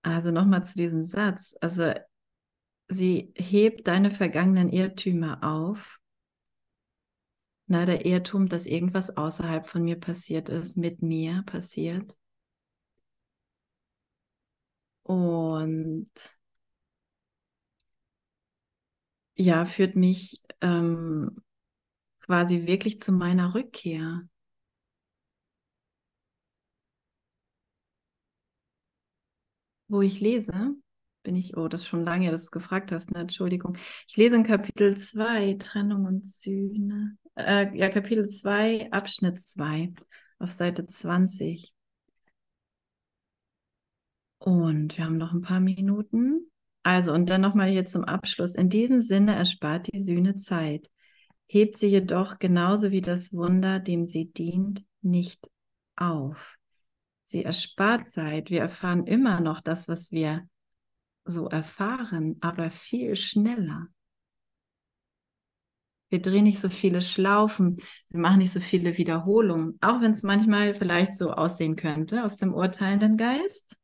Also 0.03 0.31
nochmal 0.31 0.65
zu 0.67 0.77
diesem 0.77 1.03
Satz. 1.03 1.57
Also 1.61 1.95
sie 2.89 3.33
hebt 3.37 3.87
deine 3.87 4.11
vergangenen 4.11 4.69
Irrtümer 4.69 5.43
auf. 5.43 5.99
Na, 7.67 7.87
der 7.87 8.05
Irrtum, 8.05 8.49
dass 8.49 8.67
irgendwas 8.67 9.17
außerhalb 9.17 9.67
von 9.67 9.83
mir 9.83 9.99
passiert 9.99 10.51
ist, 10.51 10.77
mit 10.77 11.01
mir 11.03 11.43
passiert. 11.47 12.17
Und 15.03 16.11
ja, 19.37 19.65
führt 19.67 19.97
mich 19.97 20.43
ähm, 20.61 21.43
quasi 22.21 22.67
wirklich 22.67 23.01
zu 23.01 23.13
meiner 23.13 23.55
Rückkehr. 23.55 24.23
Wo 29.89 30.03
ich 30.03 30.21
lese, 30.21 30.75
bin 31.23 31.37
ich, 31.37 31.57
oh, 31.57 31.69
das 31.69 31.83
ist 31.83 31.89
schon 31.89 32.05
lange, 32.05 32.31
dass 32.31 32.47
du 32.47 32.51
gefragt 32.53 32.91
hast, 32.93 33.11
ne? 33.13 33.21
Entschuldigung. 33.21 33.77
Ich 34.09 34.17
lese 34.17 34.37
in 34.37 34.45
Kapitel 34.45 34.97
2, 34.97 35.55
Trennung 35.59 36.07
und 36.07 36.27
Sühne. 36.27 37.17
Äh, 37.37 37.77
ja, 37.77 37.89
Kapitel 37.91 38.29
2, 38.29 38.91
Abschnitt 38.93 39.41
2, 39.43 39.93
auf 40.39 40.51
Seite 40.53 40.87
20. 40.87 41.75
Und 44.39 44.97
wir 44.97 45.05
haben 45.07 45.17
noch 45.19 45.33
ein 45.33 45.43
paar 45.43 45.59
Minuten. 45.61 46.49
Also, 46.85 47.15
und 47.15 47.31
dann 47.31 47.41
nochmal 47.41 47.71
hier 47.71 47.87
zum 47.87 48.05
Abschluss. 48.05 48.55
In 48.55 48.69
diesem 48.69 49.01
Sinne 49.01 49.35
erspart 49.35 49.89
die 49.93 50.01
Sühne 50.01 50.37
Zeit, 50.37 50.91
hebt 51.49 51.79
sie 51.79 51.89
jedoch 51.89 52.39
genauso 52.39 52.91
wie 52.91 53.01
das 53.01 53.33
Wunder, 53.33 53.81
dem 53.81 54.05
sie 54.05 54.27
dient, 54.27 54.85
nicht 55.01 55.51
auf. 55.97 56.57
Sie 57.25 57.43
erspart 57.43 58.11
Zeit. 58.11 58.51
Wir 58.51 58.61
erfahren 58.61 59.07
immer 59.07 59.41
noch 59.41 59.63
das, 59.63 59.89
was 59.89 60.13
wir 60.13 60.47
so 61.25 61.49
erfahren, 61.49 62.37
aber 62.43 62.71
viel 62.71 63.17
schneller. 63.17 63.89
Wir 66.11 66.21
drehen 66.21 66.45
nicht 66.45 66.61
so 66.61 66.69
viele 66.69 67.01
Schlaufen, 67.01 67.79
wir 68.11 68.21
machen 68.21 68.39
nicht 68.39 68.53
so 68.53 68.61
viele 68.61 68.99
Wiederholungen, 68.99 69.79
auch 69.81 70.03
wenn 70.03 70.13
es 70.13 70.23
manchmal 70.23 70.75
vielleicht 70.75 71.15
so 71.15 71.33
aussehen 71.33 71.77
könnte 71.77 72.25
aus 72.25 72.37
dem 72.37 72.53
urteilenden 72.53 73.17
Geist. 73.17 73.77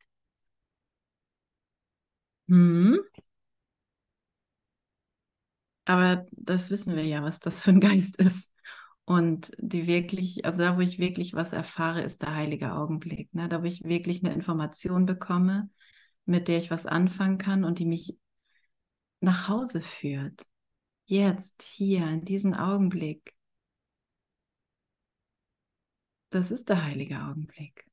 Hm. 2.51 3.01
Aber 5.85 6.27
das 6.33 6.71
wissen 6.71 6.97
wir 6.97 7.05
ja, 7.05 7.23
was 7.23 7.41
das 7.41 7.63
für 7.63 7.71
ein 7.71 7.81
Geist 7.81 8.17
ist. 8.17 8.53
Und 9.05 9.51
die 9.59 9.87
wirklich, 9.87 10.45
also 10.45 10.59
da, 10.59 10.77
wo 10.77 10.81
ich 10.81 10.99
wirklich 10.99 11.35
was 11.35 11.53
erfahre, 11.53 12.03
ist 12.03 12.23
der 12.23 12.35
heilige 12.35 12.75
Augenblick. 12.75 13.35
Ne? 13.35 13.49
Da, 13.49 13.63
wo 13.63 13.67
ich 13.67 13.83
wirklich 13.85 14.25
eine 14.25 14.35
Information 14.35 15.07
bekomme, 15.07 15.69
mit 16.27 16.49
der 16.49 16.59
ich 16.59 16.71
was 16.71 16.87
anfangen 16.87 17.39
kann 17.39 17.65
und 17.65 17.79
die 17.81 17.87
mich 17.87 18.17
nach 19.21 19.49
Hause 19.49 19.81
führt. 19.81 20.47
Jetzt, 21.07 21.63
hier, 21.63 22.07
in 22.09 22.25
diesem 22.25 22.55
Augenblick. 22.55 23.35
Das 26.31 26.51
ist 26.51 26.69
der 26.69 26.85
heilige 26.85 27.21
Augenblick. 27.21 27.90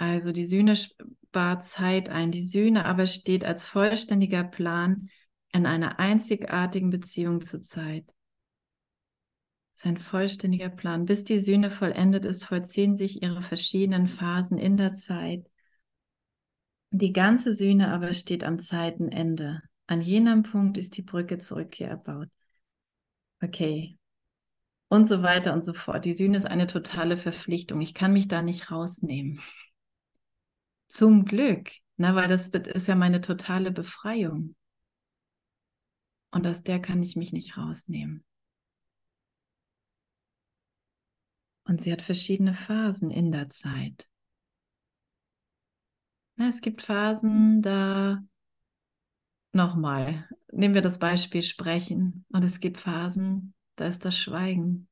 Also 0.00 0.32
die 0.32 0.46
Sühne 0.46 0.76
spart 0.76 1.62
Zeit 1.62 2.08
ein. 2.08 2.32
Die 2.32 2.42
Sühne 2.42 2.86
aber 2.86 3.06
steht 3.06 3.44
als 3.44 3.64
vollständiger 3.64 4.44
Plan 4.44 5.10
in 5.52 5.66
einer 5.66 5.98
einzigartigen 5.98 6.88
Beziehung 6.88 7.42
zur 7.42 7.60
Zeit. 7.60 8.10
Sein 9.74 9.98
vollständiger 9.98 10.70
Plan. 10.70 11.04
Bis 11.04 11.24
die 11.24 11.38
Sühne 11.38 11.70
vollendet 11.70 12.24
ist, 12.24 12.46
vollziehen 12.46 12.96
sich 12.96 13.22
ihre 13.22 13.42
verschiedenen 13.42 14.08
Phasen 14.08 14.56
in 14.56 14.78
der 14.78 14.94
Zeit. 14.94 15.46
Die 16.92 17.12
ganze 17.12 17.54
Sühne 17.54 17.92
aber 17.92 18.14
steht 18.14 18.42
am 18.42 18.58
Zeitenende. 18.58 19.60
An 19.86 20.00
jenem 20.00 20.44
Punkt 20.44 20.78
ist 20.78 20.96
die 20.96 21.02
Brücke 21.02 21.36
zur 21.36 21.58
Rückkehr 21.58 21.90
erbaut. 21.90 22.28
Okay. 23.42 23.98
Und 24.88 25.08
so 25.08 25.22
weiter 25.22 25.52
und 25.52 25.62
so 25.62 25.74
fort. 25.74 26.06
Die 26.06 26.14
Sühne 26.14 26.38
ist 26.38 26.46
eine 26.46 26.66
totale 26.66 27.18
Verpflichtung. 27.18 27.82
Ich 27.82 27.92
kann 27.92 28.14
mich 28.14 28.28
da 28.28 28.40
nicht 28.40 28.70
rausnehmen. 28.70 29.42
Zum 30.90 31.24
Glück, 31.24 31.70
ne, 31.98 32.16
weil 32.16 32.26
das 32.26 32.48
ist 32.48 32.88
ja 32.88 32.96
meine 32.96 33.20
totale 33.20 33.70
Befreiung. 33.70 34.56
Und 36.32 36.46
aus 36.48 36.64
der 36.64 36.80
kann 36.80 37.00
ich 37.00 37.14
mich 37.14 37.32
nicht 37.32 37.56
rausnehmen. 37.56 38.24
Und 41.62 41.80
sie 41.80 41.92
hat 41.92 42.02
verschiedene 42.02 42.54
Phasen 42.54 43.12
in 43.12 43.30
der 43.30 43.50
Zeit. 43.50 44.10
Es 46.36 46.60
gibt 46.60 46.82
Phasen, 46.82 47.62
da 47.62 48.24
nochmal, 49.52 50.28
nehmen 50.50 50.74
wir 50.74 50.82
das 50.82 50.98
Beispiel 50.98 51.42
Sprechen. 51.42 52.24
Und 52.30 52.42
es 52.42 52.58
gibt 52.58 52.80
Phasen, 52.80 53.54
da 53.76 53.86
ist 53.86 54.04
das 54.04 54.18
Schweigen. 54.18 54.89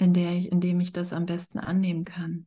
In, 0.00 0.14
der 0.14 0.32
ich, 0.32 0.50
in 0.50 0.62
dem 0.62 0.80
ich 0.80 0.92
das 0.94 1.12
am 1.12 1.26
besten 1.26 1.58
annehmen 1.58 2.06
kann. 2.06 2.46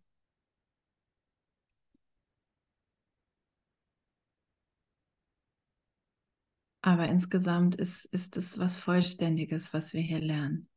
Aber 6.82 7.08
insgesamt 7.08 7.76
ist, 7.76 8.06
ist 8.06 8.38
es 8.38 8.58
was 8.58 8.76
Vollständiges, 8.76 9.72
was 9.72 9.93
wir 9.93 10.01
hier 10.01 10.20
lernen. 10.20 10.68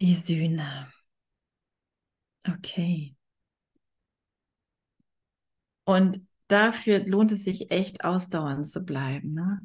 Die 0.00 0.14
Sühne. 0.14 0.92
Okay. 2.46 3.16
Und 5.84 6.20
dafür 6.48 6.98
lohnt 7.06 7.32
es 7.32 7.44
sich 7.44 7.70
echt 7.70 8.04
ausdauernd 8.04 8.68
zu 8.68 8.82
bleiben. 8.82 9.32
Ne? 9.32 9.62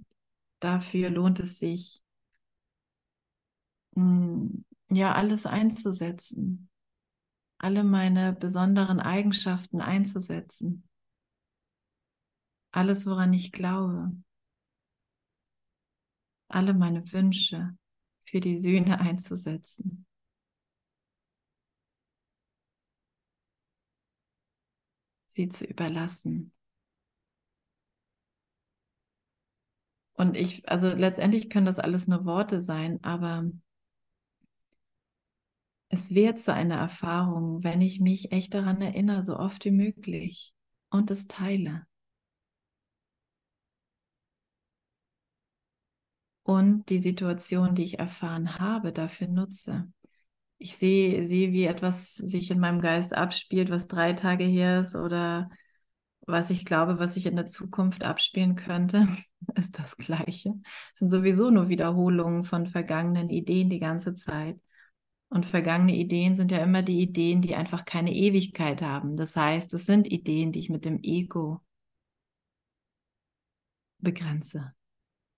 Dafür 0.64 1.09
lohnt 1.09 1.39
es 1.41 1.59
sich, 1.59 2.01
hm, 3.95 4.66
ja, 4.89 5.14
alles 5.14 5.45
einzusetzen 5.45 6.70
alle 7.64 7.86
meine 7.86 8.34
besonderen 8.34 8.99
Eigenschaften 8.99 9.80
einzusetzen. 9.80 10.84
Alles, 12.72 13.05
woran 13.05 13.32
ich 13.32 13.53
glaube. 13.53 14.11
Alle 16.49 16.74
meine 16.74 17.09
Wünsche 17.14 17.78
für 18.26 18.41
die 18.41 18.57
Sühne 18.57 18.99
einzusetzen. 18.99 20.05
Sie 25.28 25.47
zu 25.47 25.66
überlassen. 25.66 26.51
Und 30.14 30.38
ich, 30.38 30.68
also 30.70 30.89
letztendlich 30.89 31.49
können 31.49 31.66
das 31.66 31.80
alles 31.80 32.07
nur 32.07 32.26
Worte 32.26 32.61
sein, 32.61 32.99
aber 33.03 33.45
es 35.89 36.14
wird 36.14 36.39
zu 36.39 36.53
einer 36.53 36.76
Erfahrung, 36.76 37.64
wenn 37.64 37.82
ich 37.82 37.99
mich 37.99 38.32
echt 38.32 38.53
daran 38.53 38.82
erinnere, 38.82 39.24
so 39.24 39.38
oft 39.38 39.64
wie 39.66 39.72
möglich 39.72 40.53
und 40.89 41.11
es 41.11 41.28
teile. 41.28 41.86
Und 46.43 46.89
die 46.89 46.99
Situation, 46.99 47.74
die 47.76 47.84
ich 47.84 47.99
erfahren 47.99 48.59
habe, 48.59 48.91
dafür 48.91 49.28
nutze. 49.28 49.91
Ich 50.57 50.76
sehe, 50.76 51.26
sehe, 51.26 51.51
wie 51.53 51.66
etwas 51.66 52.16
sich 52.16 52.51
in 52.51 52.59
meinem 52.59 52.82
Geist 52.82 53.16
abspielt, 53.16 53.70
was 53.70 53.88
drei 53.88 54.14
Tage 54.14 54.43
her 54.43 54.82
ist 54.82 54.95
oder 54.95 55.49
was 56.26 56.49
ich 56.49 56.65
glaube, 56.65 56.99
was 56.99 57.15
sich 57.15 57.26
in 57.26 57.36
der 57.36 57.47
Zukunft 57.47 58.03
abspielen 58.03 58.55
könnte, 58.55 59.07
ist 59.55 59.78
das 59.80 59.97
Gleiche. 59.97 60.53
Es 60.93 60.99
sind 60.99 61.11
sowieso 61.11 61.49
nur 61.49 61.69
Wiederholungen 61.69 62.43
von 62.43 62.67
vergangenen 62.67 63.30
Ideen 63.30 63.69
die 63.69 63.80
ganze 63.80 64.13
Zeit. 64.13 64.59
Und 65.30 65.45
vergangene 65.45 65.95
Ideen 65.95 66.36
sind 66.36 66.51
ja 66.51 66.59
immer 66.59 66.84
die 66.84 67.01
Ideen, 67.01 67.41
die 67.41 67.55
einfach 67.55 67.86
keine 67.86 68.13
Ewigkeit 68.13 68.82
haben. 68.84 69.17
Das 69.17 69.36
heißt, 69.36 69.74
es 69.74 69.86
sind 69.86 70.07
Ideen, 70.07 70.51
die 70.51 70.59
ich 70.59 70.69
mit 70.69 70.86
dem 70.86 70.99
Ego 71.01 71.61
begrenze. 73.97 74.76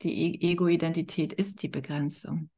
Die 0.01 0.11
e 0.11 0.51
Ego-Identität 0.51 1.31
ist 1.31 1.63
die 1.63 1.69
Begrenzung. 1.69 2.49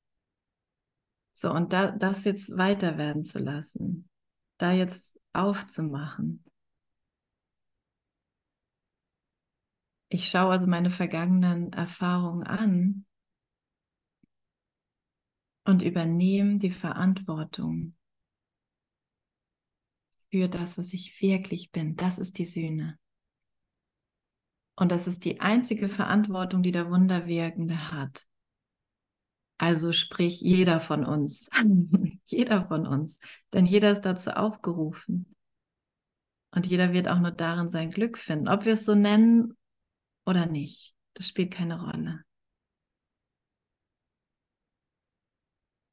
So, 1.33 1.51
und 1.51 1.71
da, 1.71 1.91
das 1.91 2.23
jetzt 2.23 2.57
weiter 2.57 2.97
werden 2.97 3.21
zu 3.21 3.37
lassen, 3.37 4.09
da 4.57 4.71
jetzt 4.71 5.19
aufzumachen. 5.33 6.43
Ich 10.09 10.29
schaue 10.29 10.51
also 10.51 10.67
meine 10.67 10.89
vergangenen 10.89 11.73
Erfahrungen 11.73 12.43
an 12.43 13.05
und 15.65 15.81
übernehmen 15.81 16.59
die 16.59 16.71
Verantwortung 16.71 17.93
für 20.29 20.47
das, 20.47 20.77
was 20.77 20.93
ich 20.93 21.21
wirklich 21.21 21.71
bin. 21.71 21.95
Das 21.95 22.19
ist 22.19 22.37
die 22.37 22.45
Sühne. 22.45 22.97
Und 24.75 24.91
das 24.91 25.07
ist 25.07 25.25
die 25.25 25.41
einzige 25.41 25.89
Verantwortung, 25.89 26.63
die 26.63 26.71
der 26.71 26.89
Wunderwirkende 26.89 27.91
hat. 27.91 28.25
Also 29.57 29.91
sprich 29.91 30.39
jeder 30.39 30.79
von 30.79 31.03
uns, 31.03 31.49
jeder 32.25 32.67
von 32.67 32.85
uns, 32.85 33.19
denn 33.53 33.65
jeder 33.65 33.91
ist 33.91 34.01
dazu 34.01 34.31
aufgerufen. 34.31 35.35
Und 36.51 36.65
jeder 36.65 36.93
wird 36.93 37.07
auch 37.07 37.19
nur 37.19 37.31
darin 37.31 37.69
sein 37.69 37.91
Glück 37.91 38.17
finden, 38.17 38.47
ob 38.47 38.65
wir 38.65 38.73
es 38.73 38.85
so 38.85 38.95
nennen 38.95 39.56
oder 40.27 40.45
nicht. 40.45 40.93
Das 41.13 41.29
spielt 41.29 41.53
keine 41.53 41.81
Rolle. 41.81 42.23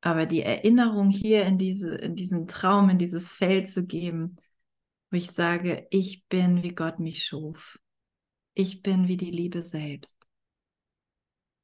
Aber 0.02 0.26
die 0.26 0.42
Erinnerung 0.42 1.08
hier 1.08 1.46
in, 1.46 1.56
diese, 1.56 1.94
in 1.94 2.14
diesen 2.14 2.46
Traum, 2.46 2.90
in 2.90 2.98
dieses 2.98 3.30
Feld 3.30 3.70
zu 3.70 3.86
geben, 3.86 4.36
wo 5.10 5.16
ich 5.16 5.30
sage, 5.30 5.86
ich 5.90 6.26
bin, 6.26 6.62
wie 6.62 6.74
Gott 6.74 6.98
mich 6.98 7.24
schuf. 7.24 7.78
Ich 8.52 8.82
bin 8.82 9.08
wie 9.08 9.16
die 9.16 9.30
Liebe 9.30 9.62
selbst. 9.62 10.16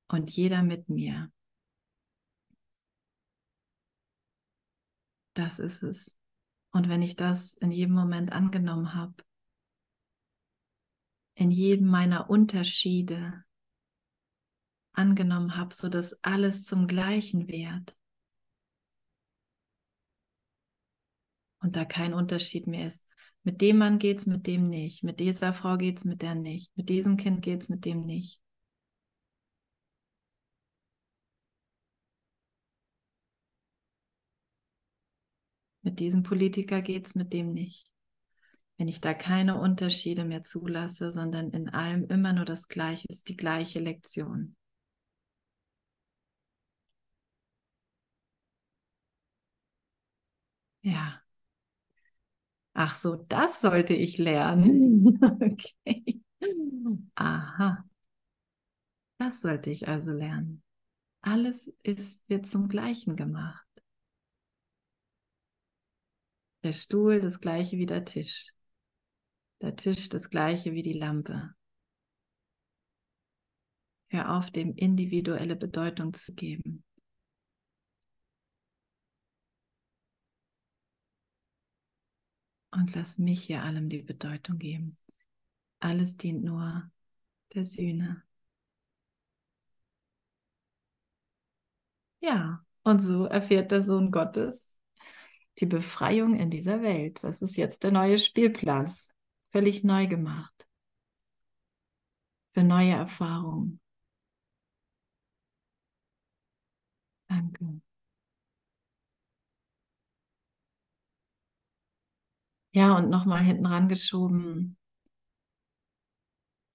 Und 0.08 0.30
jeder 0.30 0.62
mit 0.62 0.88
mir. 0.88 1.30
Das 5.34 5.58
ist 5.58 5.82
es. 5.82 6.16
Und 6.72 6.88
wenn 6.88 7.02
ich 7.02 7.16
das 7.16 7.54
in 7.54 7.70
jedem 7.70 7.94
Moment 7.94 8.32
angenommen 8.32 8.94
habe, 8.94 9.22
in 11.40 11.50
jedem 11.50 11.86
meiner 11.86 12.28
Unterschiede 12.28 13.44
angenommen 14.92 15.56
habe, 15.56 15.74
sodass 15.74 16.22
alles 16.22 16.64
zum 16.64 16.86
Gleichen 16.86 17.48
wird 17.48 17.96
und 21.60 21.76
da 21.76 21.86
kein 21.86 22.12
Unterschied 22.12 22.66
mehr 22.66 22.86
ist. 22.86 23.06
Mit 23.42 23.62
dem 23.62 23.78
Mann 23.78 23.98
geht 23.98 24.18
es, 24.18 24.26
mit 24.26 24.46
dem 24.46 24.68
nicht. 24.68 25.02
Mit 25.02 25.18
dieser 25.18 25.54
Frau 25.54 25.78
geht 25.78 25.96
es, 25.96 26.04
mit 26.04 26.20
der 26.20 26.34
nicht. 26.34 26.76
Mit 26.76 26.90
diesem 26.90 27.16
Kind 27.16 27.40
geht 27.40 27.62
es, 27.62 27.70
mit 27.70 27.86
dem 27.86 28.04
nicht. 28.04 28.42
Mit 35.80 36.00
diesem 36.00 36.22
Politiker 36.22 36.82
geht 36.82 37.06
es, 37.06 37.14
mit 37.14 37.32
dem 37.32 37.54
nicht. 37.54 37.90
Wenn 38.80 38.88
ich 38.88 39.02
da 39.02 39.12
keine 39.12 39.60
Unterschiede 39.60 40.24
mehr 40.24 40.40
zulasse, 40.40 41.12
sondern 41.12 41.50
in 41.50 41.68
allem 41.68 42.06
immer 42.06 42.32
nur 42.32 42.46
das 42.46 42.66
Gleiche 42.66 43.06
ist, 43.10 43.28
die 43.28 43.36
gleiche 43.36 43.78
Lektion. 43.78 44.56
Ja. 50.82 51.22
Ach 52.72 52.94
so, 52.96 53.16
das 53.28 53.60
sollte 53.60 53.94
ich 53.94 54.16
lernen. 54.18 55.18
okay. 55.42 56.22
Aha. 57.16 57.84
Das 59.18 59.40
sollte 59.40 59.70
ich 59.70 59.86
also 59.88 60.10
lernen. 60.10 60.62
Alles 61.22 61.72
ist 61.82 62.22
wird 62.28 62.46
zum 62.46 62.68
Gleichen 62.68 63.16
gemacht. 63.16 63.66
Der 66.62 66.72
Stuhl 66.72 67.20
das 67.20 67.40
gleiche 67.42 67.76
wie 67.76 67.84
der 67.84 68.06
Tisch. 68.06 68.54
Der 69.60 69.76
Tisch 69.76 70.08
das 70.08 70.30
gleiche 70.30 70.72
wie 70.72 70.82
die 70.82 70.94
Lampe. 70.94 71.54
Hör 74.08 74.36
auf, 74.36 74.50
dem 74.50 74.74
individuelle 74.74 75.54
Bedeutung 75.54 76.14
zu 76.14 76.34
geben. 76.34 76.82
Und 82.72 82.94
lass 82.94 83.18
mich 83.18 83.44
hier 83.44 83.62
allem 83.62 83.88
die 83.88 84.02
Bedeutung 84.02 84.58
geben. 84.58 84.96
Alles 85.80 86.16
dient 86.16 86.44
nur 86.44 86.90
der 87.54 87.64
Sühne. 87.64 88.22
Ja, 92.20 92.64
und 92.82 93.00
so 93.00 93.24
erfährt 93.24 93.70
der 93.70 93.82
Sohn 93.82 94.10
Gottes 94.10 94.78
die 95.58 95.66
Befreiung 95.66 96.38
in 96.38 96.50
dieser 96.50 96.82
Welt. 96.82 97.22
Das 97.24 97.42
ist 97.42 97.56
jetzt 97.56 97.82
der 97.82 97.92
neue 97.92 98.18
Spielplatz. 98.18 99.10
Völlig 99.52 99.84
neu 99.84 100.08
gemacht. 100.08 100.66
Für 102.52 102.62
neue 102.62 102.92
Erfahrungen. 102.92 103.80
Danke. 107.30 107.64
Ja, 112.72 112.96
und 112.96 113.10
nochmal 113.10 113.42
hinten 113.44 113.66
rangeschoben. 113.66 114.76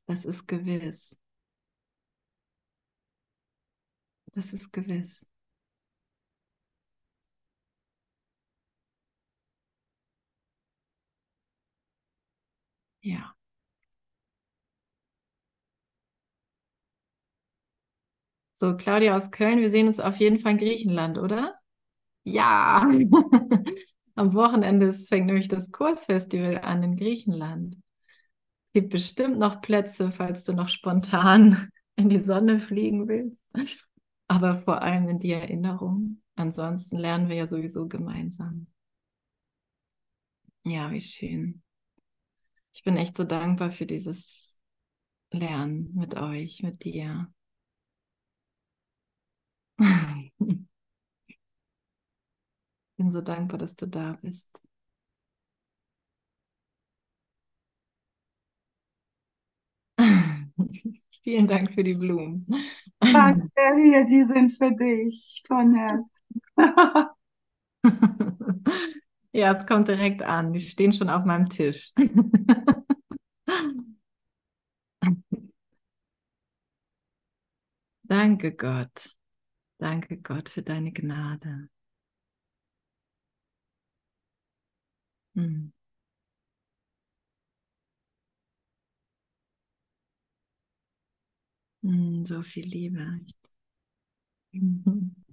Das 0.08 0.26
ist 0.26 0.48
gewiss. 0.48 1.20
Das 4.34 4.54
ist 4.54 4.72
gewiss. 4.72 5.26
Ja. 13.06 13.36
So, 18.54 18.76
Claudia 18.78 19.16
aus 19.16 19.32
Köln, 19.32 19.60
wir 19.60 19.70
sehen 19.70 19.88
uns 19.88 20.00
auf 20.00 20.18
jeden 20.18 20.40
Fall 20.40 20.54
in 20.54 20.58
Griechenland, 20.58 21.18
oder? 21.18 21.56
Ja. 22.24 22.82
Am 24.16 24.34
Wochenende 24.34 24.94
fängt 24.94 25.28
nämlich 25.28 25.48
das 25.50 25.72
Kursfestival 25.72 26.60
an 26.60 26.84
in 26.84 26.96
Griechenland. 26.98 27.78
Es 28.66 28.74
gibt 28.74 28.92
bestimmt 28.92 29.40
noch 29.40 29.62
Plätze, 29.62 30.12
falls 30.12 30.44
du 30.46 30.54
noch 30.54 30.70
spontan 30.70 31.70
in 31.98 32.10
die 32.10 32.20
Sonne 32.20 32.60
fliegen 32.60 33.08
willst. 33.08 33.44
Aber 34.28 34.60
vor 34.60 34.82
allem 34.84 35.10
in 35.10 35.20
die 35.20 35.34
Erinnerung. 35.34 36.22
Ansonsten 36.36 36.98
lernen 36.98 37.30
wir 37.30 37.38
ja 37.38 37.48
sowieso 37.48 37.88
gemeinsam. 37.88 38.68
Ja, 40.64 40.92
wie 40.92 41.00
schön. 41.02 41.62
Ich 42.76 42.84
bin 42.84 42.98
echt 42.98 43.16
so 43.16 43.24
dankbar 43.24 43.72
für 43.72 43.86
dieses 43.86 44.58
Lernen 45.32 45.94
mit 45.96 46.16
euch, 46.16 46.62
mit 46.62 46.84
dir. 46.84 47.34
bin 52.98 53.10
so 53.10 53.22
dankbar, 53.22 53.60
dass 53.60 53.78
du 53.78 53.88
da 53.88 54.18
bist. 54.22 54.50
Vielen 61.24 61.48
Dank 61.48 61.74
für 61.74 61.84
die 61.86 61.94
Blumen. 61.94 62.46
Danke, 63.00 63.50
hier, 63.82 64.04
die 64.04 64.26
sind 64.26 64.52
für 64.52 64.72
dich 64.72 65.44
von 65.48 65.74
Herzen. 65.76 66.10
Ja, 69.36 69.52
es 69.54 69.66
kommt 69.66 69.88
direkt 69.88 70.24
an. 70.24 70.54
Die 70.54 70.60
stehen 70.60 70.94
schon 70.94 71.10
auf 71.10 71.26
meinem 71.26 71.50
Tisch. 71.50 71.92
Danke 78.04 78.52
Gott. 78.56 79.16
Danke 79.80 80.18
Gott 80.18 80.50
für 80.50 80.64
deine 80.64 80.92
Gnade. 80.94 81.70
Hm. 85.36 85.68
Hm, 91.84 92.26
so 92.26 92.42
viel 92.44 92.66
Liebe. 92.68 93.22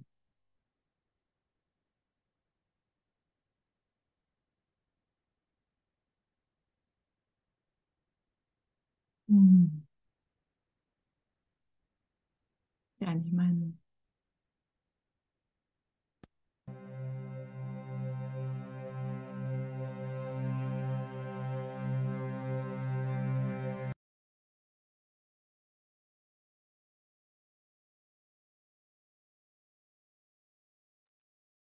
Hm. 9.33 9.83
Ja, 12.99 13.13
ich 13.15 13.31
meine. 13.31 13.73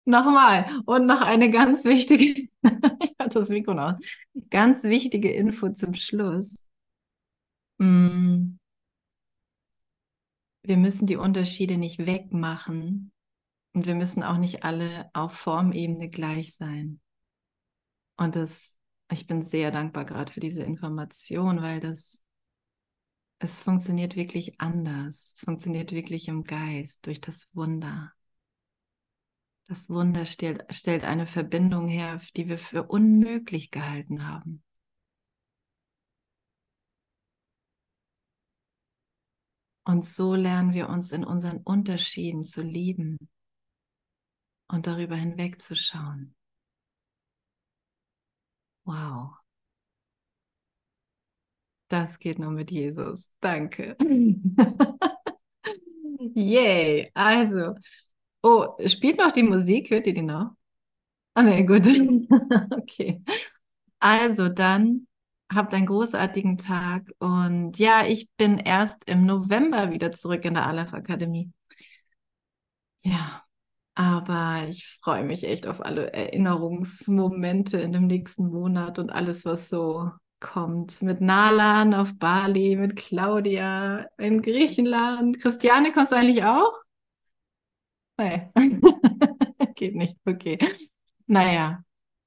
Nochmal 0.04 0.66
und 0.86 1.06
noch 1.06 1.20
eine 1.22 1.48
ganz 1.50 1.84
wichtige, 1.84 2.24
ich 2.62 3.14
habe 3.20 3.30
das 3.32 3.48
Mikro 3.50 3.72
noch, 3.74 3.94
ganz 4.50 4.82
wichtige 4.84 5.30
Info 5.32 5.70
zum 5.70 5.94
Schluss. 5.94 6.64
Mm. 7.82 8.58
Wir 10.64 10.76
müssen 10.76 11.06
die 11.06 11.16
Unterschiede 11.16 11.76
nicht 11.76 12.06
wegmachen 12.06 13.12
und 13.72 13.86
wir 13.86 13.96
müssen 13.96 14.22
auch 14.22 14.38
nicht 14.38 14.64
alle 14.64 15.10
auf 15.12 15.32
Formebene 15.32 16.08
gleich 16.08 16.54
sein. 16.54 17.00
Und 18.16 18.36
das 18.36 18.78
ich 19.12 19.26
bin 19.26 19.42
sehr 19.42 19.70
dankbar 19.70 20.04
gerade 20.04 20.32
für 20.32 20.40
diese 20.40 20.62
Information, 20.62 21.60
weil 21.60 21.80
das, 21.80 22.22
es 23.38 23.60
funktioniert 23.60 24.16
wirklich 24.16 24.60
anders. 24.60 25.32
Es 25.36 25.42
funktioniert 25.42 25.92
wirklich 25.92 26.28
im 26.28 26.44
Geist, 26.44 27.06
durch 27.06 27.20
das 27.20 27.48
Wunder. 27.52 28.12
Das 29.68 29.90
Wunder 29.90 30.24
stellt, 30.24 30.64
stellt 30.74 31.04
eine 31.04 31.26
Verbindung 31.26 31.88
her, 31.88 32.20
die 32.36 32.48
wir 32.48 32.58
für 32.58 32.84
unmöglich 32.84 33.70
gehalten 33.70 34.26
haben. 34.26 34.62
Und 39.84 40.04
so 40.04 40.34
lernen 40.34 40.72
wir 40.72 40.88
uns 40.88 41.12
in 41.12 41.24
unseren 41.24 41.58
Unterschieden 41.58 42.44
zu 42.44 42.62
lieben 42.62 43.18
und 44.68 44.86
darüber 44.86 45.16
hinwegzuschauen. 45.16 46.34
Wow. 48.84 49.38
Das 51.88 52.18
geht 52.18 52.38
nur 52.38 52.50
mit 52.50 52.70
Jesus. 52.70 53.30
Danke. 53.40 53.96
Yay. 56.34 57.10
Also, 57.14 57.74
oh, 58.42 58.76
spielt 58.86 59.18
noch 59.18 59.32
die 59.32 59.42
Musik? 59.42 59.90
Hört 59.90 60.06
ihr 60.06 60.14
die 60.14 60.22
noch? 60.22 60.52
Ah, 61.34 61.42
ne, 61.42 61.64
gut. 61.66 61.86
okay. 62.70 63.22
Also, 63.98 64.48
dann 64.48 65.06
habt 65.54 65.74
einen 65.74 65.86
großartigen 65.86 66.58
Tag 66.58 67.08
und 67.18 67.78
ja, 67.78 68.06
ich 68.06 68.28
bin 68.36 68.58
erst 68.58 69.08
im 69.08 69.26
November 69.26 69.90
wieder 69.90 70.12
zurück 70.12 70.44
in 70.44 70.54
der 70.54 70.66
Aleph 70.66 70.92
Akademie. 70.94 71.50
Ja, 73.04 73.42
aber 73.94 74.66
ich 74.68 74.86
freue 75.02 75.24
mich 75.24 75.44
echt 75.44 75.66
auf 75.66 75.84
alle 75.84 76.12
Erinnerungsmomente 76.12 77.78
in 77.78 77.92
dem 77.92 78.06
nächsten 78.06 78.48
Monat 78.48 78.98
und 78.98 79.10
alles, 79.10 79.44
was 79.44 79.68
so 79.68 80.10
kommt. 80.40 81.02
Mit 81.02 81.20
Nalan 81.20 81.94
auf 81.94 82.18
Bali, 82.18 82.76
mit 82.76 82.96
Claudia 82.96 84.06
in 84.18 84.42
Griechenland. 84.42 85.40
Christiane, 85.40 85.92
kommst 85.92 86.12
du 86.12 86.16
eigentlich 86.16 86.44
auch? 86.44 86.72
Nee. 88.18 88.50
Geht 89.74 89.94
nicht. 89.96 90.16
Okay. 90.24 90.58
Naja. 91.26 91.82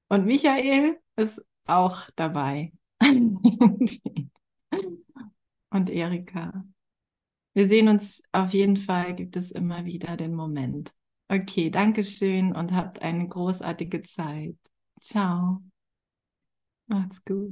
Und 0.08 0.26
Michael 0.26 0.98
ist 1.16 1.42
auch 1.66 2.08
dabei. 2.16 2.72
Und 5.70 5.90
Erika. 5.90 6.64
Wir 7.54 7.68
sehen 7.68 7.88
uns 7.88 8.22
auf 8.32 8.52
jeden 8.52 8.76
Fall, 8.76 9.14
gibt 9.14 9.36
es 9.36 9.50
immer 9.50 9.84
wieder 9.84 10.16
den 10.16 10.34
Moment. 10.34 10.92
Okay, 11.28 11.70
danke 11.70 12.04
schön 12.04 12.54
und 12.54 12.72
habt 12.72 13.02
eine 13.02 13.26
großartige 13.28 14.02
Zeit. 14.02 14.56
Ciao. 15.00 15.62
Macht's 16.88 17.24
gut. 17.24 17.44